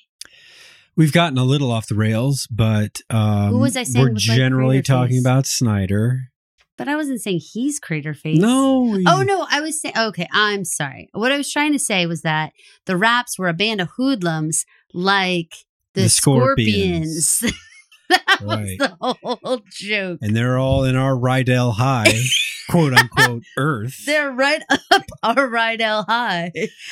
We've 0.97 1.13
gotten 1.13 1.37
a 1.37 1.45
little 1.45 1.71
off 1.71 1.87
the 1.87 1.95
rails, 1.95 2.47
but 2.51 3.01
um, 3.09 3.51
Who 3.51 3.59
was 3.59 3.77
I 3.77 3.83
saying 3.83 4.05
we're 4.05 4.13
was 4.13 4.27
like 4.27 4.37
generally 4.37 4.81
talking 4.81 5.19
about 5.19 5.45
Snyder. 5.45 6.31
But 6.77 6.87
I 6.87 6.95
wasn't 6.95 7.21
saying 7.21 7.41
he's 7.53 7.79
Crater 7.79 8.13
Face. 8.13 8.39
No. 8.39 8.97
Oh 9.07 9.21
no, 9.21 9.45
I 9.49 9.61
was 9.61 9.79
saying 9.79 9.95
okay, 9.97 10.27
I'm 10.33 10.65
sorry. 10.65 11.09
What 11.13 11.31
I 11.31 11.37
was 11.37 11.51
trying 11.51 11.73
to 11.73 11.79
say 11.79 12.05
was 12.05 12.23
that 12.23 12.53
the 12.85 12.97
Raps 12.97 13.37
were 13.37 13.47
a 13.47 13.53
band 13.53 13.81
of 13.81 13.89
hoodlums 13.97 14.65
like 14.93 15.53
the, 15.93 16.03
The 16.03 16.09
Scorpions. 16.09 17.27
Scorpions. 17.27 17.61
that 18.09 18.39
Right. 18.41 18.77
was 18.77 18.77
the 18.77 19.37
whole 19.45 19.61
joke. 19.71 20.19
And 20.21 20.35
they're 20.35 20.57
all 20.57 20.83
in 20.83 20.95
our 20.97 21.13
Rydell 21.13 21.75
High, 21.75 22.13
quote 22.69 22.93
unquote, 22.93 23.43
Earth. 23.57 24.05
They're 24.05 24.31
right 24.31 24.61
up 24.91 25.03
our 25.23 25.47
Rydell 25.47 26.05
High, 26.07 26.51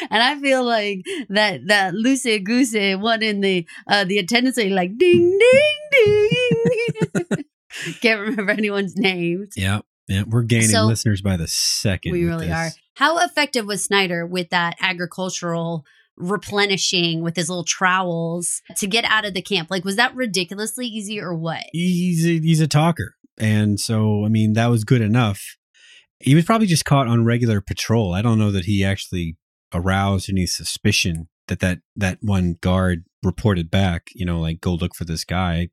and 0.10 0.24
I 0.24 0.40
feel 0.40 0.64
like 0.64 1.02
that 1.30 1.68
that 1.68 1.94
loosey 1.94 2.42
goosey 2.44 2.96
one 2.96 3.22
in 3.22 3.42
the 3.42 3.68
uh 3.88 4.06
the 4.06 4.18
attendance 4.20 4.58
are 4.58 4.70
like 4.70 4.98
ding 4.98 5.38
ding 5.38 5.80
ding. 5.92 7.44
Can't 8.02 8.20
remember 8.22 8.52
anyone's 8.52 8.96
names. 8.96 9.54
yeah. 9.56 9.82
Yeah. 10.08 10.24
We're 10.28 10.42
gaining 10.44 10.70
So- 10.70 10.86
listeners 10.86 11.22
by 11.22 11.38
the 11.38 11.48
second. 11.48 12.14
We 12.14 12.26
really 12.26 12.48
this. 12.48 12.56
are. 12.56 12.70
How 12.96 13.20
effective 13.24 13.66
was 13.66 13.84
Snyder 13.84 14.26
with 14.26 14.50
that 14.50 14.76
agricultural 14.82 15.86
replenishing 16.20 17.22
with 17.22 17.36
his 17.36 17.50
little 17.50 17.64
trowels 17.64 18.62
to 18.78 18.88
get 18.88 19.06
out 19.06 19.26
of 19.26 19.34
the 19.34 19.42
camp? 19.42 19.70
Like, 19.72 19.86
was 19.86 19.96
that 19.96 20.16
ridiculously 20.16 20.86
easy 20.88 21.20
or 21.20 21.34
what? 21.34 21.64
He's 21.72 22.26
a, 22.26 22.40
he's 22.40 22.62
a 22.62 22.68
talker. 22.68 23.16
And 23.38 23.80
so, 23.80 24.26
I 24.26 24.30
mean, 24.30 24.54
that 24.54 24.68
was 24.68 24.84
good 24.84 25.02
enough. 25.02 25.42
He 26.20 26.36
was 26.36 26.46
probably 26.46 26.68
just 26.68 26.86
caught 26.86 27.08
on 27.08 27.24
regular 27.24 27.62
patrol. 27.62 28.14
I 28.14 28.22
don't 28.22 28.38
know 28.38 28.52
that 28.52 28.66
he 28.66 28.84
actually 28.84 29.38
aroused 29.74 30.30
any 30.30 30.46
suspicion 30.46 31.30
that 31.48 31.62
that, 31.62 31.80
that 31.96 32.18
one 32.22 32.58
guard 32.62 33.06
reported 33.24 33.72
back, 33.72 34.10
you 34.14 34.26
know, 34.26 34.40
like, 34.40 34.60
go 34.62 34.74
look 34.74 34.94
for 34.96 35.06
this 35.06 35.24
guy. 35.24 35.70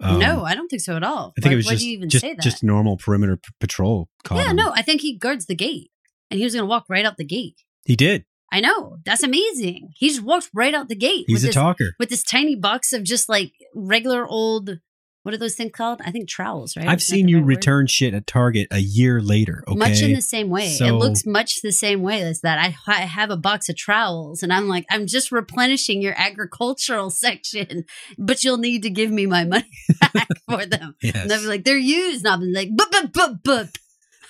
Um, 0.00 0.18
no, 0.18 0.44
I 0.44 0.54
don't 0.54 0.68
think 0.68 0.82
so 0.82 0.96
at 0.96 1.04
all. 1.04 1.34
I 1.38 1.40
think 1.40 1.50
Why- 1.50 1.52
it 1.52 1.56
was 1.56 1.66
just, 1.66 1.82
even 1.84 2.08
just, 2.08 2.22
say 2.22 2.34
that? 2.34 2.42
just 2.42 2.64
normal 2.64 2.96
perimeter 2.96 3.36
p- 3.36 3.52
patrol. 3.60 4.08
Yeah, 4.30 4.50
him. 4.50 4.56
no, 4.56 4.72
I 4.74 4.82
think 4.82 5.02
he 5.02 5.16
guards 5.16 5.46
the 5.46 5.54
gate, 5.54 5.90
and 6.30 6.38
he 6.38 6.44
was 6.44 6.54
going 6.54 6.62
to 6.62 6.68
walk 6.68 6.86
right 6.88 7.04
out 7.04 7.16
the 7.16 7.24
gate. 7.24 7.62
He 7.84 7.94
did. 7.94 8.24
I 8.54 8.60
know 8.60 8.98
that's 9.04 9.24
amazing. 9.24 9.90
He 9.96 10.08
just 10.08 10.22
walked 10.22 10.48
right 10.54 10.72
out 10.72 10.88
the 10.88 10.94
gate 10.94 11.24
He's 11.26 11.38
with 11.38 11.42
a 11.42 11.46
this 11.48 11.54
talker. 11.56 11.90
with 11.98 12.08
this 12.08 12.22
tiny 12.22 12.54
box 12.54 12.92
of 12.92 13.02
just 13.02 13.28
like 13.28 13.52
regular 13.74 14.24
old. 14.26 14.78
What 15.24 15.34
are 15.34 15.38
those 15.38 15.54
things 15.56 15.72
called? 15.74 16.00
I 16.04 16.10
think 16.12 16.28
trowels, 16.28 16.76
right? 16.76 16.86
I've 16.86 16.98
Isn't 16.98 17.16
seen 17.16 17.28
you 17.28 17.38
right 17.38 17.44
word? 17.44 17.48
return 17.56 17.86
shit 17.88 18.12
at 18.14 18.26
Target 18.28 18.68
a 18.70 18.78
year 18.78 19.20
later. 19.22 19.64
Okay. 19.66 19.76
Much 19.78 20.02
in 20.02 20.12
the 20.12 20.20
same 20.20 20.50
way. 20.50 20.66
it 20.66 20.92
looks 20.92 21.24
much 21.26 21.62
the 21.62 21.72
same 21.72 22.02
way 22.02 22.20
as 22.20 22.42
that. 22.42 22.58
I, 22.58 22.76
I 22.86 23.00
have 23.06 23.30
a 23.30 23.36
box 23.38 23.68
of 23.70 23.76
trowels 23.76 24.42
and 24.42 24.52
I'm 24.52 24.68
like, 24.68 24.84
I'm 24.90 25.06
just 25.06 25.32
replenishing 25.32 26.00
your 26.02 26.14
agricultural 26.16 27.08
section, 27.24 27.86
but 28.18 28.44
you'll 28.44 28.58
need 28.58 28.82
to 28.82 28.90
give 28.90 29.10
me 29.10 29.24
my 29.26 29.44
money 29.44 29.64
back 30.12 30.28
for 30.48 30.64
them. 30.66 30.94
yes. 31.02 31.16
And 31.16 31.30
they'll 31.30 31.40
be 31.40 31.46
like, 31.46 31.64
they're 31.64 31.78
used. 31.78 32.24
And 32.26 32.32
I'll 32.34 32.40
be 32.40 32.52
like, 32.52 32.68
but, 32.76 32.92
but, 32.92 33.12
but, 33.14 33.42
but, 33.42 33.68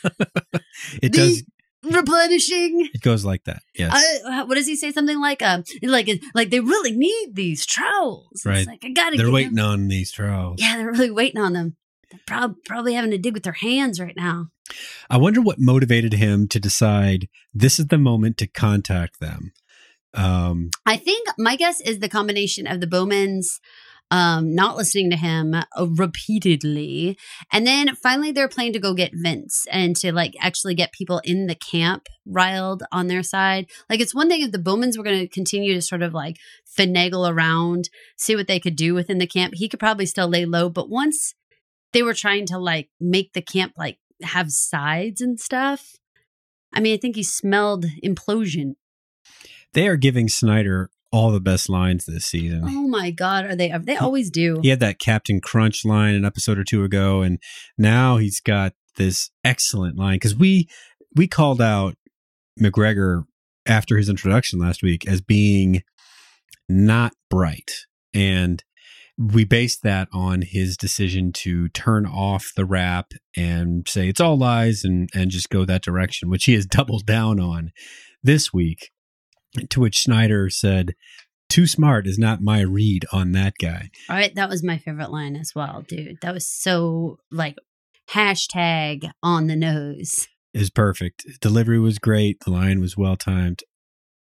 it 1.02 1.10
the 1.12 1.18
does. 1.18 1.42
Replenishing. 1.84 2.88
It 2.94 3.00
goes 3.02 3.24
like 3.24 3.44
that. 3.44 3.62
Yes. 3.74 3.92
I, 4.26 4.42
what 4.44 4.54
does 4.54 4.66
he 4.66 4.76
say? 4.76 4.92
Something 4.92 5.20
like, 5.20 5.42
um, 5.42 5.64
like, 5.82 6.08
like 6.34 6.50
they 6.50 6.60
really 6.60 6.92
need 6.96 7.34
these 7.34 7.66
trowels. 7.66 8.42
Right. 8.44 8.58
It's 8.58 8.66
like, 8.66 8.84
I 8.84 8.90
gotta 8.90 9.16
They're 9.16 9.30
waiting 9.30 9.54
them- 9.54 9.66
on 9.66 9.88
these 9.88 10.10
trowels. 10.12 10.56
Yeah, 10.60 10.76
they're 10.76 10.90
really 10.92 11.10
waiting 11.10 11.40
on 11.40 11.52
them. 11.52 11.76
They're 12.10 12.20
prob- 12.26 12.56
probably 12.66 12.94
having 12.94 13.10
to 13.10 13.18
dig 13.18 13.34
with 13.34 13.42
their 13.42 13.52
hands 13.54 14.00
right 14.00 14.16
now. 14.16 14.48
I 15.10 15.16
wonder 15.18 15.40
what 15.40 15.58
motivated 15.58 16.14
him 16.14 16.48
to 16.48 16.60
decide 16.60 17.28
this 17.52 17.78
is 17.78 17.88
the 17.88 17.98
moment 17.98 18.38
to 18.38 18.46
contact 18.46 19.20
them. 19.20 19.52
Um, 20.14 20.70
I 20.86 20.96
think 20.96 21.28
my 21.38 21.56
guess 21.56 21.80
is 21.80 21.98
the 21.98 22.08
combination 22.08 22.66
of 22.66 22.80
the 22.80 22.86
Bowmans 22.86 23.60
um, 24.14 24.54
not 24.54 24.76
listening 24.76 25.10
to 25.10 25.16
him 25.16 25.54
uh, 25.54 25.64
repeatedly, 25.88 27.18
and 27.52 27.66
then 27.66 27.96
finally 27.96 28.30
they're 28.30 28.48
planning 28.48 28.72
to 28.74 28.78
go 28.78 28.94
get 28.94 29.10
Vince 29.12 29.66
and 29.72 29.96
to 29.96 30.12
like 30.12 30.34
actually 30.40 30.76
get 30.76 30.92
people 30.92 31.20
in 31.24 31.48
the 31.48 31.56
camp 31.56 32.06
riled 32.24 32.84
on 32.92 33.08
their 33.08 33.24
side. 33.24 33.66
Like 33.90 33.98
it's 33.98 34.14
one 34.14 34.28
thing 34.28 34.42
if 34.42 34.52
the 34.52 34.60
Bowmans 34.60 34.96
were 34.96 35.02
going 35.02 35.18
to 35.18 35.26
continue 35.26 35.74
to 35.74 35.82
sort 35.82 36.02
of 36.02 36.14
like 36.14 36.36
finagle 36.78 37.28
around, 37.28 37.90
see 38.16 38.36
what 38.36 38.46
they 38.46 38.60
could 38.60 38.76
do 38.76 38.94
within 38.94 39.18
the 39.18 39.26
camp. 39.26 39.54
He 39.56 39.68
could 39.68 39.80
probably 39.80 40.06
still 40.06 40.28
lay 40.28 40.44
low, 40.44 40.68
but 40.70 40.88
once 40.88 41.34
they 41.92 42.04
were 42.04 42.14
trying 42.14 42.46
to 42.46 42.58
like 42.58 42.90
make 43.00 43.32
the 43.32 43.42
camp 43.42 43.72
like 43.76 43.98
have 44.22 44.52
sides 44.52 45.20
and 45.20 45.40
stuff. 45.40 45.96
I 46.72 46.78
mean, 46.78 46.94
I 46.94 46.98
think 46.98 47.16
he 47.16 47.24
smelled 47.24 47.84
implosion. 48.04 48.74
they 49.72 49.88
are 49.88 49.96
giving 49.96 50.28
Snyder 50.28 50.88
all 51.14 51.30
the 51.30 51.40
best 51.40 51.68
lines 51.68 52.06
this 52.06 52.26
season. 52.26 52.64
Oh 52.66 52.88
my 52.88 53.12
god, 53.12 53.46
are 53.46 53.54
they? 53.54 53.72
They 53.78 53.96
always 53.96 54.30
do. 54.30 54.58
He 54.62 54.68
had 54.70 54.80
that 54.80 54.98
Captain 54.98 55.40
Crunch 55.40 55.84
line 55.84 56.12
an 56.12 56.24
episode 56.24 56.58
or 56.58 56.64
two 56.64 56.82
ago, 56.82 57.22
and 57.22 57.38
now 57.78 58.16
he's 58.16 58.40
got 58.40 58.72
this 58.96 59.30
excellent 59.44 59.96
line 59.96 60.16
because 60.16 60.34
we 60.34 60.68
we 61.14 61.28
called 61.28 61.62
out 61.62 61.94
McGregor 62.60 63.26
after 63.64 63.96
his 63.96 64.08
introduction 64.08 64.58
last 64.58 64.82
week 64.82 65.06
as 65.06 65.20
being 65.20 65.84
not 66.68 67.12
bright, 67.30 67.70
and 68.12 68.64
we 69.16 69.44
based 69.44 69.84
that 69.84 70.08
on 70.12 70.42
his 70.42 70.76
decision 70.76 71.30
to 71.32 71.68
turn 71.68 72.06
off 72.06 72.50
the 72.56 72.64
rap 72.64 73.12
and 73.36 73.88
say 73.88 74.08
it's 74.08 74.20
all 74.20 74.36
lies 74.36 74.82
and 74.82 75.08
and 75.14 75.30
just 75.30 75.48
go 75.48 75.64
that 75.64 75.82
direction, 75.82 76.28
which 76.28 76.46
he 76.46 76.54
has 76.54 76.66
doubled 76.76 77.06
down 77.06 77.38
on 77.38 77.70
this 78.20 78.52
week. 78.52 78.90
To 79.70 79.80
which 79.80 79.98
Snyder 80.02 80.50
said, 80.50 80.94
"Too 81.48 81.66
smart 81.66 82.06
is 82.06 82.18
not 82.18 82.42
my 82.42 82.60
read 82.60 83.04
on 83.12 83.32
that 83.32 83.54
guy." 83.60 83.90
All 84.08 84.16
right, 84.16 84.34
that 84.34 84.48
was 84.48 84.62
my 84.62 84.78
favorite 84.78 85.10
line 85.10 85.36
as 85.36 85.52
well, 85.54 85.84
dude. 85.86 86.18
That 86.22 86.34
was 86.34 86.46
so 86.46 87.18
like 87.30 87.56
hashtag 88.10 89.10
on 89.22 89.46
the 89.46 89.56
nose. 89.56 90.28
is 90.52 90.70
perfect. 90.70 91.24
Delivery 91.40 91.80
was 91.80 91.98
great. 91.98 92.38
The 92.44 92.50
line 92.50 92.80
was 92.80 92.96
well 92.96 93.16
timed. 93.16 93.62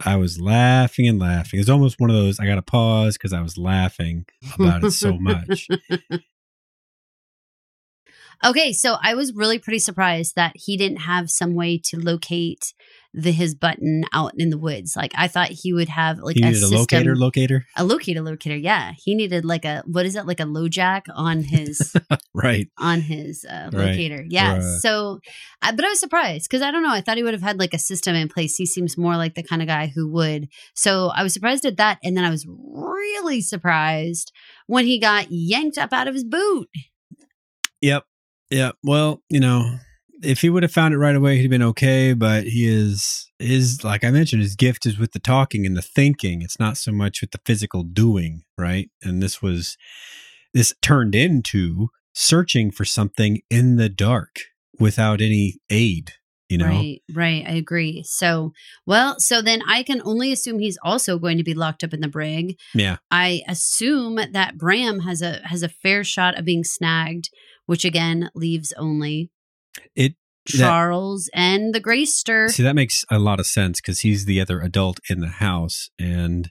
I 0.06 0.16
was 0.16 0.40
laughing 0.40 1.08
and 1.08 1.20
laughing. 1.20 1.60
It's 1.60 1.70
almost 1.70 2.00
one 2.00 2.10
of 2.10 2.16
those 2.16 2.40
I 2.40 2.46
got 2.46 2.56
to 2.56 2.62
pause 2.62 3.18
because 3.18 3.34
I 3.34 3.42
was 3.42 3.58
laughing 3.58 4.26
about 4.56 4.84
it 4.84 4.92
so 4.92 5.14
much. 5.20 5.68
Okay, 8.46 8.72
so 8.74 8.98
I 9.02 9.16
was 9.16 9.34
really 9.34 9.60
pretty 9.60 9.80
surprised 9.80 10.36
that 10.36 10.54
he 10.56 10.78
didn't 10.78 11.02
have 11.02 11.30
some 11.30 11.56
way 11.56 11.80
to 11.86 11.98
locate 12.00 12.74
the 13.14 13.32
his 13.32 13.56
button 13.56 14.04
out 14.14 14.34
in 14.38 14.52
the 14.52 14.60
woods. 14.60 14.96
Like 14.96 15.12
I 15.16 15.28
thought 15.28 15.48
he 15.50 15.74
would 15.74 15.90
have 15.90 16.20
like 16.20 16.36
he 16.36 16.44
a 16.44 16.46
needed 16.48 16.58
a 16.62 16.68
system, 16.68 16.78
locator, 16.78 17.16
locator. 17.16 17.66
a 17.76 17.84
locator, 17.84 18.22
locator. 18.22 18.56
Yeah, 18.56 18.92
he 18.96 19.16
needed 19.16 19.44
like 19.44 19.66
a 19.66 19.82
what 19.88 20.06
is 20.06 20.16
it 20.16 20.28
like 20.28 20.40
a 20.40 20.44
LoJack 20.44 21.04
on 21.16 21.42
his 21.44 21.96
Right. 22.36 22.68
on 22.78 23.02
his 23.02 23.44
uh, 23.50 23.72
Right. 23.74 23.88
locator. 23.88 24.24
Yeah. 24.30 24.56
Right. 24.56 24.62
So, 24.82 25.20
I, 25.64 25.72
but 25.72 25.84
I 25.84 25.90
was 25.90 26.00
surprised 26.00 26.48
because 26.48 26.62
I 26.62 26.70
don't 26.70 26.84
know. 26.84 26.92
I 26.92 27.02
thought 27.02 27.18
he 27.18 27.24
would 27.24 27.34
have 27.34 27.42
had 27.42 27.58
like 27.58 27.74
a 27.74 27.80
system 27.80 28.14
in 28.16 28.28
place. 28.30 28.56
He 28.56 28.68
seems 28.68 28.98
more 29.00 29.18
like 29.18 29.34
the 29.34 29.42
kind 29.42 29.64
of 29.64 29.68
guy 29.68 29.88
who 29.88 30.12
would. 30.12 30.48
So 30.76 31.08
I 31.08 31.24
was 31.24 31.34
surprised 31.34 31.66
at 31.66 31.78
that, 31.78 31.98
and 32.04 32.16
then 32.16 32.24
I 32.24 32.30
was 32.30 32.46
really 32.48 33.42
surprised 33.42 34.32
when 34.68 34.86
he 34.86 35.00
got 35.00 35.32
yanked 35.32 35.80
up 35.80 35.92
out 35.92 36.08
of 36.08 36.14
his 36.14 36.24
boot. 36.26 36.70
Yep. 37.82 38.04
Yep. 38.50 38.76
Well, 38.84 39.22
you 39.30 39.40
know, 39.40 39.78
if 40.24 40.42
he 40.42 40.50
would 40.50 40.64
have 40.64 40.72
found 40.72 40.94
it 40.94 40.98
right 40.98 41.16
away, 41.16 41.36
he'd 41.36 41.44
have 41.44 41.52
been 41.52 41.62
okay. 41.64 42.14
But 42.14 42.46
he 42.46 42.68
is 42.68 43.30
is 43.40 43.84
like 43.84 44.04
I 44.04 44.12
mentioned, 44.12 44.42
his 44.42 44.56
gift 44.56 44.86
is 44.86 44.98
with 44.98 45.12
the 45.12 45.20
talking 45.20 45.66
and 45.66 45.78
the 45.78 45.82
thinking. 45.82 46.42
It's 46.42 46.60
not 46.60 46.78
so 46.78 46.92
much 46.92 47.22
with 47.22 47.32
the 47.32 47.42
physical 47.46 47.84
doing, 47.84 48.44
right? 48.58 48.90
And 49.04 49.22
this 49.22 49.42
was 49.42 49.78
this 50.54 50.74
turned 50.82 51.14
into 51.14 51.90
searching 52.14 52.72
for 52.72 52.84
something 52.86 53.42
in 53.50 53.76
the 53.76 53.90
dark 53.90 54.40
without 54.80 55.22
any 55.22 55.58
aid. 55.70 56.14
you 56.50 56.58
know? 56.58 56.66
Right, 56.68 57.02
right. 57.14 57.44
I 57.46 57.52
agree. 57.52 58.04
So, 58.06 58.54
well, 58.86 59.20
so 59.20 59.42
then 59.42 59.62
I 59.68 59.84
can 59.84 60.02
only 60.04 60.32
assume 60.32 60.60
he's 60.60 60.78
also 60.84 61.20
going 61.20 61.38
to 61.38 61.44
be 61.44 61.54
locked 61.54 61.84
up 61.84 61.94
in 61.94 62.00
the 62.00 62.08
brig. 62.08 62.58
Yeah. 62.74 62.98
I 63.12 63.42
assume 63.48 64.16
that 64.32 64.58
Bram 64.58 65.02
has 65.02 65.22
a 65.22 65.42
has 65.44 65.62
a 65.64 65.70
fair 65.70 66.04
shot 66.04 66.38
of 66.40 66.46
being 66.46 66.64
snagged, 66.64 67.30
which 67.68 67.86
again 67.86 68.30
leaves 68.34 68.74
only 68.78 69.30
It 69.96 70.16
that- 70.54 70.58
Charles 70.58 71.30
and 71.34 71.74
the 71.74 71.80
Greyster. 71.82 72.50
see 72.50 72.64
that 72.64 72.74
makes 72.76 73.06
a 73.12 73.20
lot 73.20 73.40
of 73.40 73.46
sense 73.46 73.80
because 73.80 74.00
he's 74.00 74.26
the 74.26 74.42
other 74.42 74.60
adult 74.62 75.00
in 75.10 75.20
the 75.20 75.28
house, 75.28 75.90
and 76.00 76.50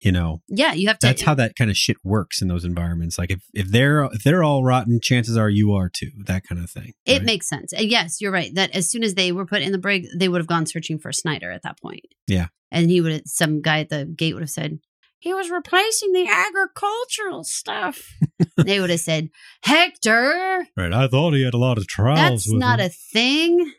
you 0.00 0.12
know 0.12 0.42
yeah, 0.48 0.72
you 0.74 0.88
have 0.88 0.98
to. 0.98 1.06
that's 1.06 1.22
how 1.22 1.32
that 1.34 1.54
kind 1.56 1.70
of 1.70 1.76
shit 1.76 1.96
works 2.04 2.42
in 2.42 2.48
those 2.48 2.64
environments. 2.66 3.18
Like 3.18 3.30
if 3.30 3.40
if 3.54 3.68
they're 3.68 4.04
if 4.12 4.22
they're 4.24 4.44
all 4.44 4.62
rotten, 4.64 4.98
chances 5.00 5.36
are 5.38 5.48
you 5.48 5.72
are 5.72 5.88
too. 5.88 6.10
That 6.26 6.42
kind 6.48 6.62
of 6.62 6.68
thing. 6.70 6.92
it 7.06 7.12
right? 7.18 7.22
makes 7.22 7.48
sense. 7.48 7.72
Yes, 7.78 8.20
you're 8.20 8.32
right. 8.32 8.54
That 8.54 8.74
as 8.74 8.90
soon 8.90 9.02
as 9.04 9.14
they 9.14 9.32
were 9.32 9.46
put 9.46 9.62
in 9.62 9.72
the 9.72 9.78
brig, 9.78 10.06
they 10.18 10.28
would 10.28 10.40
have 10.40 10.46
gone 10.48 10.66
searching 10.66 10.98
for 10.98 11.12
Snyder 11.12 11.50
at 11.50 11.62
that 11.62 11.80
point. 11.80 12.04
Yeah. 12.26 12.48
and 12.72 12.90
he 12.90 13.00
would 13.00 13.12
have 13.12 13.22
some 13.26 13.62
guy 13.62 13.80
at 13.80 13.88
the 13.88 14.04
gate 14.04 14.34
would 14.34 14.42
have 14.42 14.50
said. 14.50 14.80
He 15.18 15.32
was 15.34 15.50
replacing 15.50 16.12
the 16.12 16.28
agricultural 16.28 17.42
stuff. 17.44 18.10
they 18.56 18.80
would 18.80 18.90
have 18.90 19.00
said, 19.00 19.30
Hector, 19.64 20.66
right. 20.76 20.92
I 20.92 21.08
thought 21.08 21.32
he 21.34 21.42
had 21.44 21.54
a 21.54 21.58
lot 21.58 21.78
of 21.78 21.86
trials. 21.88 22.44
That's 22.44 22.52
not 22.52 22.80
a 22.80 22.88
thing. 22.88 23.72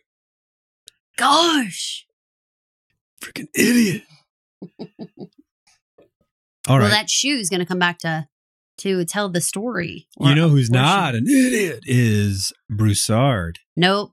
Gosh. 1.17 2.05
freaking 3.21 3.47
idiot. 3.55 4.03
all 4.61 4.87
Well, 6.67 6.79
right. 6.79 6.89
that 6.89 7.09
shoe's 7.09 7.49
going 7.49 7.59
to 7.61 7.65
come 7.65 7.79
back 7.79 7.99
to 7.99 8.27
to 8.79 9.03
tell 9.05 9.27
the 9.29 9.41
story. 9.41 10.07
you 10.19 10.35
know 10.35 10.49
who's 10.49 10.69
not 10.69 11.13
she- 11.13 11.17
an 11.17 11.27
idiot 11.27 11.79
is 11.85 12.53
Broussard. 12.69 13.59
Nope. 13.75 14.11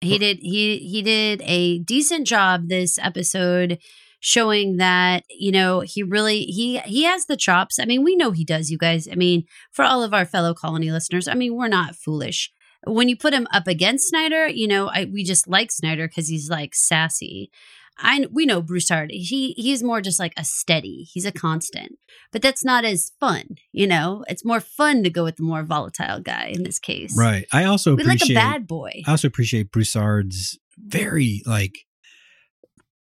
He 0.00 0.18
did 0.18 0.38
he 0.40 0.78
he 0.78 1.02
did 1.02 1.42
a 1.44 1.78
decent 1.80 2.26
job 2.26 2.68
this 2.68 2.98
episode 3.00 3.78
showing 4.20 4.76
that, 4.78 5.24
you 5.30 5.52
know, 5.52 5.80
he 5.80 6.02
really 6.02 6.42
he 6.44 6.78
he 6.80 7.04
has 7.04 7.26
the 7.26 7.36
chops. 7.36 7.78
I 7.78 7.84
mean, 7.84 8.02
we 8.02 8.16
know 8.16 8.30
he 8.30 8.44
does, 8.44 8.70
you 8.70 8.78
guys. 8.78 9.08
I 9.10 9.14
mean, 9.14 9.44
for 9.72 9.84
all 9.84 10.02
of 10.02 10.14
our 10.14 10.24
fellow 10.24 10.54
colony 10.54 10.90
listeners, 10.90 11.28
I 11.28 11.34
mean, 11.34 11.54
we're 11.54 11.68
not 11.68 11.96
foolish. 11.96 12.52
When 12.86 13.08
you 13.08 13.16
put 13.16 13.34
him 13.34 13.48
up 13.52 13.66
against 13.66 14.08
Snyder, 14.08 14.46
you 14.46 14.68
know, 14.68 14.88
I, 14.88 15.06
we 15.06 15.24
just 15.24 15.48
like 15.48 15.72
Snyder 15.72 16.06
because 16.06 16.28
he's 16.28 16.48
like 16.48 16.74
sassy. 16.74 17.50
I 17.98 18.26
we 18.30 18.44
know 18.44 18.60
Broussard. 18.60 19.10
He 19.10 19.52
he's 19.52 19.82
more 19.82 20.00
just 20.00 20.18
like 20.18 20.34
a 20.36 20.44
steady. 20.44 21.06
He's 21.10 21.24
a 21.24 21.32
constant, 21.32 21.98
but 22.30 22.42
that's 22.42 22.64
not 22.64 22.84
as 22.84 23.12
fun. 23.18 23.56
You 23.72 23.86
know, 23.86 24.24
it's 24.28 24.44
more 24.44 24.60
fun 24.60 25.02
to 25.04 25.10
go 25.10 25.24
with 25.24 25.36
the 25.36 25.42
more 25.42 25.62
volatile 25.62 26.20
guy 26.20 26.52
in 26.54 26.62
this 26.62 26.78
case. 26.78 27.16
Right. 27.18 27.46
I 27.52 27.64
also 27.64 27.96
We 27.96 28.04
like 28.04 28.20
a 28.20 28.24
appreciate 28.24 28.34
bad 28.34 28.66
boy. 28.66 29.02
I 29.06 29.12
also 29.12 29.28
appreciate 29.28 29.72
Broussard's 29.72 30.58
very 30.76 31.42
like 31.46 31.72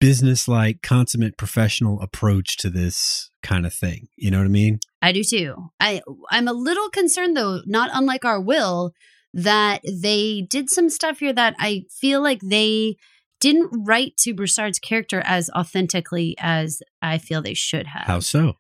business 0.01 0.47
like 0.47 0.83
consummate 0.83 1.37
professional 1.39 2.01
approach 2.01 2.57
to 2.59 2.71
this 2.71 3.31
kind 3.43 3.67
of 3.67 3.73
thing. 3.73 4.09
You 4.17 4.31
know 4.31 4.39
what 4.39 4.45
I 4.45 4.49
mean? 4.49 4.81
I 5.03 5.13
do 5.13 5.23
too. 5.23 5.71
I 5.81 6.03
I'm 6.31 6.49
a 6.49 6.53
little 6.53 6.89
concerned 6.91 7.37
though, 7.37 7.61
not 7.67 7.91
unlike 7.93 8.25
our 8.25 8.41
will, 8.41 8.93
that 9.33 9.81
they 9.85 10.47
did 10.49 10.71
some 10.71 10.91
stuff 10.91 11.19
here 11.19 11.33
that 11.33 11.55
I 11.59 11.85
feel 11.91 12.23
like 12.23 12.41
they 12.41 12.97
didn't 13.41 13.71
write 13.87 14.17
to 14.19 14.35
Broussard's 14.35 14.79
character 14.79 15.23
as 15.25 15.51
authentically 15.51 16.35
as 16.39 16.81
I 17.03 17.19
feel 17.19 17.43
they 17.43 17.55
should 17.55 17.87
have. 17.87 18.07
How 18.07 18.21
so? 18.21 18.55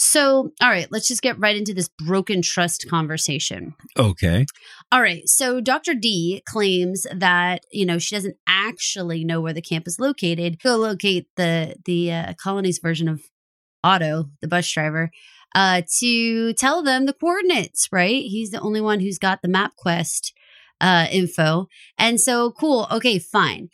So, 0.00 0.52
all 0.62 0.68
right, 0.68 0.86
let's 0.92 1.08
just 1.08 1.22
get 1.22 1.40
right 1.40 1.56
into 1.56 1.74
this 1.74 1.88
broken 1.88 2.40
trust 2.40 2.88
conversation. 2.88 3.74
Okay. 3.98 4.46
All 4.92 5.02
right. 5.02 5.28
So 5.28 5.60
Dr. 5.60 5.92
D 5.92 6.40
claims 6.46 7.04
that, 7.12 7.66
you 7.72 7.84
know, 7.84 7.98
she 7.98 8.14
doesn't 8.14 8.36
actually 8.46 9.24
know 9.24 9.40
where 9.40 9.52
the 9.52 9.60
camp 9.60 9.88
is 9.88 9.98
located. 9.98 10.62
Go 10.62 10.76
locate 10.76 11.26
the 11.34 11.74
the 11.84 12.12
uh, 12.12 12.34
colony's 12.34 12.78
version 12.78 13.08
of 13.08 13.22
Otto, 13.82 14.30
the 14.40 14.46
bus 14.46 14.70
driver, 14.70 15.10
uh, 15.56 15.82
to 15.98 16.52
tell 16.52 16.80
them 16.80 17.06
the 17.06 17.12
coordinates, 17.12 17.88
right? 17.90 18.22
He's 18.22 18.52
the 18.52 18.60
only 18.60 18.80
one 18.80 19.00
who's 19.00 19.18
got 19.18 19.42
the 19.42 19.48
MapQuest 19.48 20.32
uh, 20.80 21.08
info. 21.10 21.66
And 21.98 22.20
so, 22.20 22.52
cool. 22.52 22.86
Okay, 22.92 23.18
fine. 23.18 23.68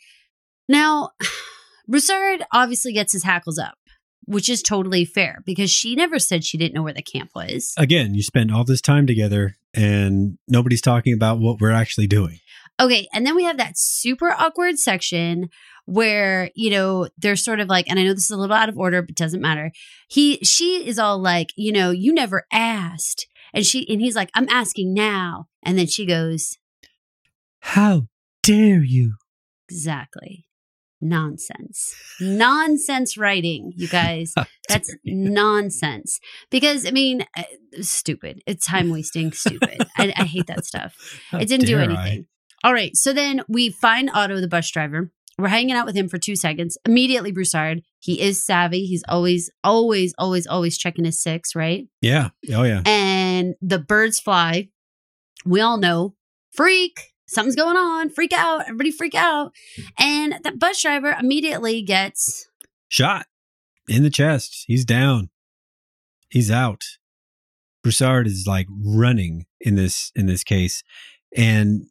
Now, 0.67 1.11
Broussard 1.87 2.43
obviously 2.51 2.93
gets 2.93 3.13
his 3.13 3.23
hackles 3.23 3.59
up, 3.59 3.77
which 4.25 4.49
is 4.49 4.61
totally 4.61 5.05
fair 5.05 5.41
because 5.45 5.71
she 5.71 5.95
never 5.95 6.19
said 6.19 6.43
she 6.43 6.57
didn't 6.57 6.73
know 6.73 6.83
where 6.83 6.93
the 6.93 7.01
camp 7.01 7.31
was. 7.35 7.73
Again, 7.77 8.13
you 8.13 8.23
spend 8.23 8.51
all 8.51 8.63
this 8.63 8.81
time 8.81 9.07
together 9.07 9.55
and 9.73 10.37
nobody's 10.47 10.81
talking 10.81 11.13
about 11.13 11.39
what 11.39 11.59
we're 11.59 11.71
actually 11.71 12.07
doing. 12.07 12.39
Okay, 12.79 13.07
and 13.13 13.25
then 13.25 13.35
we 13.35 13.45
have 13.45 13.57
that 13.57 13.77
super 13.77 14.31
awkward 14.31 14.77
section 14.77 15.49
where, 15.85 16.49
you 16.55 16.69
know, 16.69 17.07
they're 17.17 17.37
sort 17.37 17.59
of 17.59 17.69
like, 17.69 17.89
and 17.89 17.97
I 17.97 18.03
know 18.03 18.13
this 18.13 18.25
is 18.25 18.31
a 18.31 18.37
little 18.37 18.55
out 18.55 18.69
of 18.69 18.77
order, 18.77 19.01
but 19.01 19.15
doesn't 19.15 19.41
matter. 19.41 19.71
He 20.09 20.37
she 20.39 20.85
is 20.85 20.99
all 20.99 21.17
like, 21.17 21.51
you 21.55 21.71
know, 21.71 21.91
you 21.91 22.13
never 22.13 22.45
asked. 22.51 23.27
And 23.53 23.65
she 23.65 23.87
and 23.89 24.01
he's 24.01 24.15
like, 24.15 24.29
I'm 24.33 24.49
asking 24.49 24.93
now. 24.93 25.47
And 25.63 25.77
then 25.77 25.87
she 25.87 26.05
goes, 26.05 26.57
How 27.59 28.07
dare 28.43 28.83
you? 28.83 29.13
Exactly. 29.69 30.44
Nonsense. 31.09 31.93
Nonsense 32.19 33.17
writing, 33.17 33.73
you 33.75 33.87
guys. 33.87 34.33
That's 34.69 34.95
nonsense. 35.05 36.19
Because, 36.49 36.85
I 36.85 36.91
mean, 36.91 37.25
uh, 37.37 37.43
stupid. 37.81 38.41
It's 38.45 38.65
time 38.65 38.89
wasting, 38.89 39.31
stupid. 39.33 39.85
I, 39.97 40.13
I 40.15 40.23
hate 40.23 40.47
that 40.47 40.65
stuff. 40.65 40.95
How 41.29 41.39
it 41.39 41.47
didn't 41.47 41.67
do 41.67 41.77
dare 41.77 41.81
I? 41.81 41.83
anything. 41.83 42.27
All 42.63 42.73
right. 42.73 42.95
So 42.95 43.13
then 43.13 43.41
we 43.47 43.69
find 43.69 44.09
Otto, 44.13 44.41
the 44.41 44.47
bus 44.47 44.69
driver. 44.71 45.11
We're 45.37 45.49
hanging 45.49 45.75
out 45.75 45.85
with 45.85 45.95
him 45.95 46.07
for 46.07 46.17
two 46.17 46.35
seconds. 46.35 46.77
Immediately, 46.85 47.31
Broussard. 47.31 47.81
He 47.99 48.21
is 48.21 48.43
savvy. 48.43 48.85
He's 48.85 49.03
always, 49.07 49.51
always, 49.63 50.13
always, 50.17 50.47
always 50.47 50.77
checking 50.77 51.05
his 51.05 51.21
six, 51.21 51.55
right? 51.55 51.87
Yeah. 52.01 52.29
Oh 52.53 52.63
yeah. 52.63 52.81
And 52.85 53.55
the 53.61 53.79
birds 53.79 54.19
fly. 54.19 54.69
We 55.45 55.59
all 55.59 55.77
know, 55.77 56.15
freak. 56.53 57.14
Something's 57.27 57.55
going 57.55 57.77
on. 57.77 58.09
Freak 58.09 58.33
out. 58.33 58.61
Everybody 58.61 58.91
freak 58.91 59.15
out. 59.15 59.51
And 59.97 60.35
the 60.43 60.51
bus 60.51 60.81
driver 60.81 61.15
immediately 61.19 61.81
gets 61.81 62.47
Shot 62.87 63.25
in 63.87 64.03
the 64.03 64.09
chest. 64.09 64.63
He's 64.67 64.85
down. 64.85 65.29
He's 66.29 66.51
out. 66.51 66.83
Broussard 67.83 68.27
is 68.27 68.45
like 68.47 68.67
running 68.83 69.45
in 69.59 69.75
this 69.75 70.11
in 70.15 70.25
this 70.27 70.43
case, 70.43 70.83
and 71.35 71.87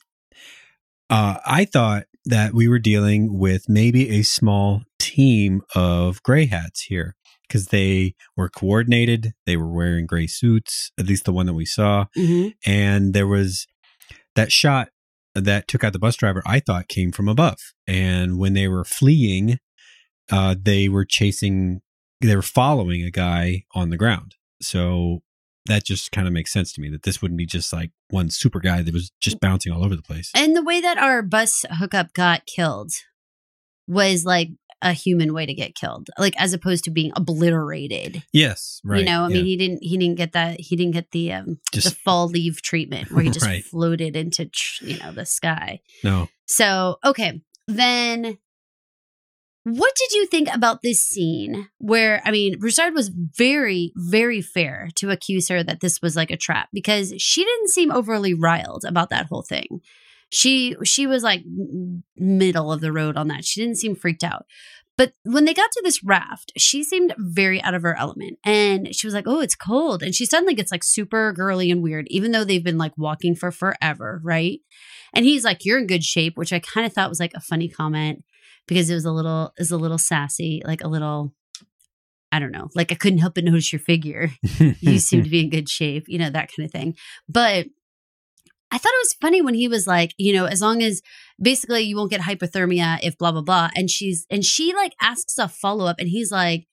uh, 1.11 1.39
I 1.45 1.65
thought 1.65 2.05
that 2.25 2.55
we 2.55 2.69
were 2.69 2.79
dealing 2.79 3.39
with 3.39 3.69
maybe 3.69 4.11
a 4.11 4.23
small 4.23 4.83
team 4.99 5.63
of 5.75 6.23
gray 6.23 6.47
hats 6.47 6.83
here 6.83 7.15
because 7.47 7.67
they 7.67 8.15
were 8.37 8.49
coordinated. 8.49 9.35
They 9.47 9.57
were 9.57 9.71
wearing 9.71 10.07
gray 10.07 10.27
suits, 10.27 10.91
at 10.99 11.07
least 11.07 11.27
the 11.27 11.33
one 11.33 11.47
that 11.47 11.55
we 11.55 11.67
saw, 11.67 12.07
and 12.65 13.15
there 13.15 13.29
was 13.29 13.67
that 14.35 14.51
shot 14.51 14.89
that 15.35 15.69
took 15.69 15.85
out 15.85 15.93
the 15.93 15.99
bus 15.99 16.17
driver. 16.17 16.43
I 16.47 16.61
thought 16.61 16.89
came 16.89 17.13
from 17.13 17.29
above, 17.29 17.59
and 17.87 18.39
when 18.39 18.55
they 18.55 18.69
were 18.69 18.85
fleeing 18.85 19.59
uh, 20.31 20.55
they 20.61 20.89
were 20.89 21.05
chasing, 21.05 21.81
they 22.21 22.37
were 22.37 22.43
following 22.43 23.03
a 23.03 23.11
guy 23.11 23.65
on 23.75 23.91
the 23.91 23.97
ground. 23.97 24.37
So 24.63 25.23
that 25.67 25.85
just 25.85 26.13
kind 26.13 26.27
of 26.27 26.33
makes 26.33 26.53
sense 26.53 26.73
to 26.75 26.81
me 26.81 26.89
that 26.91 27.03
this 27.03 27.21
wouldn't 27.21 27.39
be 27.39 27.47
just 27.47 27.73
like 27.73 27.91
one 28.11 28.31
super 28.31 28.61
guy 28.61 28.83
that 28.83 28.95
was 28.95 29.11
just 29.21 29.41
bouncing 29.41 29.73
all 29.73 29.85
over 29.85 29.97
the 29.97 30.03
place. 30.03 30.31
And 30.35 30.57
the 30.57 30.63
way 30.63 30.81
that 30.81 30.99
our 30.99 31.23
bus 31.23 31.65
hookup 31.79 32.13
got 32.13 32.47
killed 32.47 32.93
was 33.87 34.25
like 34.25 34.51
a 34.85 34.93
human 34.93 35.33
way 35.35 35.47
to 35.47 35.55
get 35.55 35.75
killed, 35.75 36.09
like 36.19 36.35
as 36.41 36.53
opposed 36.53 36.85
to 36.85 36.91
being 36.91 37.11
obliterated. 37.17 38.23
Yes, 38.33 38.81
right. 38.85 39.01
you 39.01 39.05
know, 39.05 39.25
I 39.25 39.29
yeah. 39.29 39.35
mean, 39.37 39.45
he 39.47 39.57
didn't 39.57 39.79
he 39.83 39.97
didn't 39.99 40.17
get 40.17 40.33
that 40.33 40.61
he 40.61 40.77
didn't 40.77 40.93
get 40.93 41.11
the 41.11 41.33
um 41.33 41.59
the 41.73 41.81
just 41.81 41.97
fall 41.97 42.29
leave 42.29 42.63
treatment 42.63 43.11
where 43.11 43.25
he 43.25 43.31
just 43.39 43.47
Right. 43.47 43.65
floated 43.65 44.15
into 44.15 44.49
you 44.83 44.99
know 44.99 45.11
the 45.13 45.27
sky. 45.27 45.81
no. 46.05 46.29
So 46.47 46.99
okay, 47.05 47.41
then. 47.67 48.39
What 49.67 49.95
did 49.97 50.13
you 50.13 50.27
think 50.27 50.55
about 50.55 50.83
this 50.83 51.01
scene 51.03 51.71
where, 51.79 52.21
I 52.27 52.31
mean, 52.31 52.59
Broussard 52.59 52.93
was 52.93 53.09
very, 53.09 53.95
very 53.97 54.43
fair 54.43 54.91
to 54.97 55.09
accuse 55.09 55.49
her 55.49 55.63
that 55.63 55.81
this 55.81 56.03
was 56.03 56.17
like 56.17 56.31
a 56.31 56.37
trap 56.37 56.69
because 56.71 57.15
she 57.17 57.45
didn't 57.47 57.71
seem 57.71 57.91
overly 57.91 58.35
riled 58.35 58.85
about 58.85 59.09
that 59.09 59.25
whole 59.25 59.41
thing. 59.43 59.81
She 60.31 60.77
she 60.85 61.07
was 61.07 61.23
like 61.23 61.43
middle 62.17 62.73
of 62.73 62.81
the 62.81 62.93
road 62.93 63.17
on 63.17 63.29
that. 63.29 63.45
She 63.45 63.61
didn't 63.61 63.79
seem 63.79 63.95
freaked 63.95 64.25
out. 64.25 64.47
But 64.97 65.13
when 65.25 65.45
they 65.45 65.55
got 65.55 65.73
to 65.73 65.83
this 65.83 66.05
raft, 66.05 66.53
she 66.57 66.85
seemed 66.85 67.15
very 67.19 67.61
out 67.63 67.75
of 67.75 67.83
her 67.83 67.99
element. 67.99 68.39
And 68.45 68.95
she 68.95 69.07
was 69.07 69.15
like, 69.15 69.27
Oh, 69.27 69.41
it's 69.41 69.57
cold. 69.57 70.03
And 70.03 70.15
she 70.15 70.27
suddenly 70.27 70.55
gets 70.55 70.71
like 70.71 70.85
super 70.85 71.33
girly 71.33 71.71
and 71.71 71.83
weird, 71.83 72.07
even 72.11 72.31
though 72.33 72.45
they've 72.45 72.63
been 72.63 72.79
like 72.79 72.97
walking 72.97 73.35
for 73.35 73.51
forever, 73.51 74.21
right? 74.23 74.61
And 75.13 75.25
he's 75.25 75.45
like, 75.45 75.65
You're 75.65 75.79
in 75.79 75.87
good 75.87 76.05
shape, 76.05 76.37
which 76.37 76.53
I 76.53 76.61
kind 76.61 76.87
of 76.87 76.93
thought 76.93 77.09
was 77.09 77.21
like 77.21 77.35
a 77.35 77.41
funny 77.41 77.69
comment 77.69 78.23
because 78.67 78.89
it 78.89 78.95
was 78.95 79.05
a 79.05 79.13
little 79.13 79.53
is 79.59 79.71
a 79.71 79.77
little 79.77 79.99
sassy, 79.99 80.63
like 80.65 80.83
a 80.83 80.89
little 80.89 81.33
I 82.31 82.39
don't 82.41 82.53
know, 82.53 82.69
like 82.75 82.91
I 82.91 82.97
couldn't 82.97 83.21
help 83.21 83.35
but 83.35 83.45
notice 83.45 83.73
your 83.73 83.81
figure. 83.81 84.31
You 84.81 84.99
seem 84.99 85.25
to 85.25 85.31
be 85.31 85.41
in 85.41 85.51
good 85.51 85.69
shape, 85.69 86.05
you 86.09 86.19
know, 86.19 86.31
that 86.31 86.51
kind 86.55 86.67
of 86.67 86.73
thing. 86.73 86.97
But 87.29 87.67
I 88.75 88.79
thought 88.79 88.93
it 88.93 89.05
was 89.05 89.17
funny 89.21 89.41
when 89.41 89.55
he 89.55 89.69
was 89.69 89.87
like, 89.87 90.15
you 90.19 90.33
know, 90.33 90.47
as 90.47 90.61
long 90.61 90.83
as 90.83 91.01
basically 91.41 91.83
you 91.83 91.95
won't 91.95 92.11
get 92.11 92.23
hypothermia 92.23 92.99
if 93.03 93.17
blah 93.17 93.31
blah 93.31 93.41
blah, 93.41 93.71
and 93.77 93.89
she's 93.89 94.27
and 94.31 94.45
she 94.45 94.75
like 94.75 94.95
asks 95.01 95.39
a 95.39 95.47
follow 95.47 95.87
up, 95.87 96.01
and 96.01 96.09
he's 96.09 96.33
like, 96.33 96.67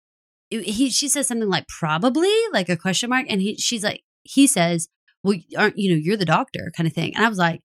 he 0.50 0.90
she 0.90 1.08
says 1.08 1.28
something 1.28 1.48
like 1.48 1.68
probably 1.68 2.34
like 2.52 2.70
a 2.70 2.76
question 2.76 3.12
mark, 3.12 3.28
and 3.30 3.40
he 3.40 3.56
she's 3.56 3.84
like 3.84 4.02
he 4.24 4.48
says, 4.48 4.88
well, 5.24 5.38
aren't 5.56 5.78
you 5.78 5.92
know 5.92 6.02
you're 6.02 6.18
the 6.18 6.26
doctor 6.26 6.72
kind 6.76 6.88
of 6.88 6.94
thing, 6.94 7.16
and 7.16 7.24
I 7.24 7.30
was 7.30 7.38
like. 7.38 7.62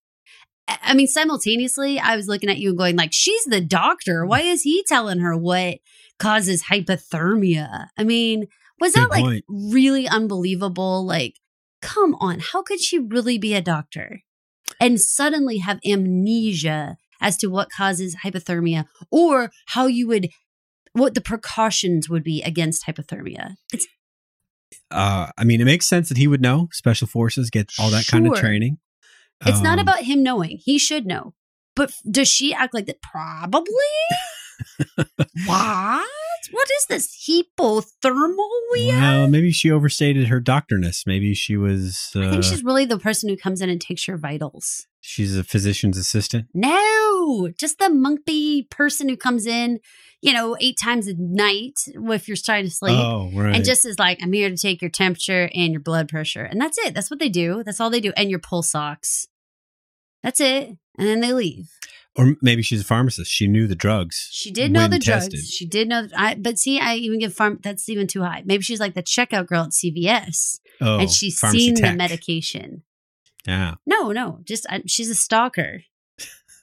I 0.69 0.95
mean, 0.95 1.07
simultaneously, 1.07 2.01
I 2.01 2.17
was 2.17 2.27
looking 2.27 2.51
at 2.51 2.59
you 2.59 2.71
and 2.71 2.79
going, 2.79 2.97
like, 2.97 3.13
she's 3.13 3.45
the 3.45 3.61
doctor. 3.61 4.27
Why 4.27 4.41
is 4.41 4.63
he 4.63 4.83
telling 4.89 5.21
her 5.21 5.37
what 5.37 5.77
causes 6.19 6.65
hypothermia? 6.65 7.87
I 7.97 8.03
mean, 8.03 8.47
was 8.81 8.95
Good 8.95 9.03
that 9.03 9.11
like 9.11 9.23
point. 9.23 9.45
really 9.49 10.09
unbelievable? 10.09 11.07
Like, 11.07 11.35
come 11.83 12.17
on, 12.17 12.41
how 12.41 12.63
could 12.63 12.81
she 12.81 12.99
really 12.99 13.39
be 13.39 13.55
a 13.55 13.63
doctor 13.63 14.23
and 14.81 15.01
suddenly 15.01 15.59
have 15.59 15.79
amnesia 15.87 16.97
as 17.21 17.37
to 17.39 17.49
what 17.49 17.71
causes 17.71 18.17
hypothermia 18.25 18.87
or 19.11 19.51
how 19.69 19.87
you 19.87 20.07
would, 20.07 20.29
what 20.93 21.15
the 21.15 21.21
precautions 21.21 22.09
would 22.09 22.23
be 22.25 22.43
against 22.43 22.87
hypothermia? 22.87 23.57
It's 23.73 23.87
Uh, 24.91 25.31
I 25.39 25.45
mean, 25.45 25.61
it 25.61 25.65
makes 25.65 25.87
sense 25.87 26.09
that 26.09 26.19
he 26.19 26.27
would 26.27 26.41
know. 26.41 26.69
Special 26.73 27.07
forces 27.07 27.51
get 27.51 27.73
all 27.79 27.91
that 27.91 28.07
kind 28.07 28.27
of 28.27 28.35
training. 28.35 28.79
it's 29.45 29.61
not 29.61 29.79
Um, 29.79 29.83
about 29.83 30.05
him 30.05 30.23
knowing; 30.23 30.59
he 30.65 30.79
should 30.79 31.07
know. 31.07 31.35
But 31.75 31.93
does 32.11 32.29
she 32.29 32.55
act 32.55 32.73
like 32.75 32.87
that? 32.87 33.03
Probably. 33.03 33.67
what? 35.47 36.09
What 36.51 36.69
is 36.79 36.87
this 36.87 37.13
have? 38.91 39.19
Well, 39.21 39.29
maybe 39.29 39.51
she 39.53 39.71
overstated 39.71 40.29
her 40.29 40.41
doctorness. 40.41 41.07
Maybe 41.07 41.35
she 41.35 41.57
was. 41.57 42.11
Uh, 42.15 42.27
I 42.27 42.31
think 42.31 42.45
she's 42.45 42.65
really 42.65 42.85
the 42.85 42.99
person 42.99 43.29
who 43.29 43.37
comes 43.37 43.61
in 43.61 43.71
and 43.71 43.81
takes 43.81 44.07
your 44.07 44.17
vitals. 44.17 44.87
she's 45.01 45.37
a 45.37 45.45
physician's 45.45 45.97
assistant. 45.97 46.47
No, 46.53 47.49
just 47.59 47.79
the 47.79 47.91
monkey 47.91 48.65
person 48.65 49.09
who 49.09 49.17
comes 49.17 49.47
in, 49.47 49.81
you 50.21 50.33
know, 50.33 50.57
eight 50.61 50.79
times 50.83 51.07
a 51.07 51.15
night 51.17 51.79
if 51.95 52.29
you're 52.29 52.37
trying 52.37 52.65
to 52.65 52.71
sleep. 52.71 52.99
Oh, 52.99 53.31
right. 53.35 53.55
And 53.55 53.65
just 53.65 53.85
is 53.85 53.99
like, 53.99 54.19
I'm 54.23 54.33
here 54.33 54.51
to 54.51 54.57
take 54.57 54.83
your 54.83 54.91
temperature 54.91 55.49
and 55.55 55.73
your 55.73 55.81
blood 55.81 56.09
pressure. 56.09 56.43
And 56.43 56.61
that's 56.61 56.79
it. 56.79 56.95
That's 56.95 57.11
what 57.11 57.21
they 57.21 57.29
do. 57.29 57.63
That's 57.65 57.81
all 57.81 57.91
they 57.91 58.01
do. 58.01 58.13
And 58.17 58.31
your 58.31 58.41
pulse 58.41 58.75
ox. 58.75 59.27
That's 60.23 60.41
it. 60.41 60.77
And 60.99 61.07
then 61.09 61.21
they 61.21 61.33
leave. 61.33 61.71
Or 62.17 62.37
maybe 62.43 62.63
she's 62.63 62.81
a 62.81 62.85
pharmacist. 62.85 63.31
She 63.31 63.47
knew 63.47 63.67
the 63.67 63.75
drugs. 63.75 64.29
She 64.33 64.51
did 64.51 64.73
know 64.73 64.89
the 64.89 64.99
tested. 64.99 65.33
drugs. 65.33 65.51
She 65.51 65.67
did 65.67 65.89
know. 65.89 66.09
I, 66.17 66.35
but 66.35 66.59
see, 66.59 66.81
I 66.81 66.95
even 66.97 67.19
give 67.19 67.35
farm. 67.35 67.59
That's 67.63 67.89
even 67.89 68.07
too 68.07 68.23
high. 68.23 68.43
Maybe 68.45 68.63
she's 68.63 68.81
like 68.81 68.95
the 68.95 69.03
checkout 69.03 69.47
girl 69.47 69.65
at 69.65 69.71
CVS, 69.71 70.61
Oh, 70.81 70.99
and 70.99 71.11
she's 71.11 71.39
seen 71.41 71.75
the 71.75 71.93
medication. 71.93 72.83
Yeah. 73.47 73.75
No, 73.87 74.13
no, 74.13 74.41
just 74.45 74.67
I, 74.69 74.83
she's 74.87 75.09
a 75.11 75.15
stalker. 75.15 75.83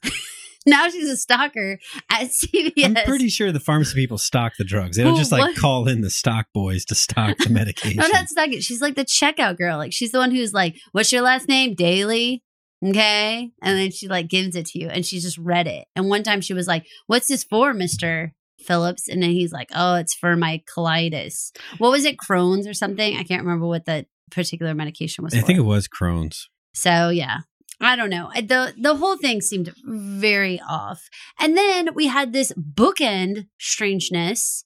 now 0.66 0.89
she's 0.89 1.10
a 1.10 1.18
stalker 1.18 1.80
at 2.10 2.28
CVS. 2.30 2.86
I'm 2.86 2.95
pretty 3.06 3.30
sure 3.30 3.51
the 3.51 3.60
pharmacy 3.60 3.95
people 3.95 4.18
stock 4.18 4.54
the 4.58 4.64
drugs. 4.64 4.97
They 4.97 5.04
don't 5.04 5.16
just 5.16 5.32
like 5.32 5.41
what? 5.41 5.56
call 5.58 5.88
in 5.88 6.01
the 6.01 6.10
stock 6.10 6.47
boys 6.54 6.86
to 6.86 6.95
stock 6.95 7.38
the 7.38 7.49
medication. 7.49 7.97
No, 8.01 8.08
not 8.08 8.28
stalker. 8.28 8.60
She's 8.62 8.82
like 8.82 8.95
the 8.95 9.06
checkout 9.06 9.58
girl. 9.58 9.78
Like 9.78 9.93
she's 9.93 10.12
the 10.12 10.18
one 10.20 10.32
who's 10.32 10.54
like, 10.54 10.76
"What's 10.91 11.12
your 11.12 11.22
last 11.22 11.47
name?" 11.47 11.74
Daily. 11.76 12.43
Okay, 12.86 13.52
and 13.62 13.78
then 13.78 13.92
she 13.92 14.08
like 14.08 14.28
gives 14.28 14.56
it 14.56 14.66
to 14.68 14.80
you, 14.80 14.90
and 14.90 15.06
she's 15.06 15.24
just 15.24 15.38
read 15.38 15.68
it. 15.68 15.88
And 15.96 16.10
one 16.10 16.24
time 16.24 16.42
she 16.42 16.54
was 16.54 16.68
like, 16.68 16.86
"What's 17.08 17.28
this 17.28 17.44
for, 17.44 17.74
Mister 17.74 18.34
Phillips?" 18.60 19.08
And 19.08 19.24
then 19.24 19.32
he's 19.32 19.54
like, 19.54 19.70
"Oh, 19.74 19.96
it's 19.96 20.14
for 20.16 20.36
my 20.36 20.62
colitis. 20.76 21.52
What 21.78 21.92
was 21.92 22.06
it, 22.06 22.18
Crohn's 22.18 22.68
or 22.68 22.74
something? 22.74 23.16
I 23.16 23.24
can't 23.24 23.44
remember 23.44 23.68
what 23.68 23.86
that 23.86 24.08
particular 24.32 24.74
medication 24.74 25.24
was. 25.24 25.34
I 25.34 25.40
for. 25.40 25.46
think 25.46 25.60
it 25.60 25.64
was 25.64 25.88
Crohn's. 25.88 26.50
So 26.74 27.10
yeah, 27.10 27.40
I 27.80 27.96
don't 27.96 28.10
know. 28.10 28.32
the 28.36 28.74
The 28.78 28.96
whole 28.96 29.18
thing 29.18 29.42
seemed 29.42 29.74
very 29.86 30.60
off. 30.68 31.08
And 31.40 31.56
then 31.56 31.90
we 31.94 32.08
had 32.08 32.34
this 32.34 32.52
bookend 32.54 33.48
strangeness 33.60 34.66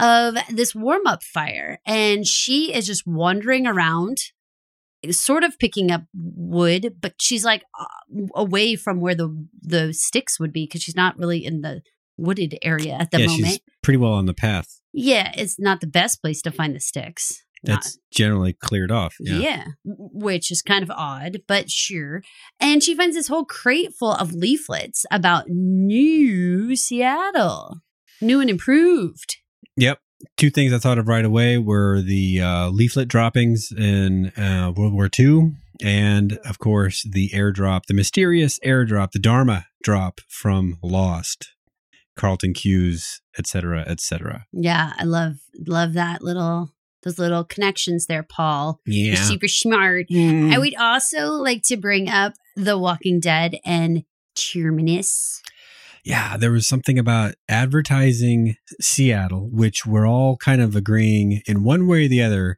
of 0.00 0.36
this 0.48 0.74
warm 0.74 1.06
up 1.06 1.22
fire, 1.22 1.80
and 1.84 2.26
she 2.26 2.72
is 2.72 2.86
just 2.86 3.06
wandering 3.06 3.66
around, 3.66 4.18
sort 5.10 5.44
of 5.44 5.58
picking 5.58 5.90
up 5.90 6.04
wood, 6.14 6.96
but 7.00 7.14
she's 7.20 7.44
like 7.44 7.62
uh, 7.78 8.26
away 8.34 8.76
from 8.76 9.00
where 9.00 9.14
the 9.14 9.46
the 9.60 9.92
sticks 9.92 10.38
would 10.40 10.52
be 10.52 10.66
because 10.66 10.82
she's 10.82 10.96
not 10.96 11.18
really 11.18 11.44
in 11.44 11.60
the 11.60 11.82
wooded 12.16 12.58
area 12.62 12.94
at 12.94 13.10
the 13.10 13.20
yeah, 13.20 13.26
moment. 13.26 13.46
she's 13.46 13.60
pretty 13.82 13.98
well 13.98 14.12
on 14.12 14.26
the 14.26 14.34
path. 14.34 14.80
Yeah, 14.92 15.32
it's 15.36 15.58
not 15.58 15.80
the 15.80 15.86
best 15.86 16.20
place 16.20 16.42
to 16.42 16.50
find 16.50 16.74
the 16.74 16.80
sticks. 16.80 17.42
Not- 17.64 17.74
That's 17.74 17.98
generally 18.12 18.52
cleared 18.52 18.90
off. 18.92 19.14
Yeah. 19.20 19.38
yeah. 19.38 19.64
which 19.84 20.50
is 20.50 20.62
kind 20.62 20.82
of 20.82 20.90
odd, 20.90 21.38
but 21.48 21.70
sure. 21.70 22.22
And 22.60 22.82
she 22.82 22.94
finds 22.94 23.16
this 23.16 23.28
whole 23.28 23.44
crate 23.44 23.92
full 23.98 24.12
of 24.12 24.32
leaflets 24.32 25.04
about 25.10 25.48
New 25.48 26.76
Seattle, 26.76 27.80
new 28.20 28.40
and 28.40 28.50
improved. 28.50 29.38
Yep. 29.76 29.98
Two 30.36 30.50
things 30.50 30.72
I 30.72 30.78
thought 30.78 30.98
of 30.98 31.06
right 31.08 31.24
away 31.24 31.58
were 31.58 32.00
the 32.00 32.40
uh, 32.40 32.68
leaflet 32.70 33.08
droppings 33.08 33.70
in 33.70 34.30
uh, 34.36 34.72
World 34.76 34.92
War 34.92 35.08
II, 35.18 35.52
and 35.82 36.32
of 36.44 36.58
course 36.58 37.04
the 37.08 37.30
airdrop, 37.30 37.86
the 37.86 37.94
mysterious 37.94 38.58
airdrop, 38.60 39.12
the 39.12 39.20
Dharma 39.20 39.66
drop 39.82 40.20
from 40.28 40.76
Lost, 40.82 41.52
Carlton 42.16 42.52
Cuse, 42.54 43.20
etc., 43.38 43.82
etc. 43.86 44.46
Yeah, 44.52 44.92
I 44.98 45.04
love 45.04 45.36
love 45.66 45.92
that 45.94 46.22
little 46.22 46.70
those 47.04 47.18
little 47.20 47.44
connections 47.44 48.06
there, 48.06 48.24
Paul. 48.24 48.80
You're 48.84 49.14
Yeah. 49.14 49.22
super 49.22 49.46
smart. 49.46 50.06
Mm. 50.10 50.52
I 50.52 50.58
would 50.58 50.74
also 50.76 51.30
like 51.30 51.62
to 51.66 51.76
bring 51.76 52.08
up 52.08 52.32
The 52.56 52.76
Walking 52.76 53.20
Dead 53.20 53.56
and 53.64 54.02
Terminus. 54.34 55.40
Yeah, 56.08 56.38
there 56.38 56.50
was 56.50 56.66
something 56.66 56.98
about 56.98 57.34
advertising 57.50 58.56
Seattle, 58.80 59.50
which 59.52 59.84
we're 59.84 60.08
all 60.08 60.38
kind 60.38 60.62
of 60.62 60.74
agreeing 60.74 61.42
in 61.46 61.64
one 61.64 61.86
way 61.86 62.06
or 62.06 62.08
the 62.08 62.22
other 62.22 62.56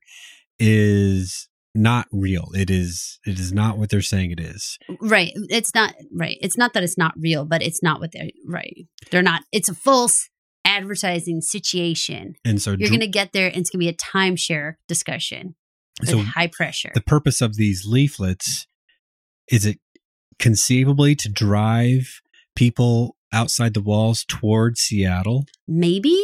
is 0.61 1.49
not 1.75 2.07
real. 2.13 2.51
It 2.55 2.71
is 2.71 3.19
it 3.27 3.41
is 3.41 3.53
not 3.53 3.77
what 3.77 3.91
they're 3.91 4.03
saying 4.03 4.31
it 4.31 4.39
is. 4.39 4.79
Right. 5.01 5.33
It's 5.35 5.75
not 5.75 5.95
right. 6.13 6.39
It's 6.41 6.57
not 6.57 6.75
that 6.75 6.85
it's 6.85 6.97
not 6.97 7.13
real, 7.19 7.45
but 7.45 7.61
it's 7.61 7.83
not 7.83 7.99
what 8.01 8.13
they're 8.13 8.31
right. 8.47 8.87
They're 9.11 9.21
not. 9.21 9.43
It's 9.51 9.69
a 9.69 9.75
false 9.75 10.29
advertising 10.65 11.41
situation. 11.41 12.35
And 12.45 12.63
so 12.63 12.71
You're 12.71 12.79
dr- 12.79 12.91
going 12.91 13.01
to 13.01 13.09
get 13.09 13.33
there, 13.33 13.49
and 13.49 13.57
it's 13.57 13.71
going 13.71 13.81
to 13.81 13.85
be 13.85 13.89
a 13.89 13.93
timeshare 13.95 14.75
discussion 14.87 15.57
so 16.05 16.19
high 16.19 16.47
pressure. 16.47 16.93
the 16.95 17.03
purpose 17.03 17.43
of 17.43 17.57
these 17.57 17.85
leaflets 17.87 18.67
is 19.51 19.67
it 19.67 19.79
conceivably 20.39 21.15
to 21.15 21.29
drive 21.29 22.23
people 22.57 23.17
outside 23.33 23.75
the 23.75 23.83
walls 23.83 24.25
toward 24.25 24.79
Seattle. 24.79 25.47
Maybe. 25.67 26.19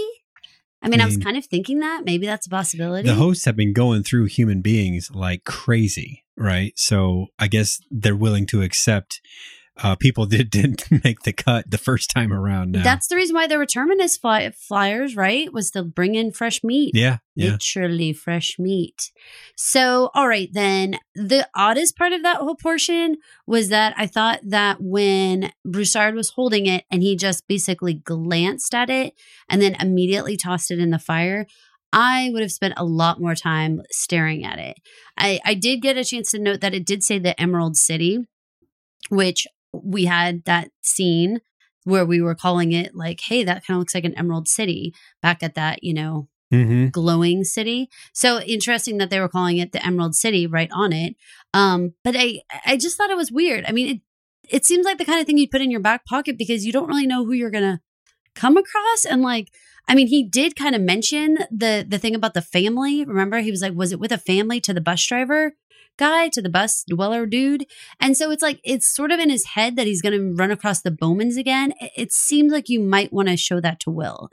I 0.82 0.88
mean, 0.88 1.00
I, 1.00 1.06
was 1.06 1.16
kind 1.16 1.36
of 1.36 1.44
thinking 1.44 1.80
that 1.80 2.04
maybe 2.04 2.26
that's 2.26 2.46
a 2.46 2.50
possibility. 2.50 3.08
The 3.08 3.14
hosts 3.14 3.44
have 3.46 3.56
been 3.56 3.72
going 3.72 4.04
through 4.04 4.26
human 4.26 4.60
beings 4.60 5.10
like 5.12 5.44
crazy, 5.44 6.24
right? 6.36 6.72
So 6.76 7.26
I 7.38 7.48
guess 7.48 7.80
they're 7.90 8.14
willing 8.14 8.46
to 8.48 8.62
accept 8.62 9.20
uh, 9.82 9.94
people 9.96 10.26
that 10.28 10.50
didn't 10.50 10.84
make 11.04 11.20
the 11.22 11.32
cut 11.32 11.70
the 11.70 11.78
first 11.78 12.10
time 12.10 12.32
around. 12.32 12.72
Now, 12.72 12.82
That's 12.82 13.08
the 13.08 13.16
reason 13.16 13.34
why 13.34 13.46
there 13.46 13.58
were 13.58 13.66
terminus 13.66 14.16
fly- 14.16 14.50
flyers, 14.50 15.16
right? 15.16 15.52
Was 15.52 15.70
to 15.72 15.82
bring 15.82 16.14
in 16.14 16.32
fresh 16.32 16.62
meat. 16.64 16.92
yeah, 16.94 17.18
yeah. 17.34 17.52
Literally 17.52 18.12
fresh 18.12 18.58
meat. 18.58 19.10
So, 19.56 20.10
all 20.14 20.28
right, 20.28 20.48
then 20.52 20.98
the 21.14 21.48
oddest 21.54 21.96
part 21.96 22.12
of 22.12 22.22
that 22.22 22.38
whole 22.38 22.56
portion 22.56 23.16
was 23.46 23.68
that 23.68 23.94
I 23.96 24.06
thought 24.06 24.40
that 24.44 24.78
when 24.80 25.52
Broussard 25.64 26.14
was 26.14 26.30
holding 26.30 26.66
it 26.66 26.84
and 26.90 27.02
he 27.02 27.16
just 27.16 27.46
basically 27.48 27.94
glanced 27.94 28.74
at 28.74 28.90
it 28.90 29.14
and 29.48 29.60
then 29.60 29.76
immediately 29.80 30.36
tossed 30.36 30.70
it 30.70 30.78
in 30.78 30.90
the 30.90 30.98
fire, 30.98 31.46
I 31.92 32.30
would 32.32 32.42
have 32.42 32.52
spent 32.52 32.74
a 32.76 32.84
lot 32.84 33.20
more 33.20 33.34
time 33.34 33.80
staring 33.90 34.44
at 34.44 34.58
it. 34.58 34.78
I, 35.16 35.40
I 35.44 35.54
did 35.54 35.80
get 35.80 35.96
a 35.96 36.04
chance 36.04 36.30
to 36.32 36.38
note 36.38 36.60
that 36.60 36.74
it 36.74 36.84
did 36.84 37.02
say 37.02 37.18
the 37.18 37.40
Emerald 37.40 37.76
City, 37.76 38.18
which 39.08 39.46
we 39.84 40.04
had 40.04 40.44
that 40.44 40.70
scene 40.82 41.40
where 41.84 42.04
we 42.04 42.20
were 42.20 42.34
calling 42.34 42.72
it 42.72 42.94
like, 42.94 43.20
hey, 43.20 43.44
that 43.44 43.64
kind 43.64 43.76
of 43.76 43.80
looks 43.80 43.94
like 43.94 44.04
an 44.04 44.18
Emerald 44.18 44.48
City 44.48 44.92
back 45.22 45.42
at 45.42 45.54
that, 45.54 45.82
you 45.82 45.94
know, 45.94 46.28
Mm-hmm. 46.54 46.90
glowing 46.90 47.42
city. 47.42 47.90
So 48.14 48.38
interesting 48.40 48.98
that 48.98 49.10
they 49.10 49.18
were 49.18 49.28
calling 49.28 49.58
it 49.58 49.72
the 49.72 49.84
Emerald 49.84 50.14
City 50.14 50.46
right 50.46 50.70
on 50.72 50.92
it. 50.92 51.16
Um, 51.52 51.94
but 52.04 52.14
I 52.16 52.42
I 52.64 52.76
just 52.76 52.96
thought 52.96 53.10
it 53.10 53.16
was 53.16 53.32
weird. 53.32 53.64
I 53.66 53.72
mean, 53.72 53.88
it 53.96 54.00
it 54.48 54.64
seems 54.64 54.86
like 54.86 54.98
the 54.98 55.04
kind 55.04 55.18
of 55.20 55.26
thing 55.26 55.38
you'd 55.38 55.50
put 55.50 55.60
in 55.60 55.72
your 55.72 55.80
back 55.80 56.06
pocket 56.06 56.38
because 56.38 56.64
you 56.64 56.72
don't 56.72 56.86
really 56.86 57.06
know 57.06 57.24
who 57.24 57.32
you're 57.32 57.50
gonna 57.50 57.80
come 58.36 58.56
across. 58.56 59.04
And 59.04 59.22
like, 59.22 59.48
I 59.88 59.96
mean, 59.96 60.06
he 60.06 60.22
did 60.22 60.54
kind 60.54 60.76
of 60.76 60.82
mention 60.82 61.38
the 61.50 61.84
the 61.86 61.98
thing 61.98 62.14
about 62.14 62.34
the 62.34 62.42
family. 62.42 63.04
Remember, 63.04 63.40
he 63.40 63.50
was 63.50 63.62
like, 63.62 63.74
was 63.74 63.90
it 63.90 63.98
with 63.98 64.12
a 64.12 64.18
family 64.18 64.60
to 64.60 64.72
the 64.72 64.80
bus 64.80 65.04
driver 65.04 65.54
guy, 65.96 66.28
to 66.30 66.42
the 66.42 66.48
bus 66.48 66.84
dweller 66.88 67.26
dude? 67.26 67.66
And 68.00 68.16
so 68.16 68.30
it's 68.30 68.42
like 68.42 68.60
it's 68.64 68.86
sort 68.86 69.10
of 69.10 69.18
in 69.18 69.30
his 69.30 69.44
head 69.44 69.76
that 69.76 69.86
he's 69.86 70.02
gonna 70.02 70.32
run 70.34 70.50
across 70.50 70.80
the 70.80 70.90
Bowmans 70.90 71.36
again. 71.36 71.72
It, 71.96 72.12
seems 72.12 72.52
like 72.52 72.68
you 72.68 72.80
might 72.80 73.12
want 73.12 73.28
to 73.28 73.36
show 73.36 73.60
that 73.60 73.80
to 73.80 73.90
Will. 73.90 74.28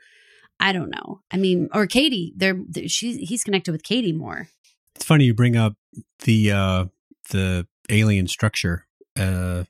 I 0.60 0.72
don't 0.72 0.90
know. 0.90 1.22
I 1.32 1.38
mean, 1.38 1.70
or 1.74 1.88
Katie. 1.88 2.34
They're, 2.36 2.60
they 2.70 2.88
she's 2.88 3.18
he's 3.18 3.44
connected 3.44 3.72
with 3.72 3.84
Katie 3.84 4.14
more. 4.14 4.48
It's 4.96 5.06
funny 5.06 5.26
you 5.26 5.34
bring 5.34 5.56
up 5.56 5.74
the 6.24 6.52
uh, 6.52 6.86
the 7.32 7.68
alien 7.90 8.28
structure 8.28 8.88
uh, 9.18 9.66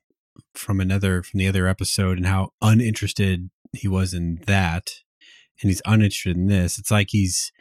from 0.54 0.80
another 0.80 1.24
from 1.24 1.40
the 1.40 1.48
other 1.48 1.68
episode 1.68 2.18
and 2.18 2.28
how 2.28 2.52
uninterested 2.62 3.50
he 3.72 3.88
was 3.88 4.14
in 4.14 4.42
that, 4.46 4.92
and 5.62 5.70
he's 5.70 5.82
uninterested 5.86 6.38
in 6.38 6.48
this. 6.48 6.78
It's 6.78 6.92
like 6.92 7.08
he's 7.12 7.52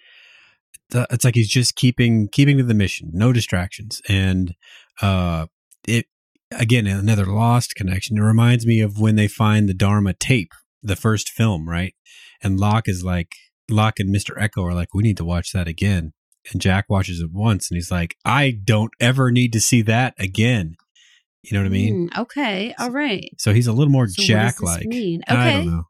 it's 0.95 1.25
like 1.25 1.35
he's 1.35 1.49
just 1.49 1.75
keeping 1.77 2.29
keeping 2.29 2.59
to 2.59 2.65
the 2.65 2.75
mission, 2.75 3.11
no 3.13 3.33
distractions, 3.33 4.01
and 4.09 4.55
uh, 5.01 5.47
it 5.87 6.07
again 6.51 6.87
another 6.87 7.27
lost 7.27 7.75
connection. 7.75 8.19
It 8.19 8.23
reminds 8.23 8.67
me 8.67 8.81
of 8.81 8.99
when 9.01 9.17
they 9.17 9.29
find 9.29 9.69
the 9.69 9.75
Dharma 9.75 10.15
tape, 10.15 10.53
the 10.83 10.97
first 10.97 11.29
film, 11.31 11.69
right? 11.69 11.95
And 12.43 12.59
Locke 12.61 12.89
is 12.89 13.03
like 13.05 13.33
Locke 13.71 14.01
and 14.01 14.11
Mister 14.11 14.35
Eko 14.35 14.65
are 14.65 14.75
like, 14.75 14.95
we 14.95 15.03
need 15.03 15.17
to 15.17 15.25
watch 15.25 15.53
that 15.53 15.69
again. 15.69 16.13
And 16.53 16.61
Jack 16.61 16.87
watches 16.89 17.21
it 17.21 17.31
once, 17.33 17.71
and 17.71 17.77
he's 17.77 17.91
like, 17.91 18.17
I 18.25 18.51
don't 18.65 18.93
ever 18.99 19.31
need 19.31 19.53
to 19.53 19.61
see 19.61 19.83
that 19.83 20.15
again. 20.19 20.75
You 21.43 21.57
know 21.57 21.61
what 21.61 21.67
I 21.67 21.71
mean? 21.71 22.09
Mm, 22.11 22.19
okay, 22.21 22.75
all 22.79 22.91
right. 22.91 23.31
So 23.39 23.53
he's 23.53 23.67
a 23.67 23.73
little 23.73 23.93
more 23.93 24.09
So 24.09 24.23
Jack 24.23 24.63
like. 24.63 24.87
mean? 24.87 25.23
I 25.29 25.35
Okay. 25.35 25.53
don't 25.53 25.67
know. 25.67 25.83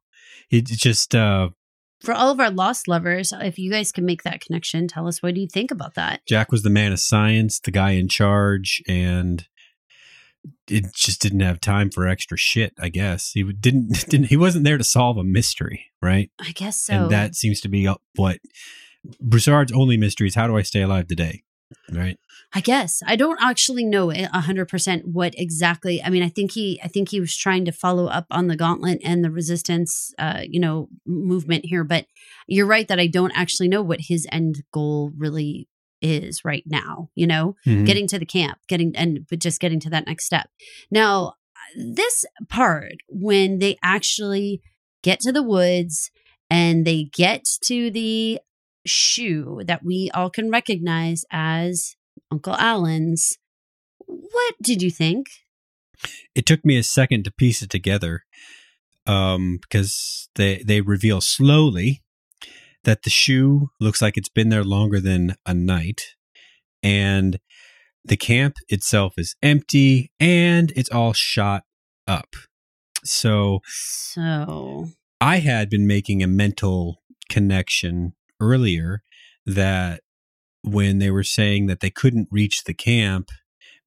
It's 0.51 0.77
just 0.77 1.15
uh 1.15 1.51
For 2.03 2.13
all 2.13 2.31
of 2.31 2.41
our 2.41 2.51
lost 2.51 2.89
lovers, 2.89 3.33
if 3.33 3.59
you 3.59 3.71
guys 3.71 3.93
can 3.93 4.05
make 4.05 4.25
that 4.25 4.41
connection, 4.41 4.89
tell 4.89 5.07
us 5.07 5.23
what 5.23 5.35
do 5.35 5.41
you 5.41 5.47
think 5.47 5.71
about 5.71 5.95
that? 5.95 6.27
Jack 6.27 6.51
was 6.51 6.63
the 6.63 6.71
man 6.71 6.93
of 6.93 6.99
science, 6.99 7.61
the 7.61 7.71
guy 7.71 7.93
in 7.93 8.09
charge, 8.09 8.83
and 8.89 9.47
it 10.69 10.93
just 10.95 11.21
didn't 11.21 11.41
have 11.41 11.61
time 11.61 11.91
for 11.91 12.09
extra 12.09 12.37
shit. 12.37 12.73
I 12.81 12.89
guess 12.89 13.33
he 13.33 13.45
didn't 13.45 14.07
didn't 14.09 14.27
he 14.27 14.37
wasn't 14.37 14.65
there 14.65 14.79
to 14.79 14.85
solve 14.85 15.17
a 15.17 15.25
mystery, 15.25 15.87
right? 16.01 16.31
I 16.41 16.53
guess 16.53 16.83
so. 16.83 16.95
And 16.95 17.11
that 17.11 17.35
seems 17.35 17.61
to 17.61 17.69
be 17.69 17.87
uh, 17.87 17.97
what 18.17 18.39
Broussard's 19.21 19.73
only 19.73 19.97
mystery 19.97 20.29
is: 20.29 20.35
how 20.35 20.47
do 20.47 20.57
I 20.57 20.63
stay 20.63 20.83
alive 20.83 21.07
today? 21.07 21.43
Right? 21.91 22.19
I 22.55 22.61
guess 22.61 23.03
I 23.07 23.17
don't 23.17 23.39
actually 23.41 23.85
know 23.85 24.11
a 24.11 24.27
hundred 24.41 24.69
percent 24.69 25.07
what 25.07 25.35
exactly. 25.39 26.03
I 26.03 26.11
mean, 26.11 26.23
I 26.23 26.29
think 26.29 26.53
he, 26.53 26.81
I 26.85 26.89
think 26.89 27.09
he 27.09 27.19
was 27.21 27.35
trying 27.37 27.65
to 27.65 27.73
follow 27.73 28.07
up 28.07 28.27
on 28.31 28.49
the 28.49 28.57
gauntlet 28.57 29.01
and 29.03 29.25
the 29.25 29.31
resistance, 29.31 30.13
uh, 30.19 30.43
you 30.47 30.61
know, 30.61 30.89
movement 31.07 31.65
here. 31.65 31.83
But 31.85 32.07
you're 32.47 32.67
right 32.67 32.87
that 32.89 33.01
I 33.01 33.07
don't 33.07 33.33
actually 33.35 33.69
know 33.69 33.83
what 33.83 34.01
his 34.03 34.27
end 34.31 34.63
goal 34.73 35.13
really 35.17 35.69
is 36.03 36.45
right 36.45 36.65
now. 36.67 37.09
You 37.15 37.27
know, 37.27 37.57
Mhm. 37.67 37.87
getting 37.87 38.07
to 38.09 38.19
the 38.19 38.27
camp, 38.27 38.59
getting 38.69 38.95
and 38.97 39.27
but 39.31 39.39
just 39.39 39.61
getting 39.61 39.81
to 39.81 39.91
that 39.91 40.07
next 40.07 40.27
step. 40.27 40.51
Now, 40.91 41.35
this 41.77 42.25
part 42.51 42.97
when 43.09 43.61
they 43.61 43.79
actually 43.83 44.61
get 45.03 45.21
to 45.21 45.33
the 45.33 45.43
woods 45.43 46.11
and 46.51 46.85
they 46.87 47.05
get 47.05 47.45
to 47.65 47.91
the 47.91 48.41
shoe 48.85 49.63
that 49.65 49.83
we 49.85 50.11
all 50.13 50.29
can 50.29 50.51
recognize 50.51 51.25
as 51.31 51.97
Uncle 52.33 52.57
Alan's. 52.57 53.39
What 54.07 54.55
did 54.63 54.83
you 54.83 54.91
think? 54.91 55.27
it 56.35 56.47
took 56.47 56.65
me 56.65 56.77
a 56.77 56.83
second 56.83 57.25
to 57.25 57.31
piece 57.31 57.63
it 57.63 57.71
together 57.71 58.25
um, 59.07 59.59
because 59.63 60.29
they 60.35 60.63
they 60.67 60.81
reveal 60.81 61.21
slowly 61.21 62.03
that 62.85 63.03
the 63.03 63.11
shoe 63.11 63.69
looks 63.81 64.03
like 64.03 64.17
it's 64.17 64.29
been 64.29 64.49
there 64.49 64.65
longer 64.65 65.01
than 65.01 65.37
a 65.47 65.55
night 65.55 66.01
and 66.83 67.39
the 68.05 68.17
camp 68.17 68.55
itself 68.69 69.15
is 69.17 69.37
empty 69.43 70.11
and 70.19 70.73
it's 70.75 70.91
all 70.91 71.13
shot 71.13 71.63
up 72.09 72.35
so 73.05 73.61
So, 73.65 74.89
i 75.21 75.39
had 75.39 75.71
been 75.71 75.87
making 75.87 76.23
a 76.23 76.27
mental 76.27 77.03
connection 77.29 78.15
earlier 78.41 79.03
that 79.47 80.02
when 80.63 80.99
they 80.99 81.11
were 81.11 81.25
saying 81.25 81.67
that 81.67 81.81
they 81.81 81.91
couldn't 81.91 82.29
reach 82.31 82.65
the 82.65 82.75
camp 82.75 83.31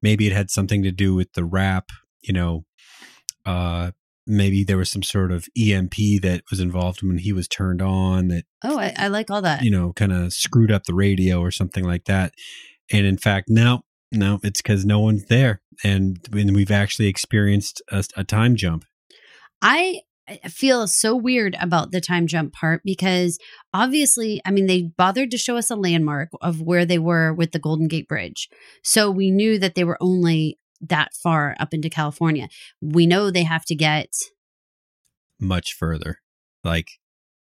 maybe 0.02 0.28
it 0.28 0.34
had 0.34 0.50
something 0.50 0.84
to 0.84 0.92
do 0.92 1.16
with 1.16 1.32
the 1.34 1.46
wrap 1.46 1.90
you 2.22 2.34
know 2.34 2.66
uh 3.46 3.92
maybe 4.28 4.64
there 4.64 4.78
was 4.78 4.92
some 4.92 5.04
sort 5.04 5.32
of 5.32 5.48
emp 5.58 5.96
that 6.22 6.42
was 6.50 6.60
involved 6.60 7.04
when 7.04 7.20
he 7.20 7.32
was 7.32 7.48
turned 7.48 7.82
on 7.82 8.28
that 8.30 8.46
oh, 8.64 8.80
I, 8.80 8.94
I 8.98 9.08
like 9.08 9.30
all 9.30 9.42
that. 9.42 9.62
you 9.62 9.72
know 9.72 9.94
kind 9.94 10.12
of 10.12 10.34
screwed 10.34 10.72
up 10.72 10.86
the 10.86 10.94
radio 10.94 11.40
or 11.40 11.52
something 11.52 11.84
like 11.84 12.06
that. 12.06 12.34
And 12.92 13.06
in 13.06 13.18
fact 13.18 13.50
no 13.50 13.84
no 14.12 14.40
it's 14.44 14.62
because 14.62 14.86
no 14.86 15.00
one's 15.00 15.26
there. 15.26 15.62
And 15.84 16.20
when 16.32 16.54
we've 16.54 16.72
actually 16.72 17.08
experienced 17.08 17.82
a, 17.92 18.04
a 18.16 18.24
time 18.24 18.56
jump. 18.56 18.86
I 19.62 20.02
I 20.28 20.48
feel 20.50 20.88
so 20.88 21.16
weird 21.16 21.56
about 21.60 21.92
the 21.92 22.02
time 22.02 22.26
jump 22.26 22.54
part 22.54 22.82
because 22.84 23.38
obviously, 23.74 24.42
I 24.46 24.52
mean, 24.52 24.66
they 24.66 24.84
bothered 24.98 25.30
to 25.32 25.38
show 25.38 25.56
us 25.58 25.70
a 25.70 25.76
landmark 25.76 26.30
of 26.42 26.62
where 26.62 26.84
they 26.86 26.98
were 26.98 27.32
with 27.34 27.52
the 27.52 27.60
Golden 27.60 27.88
Gate 27.88 28.08
Bridge. 28.08 28.50
So 28.84 29.12
we 29.12 29.30
knew 29.30 29.60
that 29.60 29.76
they 29.76 29.84
were 29.84 29.98
only 30.02 30.58
that 30.82 31.14
far 31.14 31.56
up 31.60 31.74
into 31.74 31.90
California. 31.90 32.50
We 32.82 33.06
know 33.06 33.30
they 33.30 33.44
have 33.44 33.66
to 33.66 33.76
get 33.76 34.10
much 35.40 35.74
further 35.74 36.20
like 36.64 36.88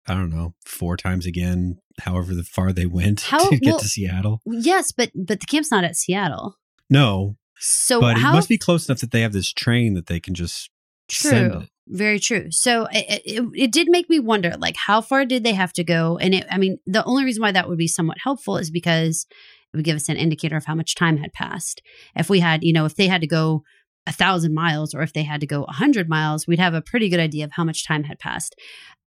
i 0.08 0.14
don't 0.14 0.30
know 0.30 0.54
four 0.64 0.96
times 0.96 1.26
again 1.26 1.76
however 2.00 2.34
the 2.34 2.42
far 2.42 2.72
they 2.72 2.86
went 2.86 3.20
How- 3.30 3.50
to 3.50 3.58
get 3.58 3.70
well- 3.72 3.78
to 3.80 3.86
seattle 3.88 4.40
yes, 4.46 4.92
but 4.92 5.10
but 5.14 5.40
the 5.40 5.46
camp's 5.46 5.70
not 5.70 5.84
at 5.84 5.96
Seattle. 5.96 6.56
no 6.88 7.36
So 7.58 8.00
but 8.00 8.16
how 8.18 8.30
it 8.30 8.36
must 8.36 8.48
be 8.48 8.58
close 8.58 8.88
enough 8.88 9.00
that 9.00 9.10
they 9.10 9.20
have 9.20 9.32
this 9.34 9.52
train 9.52 9.94
that 9.94 10.06
they 10.06 10.20
can 10.20 10.34
just 10.34 10.70
send 11.10 11.52
True. 11.52 11.62
Very 11.88 12.20
true. 12.20 12.46
So 12.50 12.86
it, 12.92 13.22
it, 13.24 13.44
it 13.54 13.72
did 13.72 13.88
make 13.90 14.08
me 14.08 14.20
wonder, 14.20 14.54
like, 14.56 14.76
how 14.76 15.00
far 15.00 15.24
did 15.24 15.42
they 15.42 15.52
have 15.52 15.72
to 15.74 15.84
go? 15.84 16.16
And 16.16 16.34
it, 16.34 16.46
I 16.50 16.56
mean, 16.56 16.78
the 16.86 17.04
only 17.04 17.24
reason 17.24 17.42
why 17.42 17.52
that 17.52 17.68
would 17.68 17.78
be 17.78 17.88
somewhat 17.88 18.18
helpful 18.22 18.56
is 18.56 18.70
because 18.70 19.26
it 19.72 19.76
would 19.76 19.84
give 19.84 19.96
us 19.96 20.08
an 20.08 20.16
indicator 20.16 20.56
of 20.56 20.64
how 20.64 20.74
much 20.76 20.94
time 20.94 21.16
had 21.16 21.32
passed. 21.32 21.82
If 22.14 22.30
we 22.30 22.40
had, 22.40 22.62
you 22.62 22.72
know, 22.72 22.84
if 22.84 22.94
they 22.94 23.08
had 23.08 23.20
to 23.22 23.26
go 23.26 23.64
a 24.06 24.12
thousand 24.12 24.54
miles 24.54 24.94
or 24.94 25.02
if 25.02 25.12
they 25.12 25.22
had 25.24 25.40
to 25.40 25.46
go 25.46 25.64
a 25.64 25.72
hundred 25.72 26.08
miles, 26.08 26.46
we'd 26.46 26.58
have 26.58 26.74
a 26.74 26.82
pretty 26.82 27.08
good 27.08 27.20
idea 27.20 27.44
of 27.44 27.52
how 27.52 27.64
much 27.64 27.86
time 27.86 28.04
had 28.04 28.18
passed. 28.18 28.54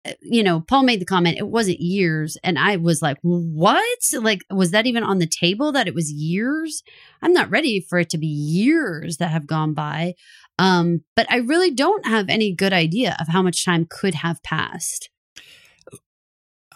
Uh, 0.05 0.13
You 0.22 0.43
know, 0.43 0.61
Paul 0.61 0.84
made 0.84 0.99
the 1.01 1.05
comment, 1.05 1.38
it 1.38 1.47
wasn't 1.47 1.80
years. 1.80 2.38
And 2.43 2.57
I 2.57 2.78
was 2.78 3.01
like, 3.01 3.17
what? 3.22 3.99
Like, 4.13 4.43
was 4.49 4.72
that 4.72 4.88
even 4.88 5.03
on 5.03 5.19
the 5.19 5.28
table 5.28 5.72
that 5.72 5.88
it 5.88 5.95
was 5.95 6.11
years? 6.11 6.84
I'm 7.22 7.34
not 7.34 7.49
ready 7.49 7.86
for 7.89 7.99
it 7.99 8.09
to 8.11 8.17
be 8.17 8.28
years 8.28 9.17
that 9.17 9.32
have 9.32 9.47
gone 9.47 9.74
by. 9.74 10.15
Um, 10.60 11.04
but 11.16 11.26
I 11.30 11.38
really 11.38 11.72
don't 11.72 12.06
have 12.06 12.28
any 12.30 12.54
good 12.54 12.74
idea 12.74 13.16
of 13.20 13.28
how 13.28 13.41
much 13.41 13.66
time 13.66 13.88
could 13.89 14.16
have 14.16 14.43
passed. 14.43 15.10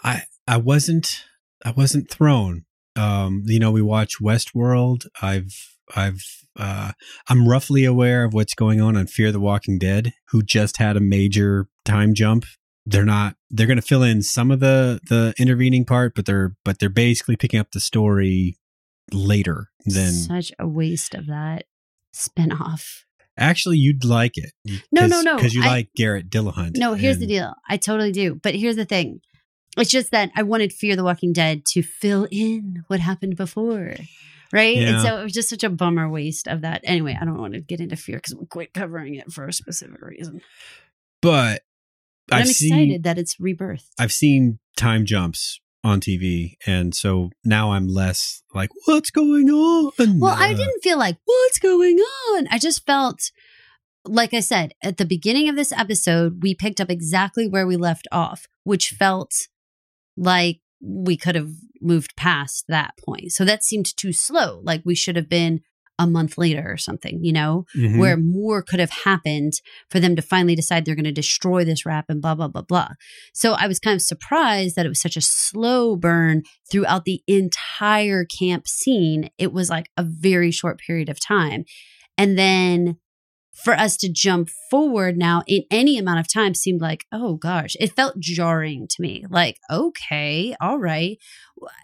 I 0.02 0.22
I 0.46 0.56
wasn't 0.56 1.24
I 1.64 1.70
wasn't 1.70 2.10
thrown. 2.10 2.64
Um, 2.96 3.42
you 3.46 3.58
know, 3.58 3.70
we 3.70 3.82
watch 3.82 4.20
Westworld. 4.20 5.06
I've 5.20 5.76
I've 5.94 6.24
uh, 6.58 6.92
I'm 7.28 7.46
roughly 7.48 7.84
aware 7.84 8.24
of 8.24 8.32
what's 8.32 8.54
going 8.54 8.80
on 8.80 8.96
on 8.96 9.06
Fear 9.06 9.32
the 9.32 9.40
Walking 9.40 9.78
Dead, 9.78 10.14
who 10.28 10.42
just 10.42 10.78
had 10.78 10.96
a 10.96 11.00
major 11.00 11.68
time 11.84 12.14
jump. 12.14 12.44
They're 12.86 13.04
not. 13.04 13.36
They're 13.50 13.66
going 13.66 13.80
to 13.80 13.82
fill 13.82 14.02
in 14.02 14.22
some 14.22 14.50
of 14.50 14.60
the 14.60 15.00
the 15.08 15.34
intervening 15.38 15.84
part, 15.84 16.14
but 16.14 16.24
they're 16.26 16.56
but 16.64 16.78
they're 16.78 16.88
basically 16.88 17.36
picking 17.36 17.60
up 17.60 17.72
the 17.72 17.80
story 17.80 18.56
later 19.12 19.70
than. 19.84 20.12
Such 20.12 20.52
a 20.58 20.66
waste 20.66 21.14
of 21.14 21.26
that 21.26 21.64
spinoff. 22.14 23.02
Actually, 23.38 23.78
you'd 23.78 24.04
like 24.04 24.32
it. 24.36 24.52
No, 24.90 25.06
no, 25.06 25.20
no. 25.20 25.36
because 25.36 25.54
you 25.54 25.62
I- 25.62 25.66
like 25.66 25.88
Garrett 25.94 26.30
Dillahunt. 26.30 26.76
No, 26.76 26.94
here's 26.94 27.18
the 27.18 27.26
deal. 27.26 27.54
I 27.68 27.76
totally 27.76 28.12
do. 28.12 28.34
But 28.34 28.54
here's 28.54 28.76
the 28.76 28.84
thing. 28.84 29.20
It's 29.76 29.90
just 29.90 30.10
that 30.12 30.30
I 30.34 30.42
wanted 30.42 30.72
Fear 30.72 30.96
the 30.96 31.04
Walking 31.04 31.34
Dead 31.34 31.66
to 31.66 31.82
fill 31.82 32.26
in 32.30 32.84
what 32.86 33.00
happened 33.00 33.36
before. 33.36 33.94
Right? 34.52 34.78
And 34.78 35.02
so 35.02 35.20
it 35.20 35.24
was 35.24 35.32
just 35.32 35.50
such 35.50 35.64
a 35.64 35.68
bummer 35.68 36.08
waste 36.08 36.46
of 36.48 36.62
that. 36.62 36.80
Anyway, 36.84 37.18
I 37.20 37.24
don't 37.24 37.38
want 37.38 37.54
to 37.54 37.60
get 37.60 37.80
into 37.80 37.96
fear 37.96 38.16
because 38.16 38.34
we're 38.34 38.46
quit 38.46 38.72
covering 38.72 39.16
it 39.16 39.30
for 39.30 39.46
a 39.46 39.52
specific 39.52 40.00
reason. 40.00 40.40
But 41.20 41.62
But 42.28 42.36
I'm 42.36 42.46
seen 42.46 42.72
excited 42.72 43.02
that 43.02 43.18
it's 43.18 43.38
rebirth. 43.38 43.90
I've 43.98 44.12
seen 44.12 44.60
time 44.76 45.04
jumps 45.04 45.60
on 45.84 46.00
TV, 46.00 46.56
and 46.66 46.94
so 46.94 47.30
now 47.44 47.72
I'm 47.72 47.86
less 47.86 48.42
like, 48.54 48.70
what's 48.86 49.10
going 49.10 49.48
on? 49.50 49.92
Well, 50.18 50.34
I 50.36 50.52
Uh, 50.52 50.56
didn't 50.56 50.82
feel 50.82 50.98
like, 50.98 51.18
what's 51.24 51.58
going 51.58 51.98
on? 51.98 52.48
I 52.50 52.58
just 52.58 52.84
felt, 52.86 53.30
like 54.04 54.34
I 54.34 54.40
said, 54.40 54.72
at 54.82 54.96
the 54.96 55.04
beginning 55.04 55.48
of 55.48 55.56
this 55.56 55.72
episode, 55.72 56.42
we 56.42 56.54
picked 56.54 56.80
up 56.80 56.90
exactly 56.90 57.48
where 57.48 57.66
we 57.66 57.76
left 57.76 58.08
off, 58.10 58.46
which 58.64 58.90
felt 58.90 59.32
like 60.16 60.60
we 60.80 61.16
could 61.16 61.34
have 61.34 61.50
moved 61.80 62.16
past 62.16 62.64
that 62.68 62.94
point. 63.04 63.32
So 63.32 63.44
that 63.44 63.62
seemed 63.64 63.96
too 63.96 64.12
slow. 64.12 64.60
Like 64.64 64.82
we 64.84 64.94
should 64.94 65.16
have 65.16 65.28
been 65.28 65.60
a 65.98 66.06
month 66.06 66.36
later 66.36 66.64
or 66.70 66.76
something, 66.76 67.18
you 67.22 67.32
know, 67.32 67.64
Mhm. 67.76 67.98
where 67.98 68.16
more 68.16 68.62
could 68.62 68.80
have 68.80 68.90
happened 68.90 69.54
for 69.90 69.98
them 69.98 70.14
to 70.16 70.22
finally 70.22 70.54
decide 70.54 70.84
they're 70.84 70.94
going 70.94 71.04
to 71.04 71.12
destroy 71.12 71.64
this 71.64 71.86
rap 71.86 72.06
and 72.08 72.20
blah, 72.20 72.34
blah, 72.34 72.48
blah, 72.48 72.62
blah. 72.62 72.90
So 73.32 73.52
I 73.52 73.66
was 73.66 73.78
kind 73.78 73.94
of 73.94 74.02
surprised 74.02 74.76
that 74.76 74.84
it 74.84 74.90
was 74.90 75.00
such 75.00 75.16
a 75.16 75.22
slow 75.22 75.96
burn 75.96 76.42
throughout 76.70 77.04
the 77.06 77.22
entire 77.26 78.24
camp 78.24 78.68
scene. 78.68 79.30
It 79.38 79.52
was 79.52 79.70
like 79.70 79.88
a 79.96 80.02
very 80.04 80.50
short 80.50 80.78
period 80.78 81.08
of 81.08 81.18
time. 81.18 81.64
And 82.18 82.38
then 82.38 82.96
for 83.54 83.72
us 83.72 83.96
to 83.96 84.12
jump 84.12 84.50
forward 84.70 85.16
now 85.16 85.42
in 85.46 85.62
any 85.70 85.96
amount 85.96 86.20
of 86.20 86.30
time 86.30 86.52
seemed 86.52 86.82
like, 86.82 87.06
oh 87.10 87.36
gosh, 87.36 87.74
it 87.80 87.96
felt 87.96 88.18
jarring 88.20 88.86
to 88.90 89.00
me. 89.00 89.24
Like, 89.30 89.56
okay, 89.70 90.54
all 90.60 90.78
right. 90.78 91.16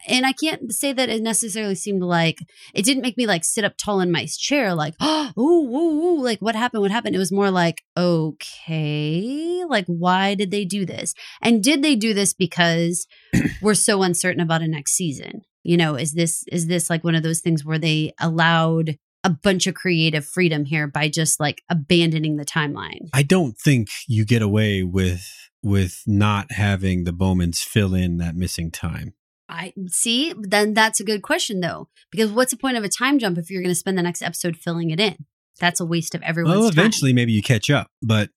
And 0.08 0.26
I 0.26 0.32
can't 0.32 0.72
say 0.72 0.92
that 0.92 1.08
it 1.08 1.22
necessarily 1.22 1.74
seemed 1.74 2.02
like 2.02 2.38
it 2.74 2.84
didn't 2.84 3.02
make 3.02 3.16
me 3.16 3.26
like 3.26 3.44
sit 3.44 3.64
up 3.64 3.74
tall 3.76 4.00
in 4.00 4.10
my 4.10 4.26
chair, 4.26 4.74
like, 4.74 4.94
oh, 5.00 5.32
ooh, 5.38 5.76
ooh, 5.76 6.22
like 6.22 6.40
what 6.40 6.54
happened? 6.54 6.82
What 6.82 6.90
happened? 6.90 7.14
It 7.14 7.20
was 7.20 7.32
more 7.32 7.50
like, 7.50 7.82
okay, 7.96 9.64
like 9.68 9.86
why 9.86 10.34
did 10.34 10.50
they 10.50 10.64
do 10.64 10.84
this? 10.84 11.14
And 11.40 11.62
did 11.62 11.82
they 11.82 11.96
do 11.96 12.14
this 12.14 12.34
because 12.34 13.06
we're 13.62 13.74
so 13.74 14.02
uncertain 14.02 14.42
about 14.42 14.62
a 14.62 14.68
next 14.68 14.92
season? 14.92 15.42
You 15.62 15.76
know, 15.76 15.94
is 15.94 16.12
this 16.12 16.44
is 16.50 16.66
this 16.66 16.90
like 16.90 17.04
one 17.04 17.14
of 17.14 17.22
those 17.22 17.40
things 17.40 17.64
where 17.64 17.78
they 17.78 18.12
allowed 18.20 18.96
a 19.24 19.30
bunch 19.30 19.68
of 19.68 19.74
creative 19.74 20.26
freedom 20.26 20.64
here 20.64 20.88
by 20.88 21.08
just 21.08 21.38
like 21.38 21.62
abandoning 21.68 22.36
the 22.36 22.44
timeline? 22.44 23.08
I 23.12 23.22
don't 23.22 23.56
think 23.56 23.88
you 24.08 24.24
get 24.24 24.42
away 24.42 24.82
with 24.82 25.24
with 25.62 26.02
not 26.06 26.52
having 26.52 27.04
the 27.04 27.12
Bowmans 27.12 27.62
fill 27.62 27.94
in 27.94 28.16
that 28.16 28.34
missing 28.34 28.70
time. 28.70 29.14
I 29.53 29.74
see. 29.88 30.32
Then 30.38 30.72
that's 30.72 30.98
a 30.98 31.05
good 31.05 31.22
question 31.22 31.61
though, 31.61 31.88
because 32.11 32.32
what's 32.32 32.53
the 32.53 32.57
point 32.57 32.78
of 32.78 32.84
a 32.84 32.88
time 32.88 33.18
jump 33.18 33.36
if 33.36 33.50
you're 33.50 33.62
going 33.62 33.70
to 33.70 33.78
spend 33.78 33.98
the 33.98 34.03
next 34.03 34.22
episode 34.22 34.57
filling 34.57 34.90
it 34.90 34.98
in? 34.98 35.26
That's 35.61 35.78
a 35.78 35.84
waste 35.84 36.14
of 36.14 36.22
everyone's 36.22 36.61
well, 36.61 36.70
time. 36.70 36.78
eventually, 36.78 37.12
maybe 37.12 37.32
you 37.32 37.42
catch 37.42 37.68
up, 37.68 37.88
but 38.00 38.30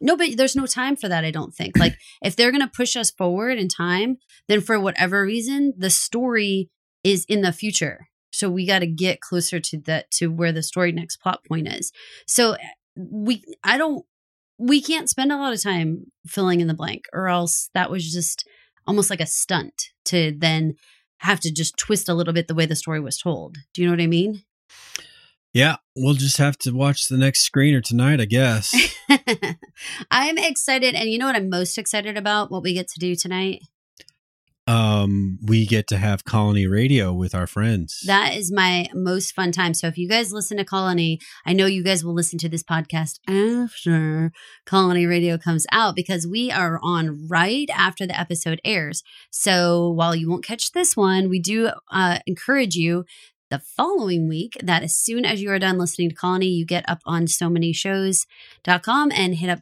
No, 0.00 0.16
but 0.16 0.36
there's 0.36 0.56
no 0.56 0.66
time 0.66 0.96
for 0.96 1.08
that. 1.08 1.24
I 1.24 1.30
don't 1.30 1.54
think. 1.54 1.78
Like 1.78 1.96
if 2.22 2.34
they're 2.34 2.50
going 2.50 2.62
to 2.62 2.72
push 2.74 2.96
us 2.96 3.12
forward 3.12 3.58
in 3.58 3.68
time, 3.68 4.18
then 4.48 4.60
for 4.60 4.78
whatever 4.78 5.22
reason, 5.22 5.72
the 5.78 5.90
story 5.90 6.68
is 7.04 7.24
in 7.28 7.42
the 7.42 7.52
future. 7.52 8.08
So 8.32 8.50
we 8.50 8.66
got 8.66 8.80
to 8.80 8.86
get 8.86 9.20
closer 9.20 9.60
to 9.60 9.78
that 9.86 10.10
to 10.12 10.28
where 10.28 10.52
the 10.52 10.62
story 10.62 10.90
next 10.90 11.18
plot 11.18 11.44
point 11.46 11.68
is. 11.68 11.92
So 12.26 12.52
eh, 12.52 12.58
we, 12.96 13.44
I 13.62 13.78
don't, 13.78 14.04
we 14.58 14.82
can't 14.82 15.08
spend 15.08 15.32
a 15.32 15.36
lot 15.36 15.52
of 15.52 15.62
time 15.62 16.06
filling 16.26 16.60
in 16.60 16.66
the 16.66 16.74
blank, 16.74 17.04
or 17.12 17.28
else 17.28 17.70
that 17.72 17.90
was 17.90 18.12
just 18.12 18.46
almost 18.86 19.10
like 19.10 19.20
a 19.20 19.26
stunt 19.26 19.90
to 20.06 20.34
then 20.36 20.76
have 21.18 21.40
to 21.40 21.52
just 21.52 21.76
twist 21.76 22.08
a 22.08 22.14
little 22.14 22.32
bit 22.32 22.48
the 22.48 22.54
way 22.54 22.66
the 22.66 22.76
story 22.76 23.00
was 23.00 23.18
told. 23.18 23.58
Do 23.74 23.82
you 23.82 23.88
know 23.88 23.92
what 23.92 24.02
I 24.02 24.06
mean? 24.06 24.42
yeah, 25.52 25.76
we'll 25.96 26.14
just 26.14 26.36
have 26.36 26.56
to 26.58 26.70
watch 26.70 27.08
the 27.08 27.16
next 27.16 27.48
screener 27.48 27.82
tonight, 27.82 28.20
I 28.20 28.24
guess. 28.24 28.72
I'm 30.10 30.38
excited. 30.38 30.94
And 30.94 31.10
you 31.10 31.18
know 31.18 31.26
what 31.26 31.36
I'm 31.36 31.50
most 31.50 31.76
excited 31.76 32.16
about? 32.16 32.50
What 32.50 32.62
we 32.62 32.72
get 32.72 32.88
to 32.88 33.00
do 33.00 33.16
tonight? 33.16 33.62
Um, 34.70 35.36
we 35.42 35.66
get 35.66 35.88
to 35.88 35.98
have 35.98 36.24
Colony 36.24 36.64
Radio 36.64 37.12
with 37.12 37.34
our 37.34 37.48
friends. 37.48 38.04
That 38.06 38.36
is 38.36 38.52
my 38.52 38.86
most 38.94 39.34
fun 39.34 39.50
time. 39.50 39.74
So 39.74 39.88
if 39.88 39.98
you 39.98 40.08
guys 40.08 40.32
listen 40.32 40.58
to 40.58 40.64
Colony, 40.64 41.18
I 41.44 41.54
know 41.54 41.66
you 41.66 41.82
guys 41.82 42.04
will 42.04 42.14
listen 42.14 42.38
to 42.38 42.48
this 42.48 42.62
podcast 42.62 43.18
after 43.26 44.30
Colony 44.66 45.06
Radio 45.06 45.38
comes 45.38 45.66
out 45.72 45.96
because 45.96 46.24
we 46.24 46.52
are 46.52 46.78
on 46.84 47.26
right 47.26 47.68
after 47.74 48.06
the 48.06 48.18
episode 48.18 48.60
airs. 48.64 49.02
So 49.32 49.90
while 49.90 50.14
you 50.14 50.30
won't 50.30 50.44
catch 50.44 50.70
this 50.70 50.96
one, 50.96 51.28
we 51.28 51.40
do 51.40 51.70
uh, 51.90 52.20
encourage 52.28 52.76
you 52.76 53.04
the 53.50 53.58
following 53.58 54.28
week 54.28 54.56
that 54.62 54.84
as 54.84 54.94
soon 54.94 55.24
as 55.24 55.42
you 55.42 55.50
are 55.50 55.58
done 55.58 55.78
listening 55.78 56.10
to 56.10 56.14
Colony, 56.14 56.46
you 56.46 56.64
get 56.64 56.88
up 56.88 57.00
on 57.04 57.26
so 57.26 57.50
many 57.50 57.72
shows.com 57.72 59.10
and 59.10 59.34
hit 59.34 59.50
up 59.50 59.60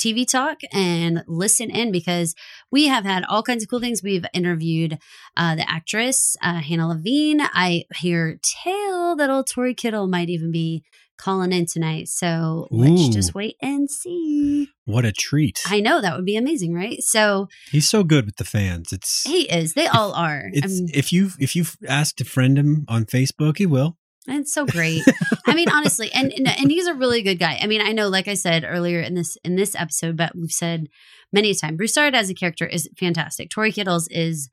TV 0.00 0.26
Talk 0.26 0.60
and 0.72 1.22
listen 1.28 1.70
in 1.70 1.92
because 1.92 2.34
we 2.70 2.86
have 2.86 3.04
had 3.04 3.24
all 3.28 3.42
kinds 3.42 3.62
of 3.62 3.68
cool 3.68 3.80
things. 3.80 4.02
We've 4.02 4.24
interviewed 4.32 4.98
uh, 5.36 5.54
the 5.54 5.70
actress 5.70 6.36
uh, 6.42 6.60
Hannah 6.60 6.88
Levine. 6.88 7.42
I 7.42 7.84
hear 7.94 8.40
tale 8.42 9.14
that 9.16 9.28
old 9.30 9.46
Tory 9.46 9.74
Kittle 9.74 10.08
might 10.08 10.30
even 10.30 10.50
be 10.50 10.82
calling 11.18 11.52
in 11.52 11.66
tonight. 11.66 12.08
So 12.08 12.66
let's 12.70 13.08
just 13.08 13.34
wait 13.34 13.56
and 13.60 13.90
see. 13.90 14.68
what 14.86 15.04
a 15.04 15.12
treat! 15.12 15.60
I 15.66 15.80
know 15.80 16.00
that 16.00 16.16
would 16.16 16.24
be 16.24 16.36
amazing, 16.36 16.74
right? 16.74 17.02
So 17.02 17.48
He's 17.70 17.88
so 17.88 18.02
good 18.02 18.24
with 18.24 18.36
the 18.36 18.44
fans. 18.44 18.92
It's 18.92 19.24
he 19.24 19.42
is. 19.50 19.74
They 19.74 19.86
all 19.86 20.12
are. 20.14 20.46
I 20.46 20.50
it's 20.52 20.80
mean, 20.80 20.90
if 20.94 21.12
you 21.12 21.30
if 21.38 21.54
you've 21.54 21.76
asked 21.86 22.16
to 22.18 22.24
friend 22.24 22.58
him 22.58 22.86
on 22.88 23.04
Facebook, 23.04 23.58
he 23.58 23.66
will. 23.66 23.98
It's 24.30 24.54
so 24.54 24.64
great. 24.66 25.02
I 25.46 25.54
mean, 25.54 25.68
honestly, 25.68 26.10
and, 26.12 26.32
and 26.32 26.48
and 26.48 26.70
he's 26.70 26.86
a 26.86 26.94
really 26.94 27.22
good 27.22 27.38
guy. 27.38 27.58
I 27.60 27.66
mean, 27.66 27.80
I 27.80 27.92
know, 27.92 28.08
like 28.08 28.28
I 28.28 28.34
said 28.34 28.64
earlier 28.66 29.00
in 29.00 29.14
this 29.14 29.36
in 29.44 29.56
this 29.56 29.74
episode, 29.74 30.16
but 30.16 30.36
we've 30.36 30.52
said 30.52 30.88
many 31.32 31.50
a 31.50 31.54
time, 31.54 31.76
Broussard 31.76 32.14
as 32.14 32.30
a 32.30 32.34
character 32.34 32.66
is 32.66 32.88
fantastic. 32.98 33.50
Tory 33.50 33.72
Kittles 33.72 34.08
is 34.08 34.48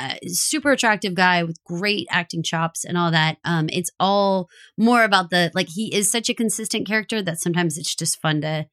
a 0.00 0.16
super 0.28 0.72
attractive 0.72 1.14
guy 1.14 1.42
with 1.42 1.62
great 1.64 2.06
acting 2.10 2.42
chops 2.42 2.84
and 2.84 2.96
all 2.96 3.10
that. 3.10 3.38
Um, 3.44 3.68
it's 3.72 3.90
all 3.98 4.48
more 4.76 5.04
about 5.04 5.30
the 5.30 5.50
like 5.54 5.68
he 5.68 5.94
is 5.94 6.10
such 6.10 6.28
a 6.28 6.34
consistent 6.34 6.86
character 6.86 7.20
that 7.22 7.40
sometimes 7.40 7.76
it's 7.76 7.94
just 7.94 8.20
fun 8.20 8.40
to 8.42 8.66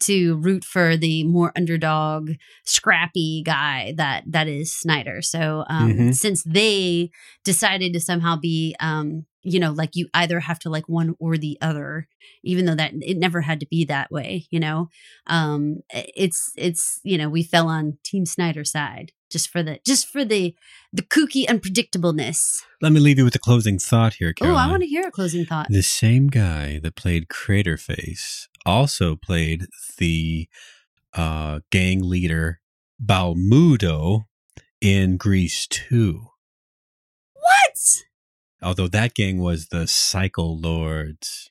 to 0.00 0.36
root 0.36 0.64
for 0.64 0.96
the 0.96 1.24
more 1.24 1.52
underdog, 1.56 2.32
scrappy 2.64 3.42
guy 3.44 3.94
that 3.96 4.24
that 4.26 4.48
is 4.48 4.74
Snyder. 4.74 5.22
So 5.22 5.64
um, 5.68 5.90
Mhm. 5.92 6.14
since 6.14 6.42
they 6.44 7.10
decided 7.44 7.92
to 7.92 8.00
somehow 8.00 8.36
be 8.36 8.74
um, 8.80 9.26
you 9.42 9.60
know 9.60 9.72
like 9.72 9.90
you 9.94 10.08
either 10.14 10.40
have 10.40 10.58
to 10.60 10.68
like 10.70 10.88
one 10.88 11.14
or 11.20 11.36
the 11.38 11.56
other 11.62 12.08
even 12.42 12.64
though 12.64 12.74
that 12.74 12.92
it 13.00 13.16
never 13.16 13.40
had 13.42 13.60
to 13.60 13.66
be 13.66 13.84
that 13.84 14.10
way 14.10 14.44
you 14.50 14.58
know 14.58 14.88
um 15.28 15.76
it's 15.92 16.52
it's 16.56 17.00
you 17.04 17.16
know 17.16 17.28
we 17.28 17.42
fell 17.44 17.68
on 17.68 17.96
team 18.04 18.26
snyder's 18.26 18.72
side 18.72 19.12
just 19.30 19.48
for 19.48 19.62
the 19.62 19.78
just 19.86 20.06
for 20.08 20.24
the 20.24 20.54
the 20.92 21.02
kooky 21.02 21.46
unpredictableness 21.46 22.58
Let 22.80 22.92
me 22.92 23.00
leave 23.00 23.18
you 23.18 23.24
with 23.24 23.34
a 23.34 23.40
closing 23.40 23.78
thought 23.78 24.14
here, 24.14 24.34
oh 24.42 24.54
i 24.54 24.68
want 24.68 24.82
to 24.82 24.88
hear 24.88 25.06
a 25.06 25.10
closing 25.10 25.44
thought 25.44 25.66
The 25.68 25.82
same 25.82 26.28
guy 26.28 26.78
that 26.82 26.94
played 26.96 27.28
Craterface 27.28 28.46
also 28.64 29.16
played 29.16 29.66
the 29.98 30.48
uh, 31.14 31.60
gang 31.70 32.02
leader 32.02 32.60
Balmudo 33.02 34.24
in 34.80 35.16
Grease 35.16 35.66
2. 35.66 36.26
what 37.34 38.04
Although 38.62 38.88
that 38.88 39.14
gang 39.14 39.38
was 39.38 39.68
the 39.68 39.86
Cycle 39.86 40.58
Lords. 40.58 41.50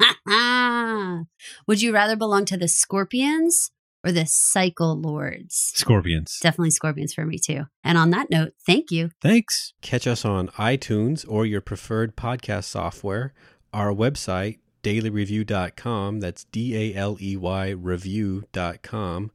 would 1.66 1.80
you 1.82 1.92
rather 1.92 2.16
belong 2.16 2.44
to 2.46 2.56
the 2.56 2.68
scorpions 2.68 3.70
or 4.04 4.12
the 4.12 4.26
cycle 4.26 4.98
lords 5.00 5.72
Scorpions. 5.74 6.38
definitely 6.40 6.70
scorpions 6.70 7.14
for 7.14 7.24
me 7.24 7.38
too 7.38 7.64
and 7.84 7.96
on 7.98 8.10
that 8.10 8.30
note 8.30 8.52
thank 8.66 8.90
you 8.90 9.10
Thanks. 9.20 9.72
Catch 9.82 10.06
us 10.06 10.24
on 10.24 10.48
iTunes 10.48 11.24
or 11.28 11.46
your 11.46 11.60
preferred 11.60 12.16
podcast 12.16 12.64
software, 12.64 13.32
our 13.72 13.92
website, 13.92 14.58
daleyreview.com, 14.82 16.20
that's 16.20 16.44
D 16.44 16.76
A 16.76 16.96
L 16.98 17.16
E 17.20 17.36
Y 17.36 17.70
review.com, 17.70 19.30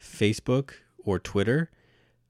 Facebook 0.00 0.72
or 1.04 1.18
Twitter, 1.18 1.70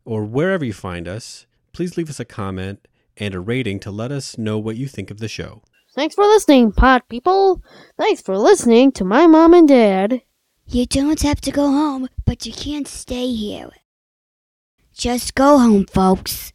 or 0.04 0.24
wherever 0.24 0.64
you 0.64 0.72
find 0.72 1.08
us. 1.08 1.46
Please 1.72 1.96
leave 1.96 2.10
us 2.10 2.20
a 2.20 2.24
comment 2.24 2.86
and 3.16 3.34
a 3.34 3.40
rating 3.40 3.80
to 3.80 3.90
let 3.90 4.12
us 4.12 4.38
know 4.38 4.58
what 4.58 4.76
you 4.76 4.86
think 4.86 5.10
of 5.10 5.18
the 5.18 5.28
show. 5.28 5.62
Thanks 5.94 6.14
for 6.14 6.24
listening, 6.24 6.72
pod 6.72 7.02
people. 7.08 7.62
Thanks 7.98 8.22
for 8.22 8.38
listening 8.38 8.92
to 8.92 9.04
my 9.04 9.26
mom 9.26 9.54
and 9.54 9.68
dad. 9.68 10.22
You 10.72 10.86
don't 10.86 11.20
have 11.22 11.40
to 11.40 11.50
go 11.50 11.66
home, 11.66 12.08
but 12.24 12.46
you 12.46 12.52
can't 12.52 12.86
stay 12.86 13.32
here. 13.32 13.70
Just 14.96 15.34
go 15.34 15.58
home, 15.58 15.86
folks. 15.86 16.52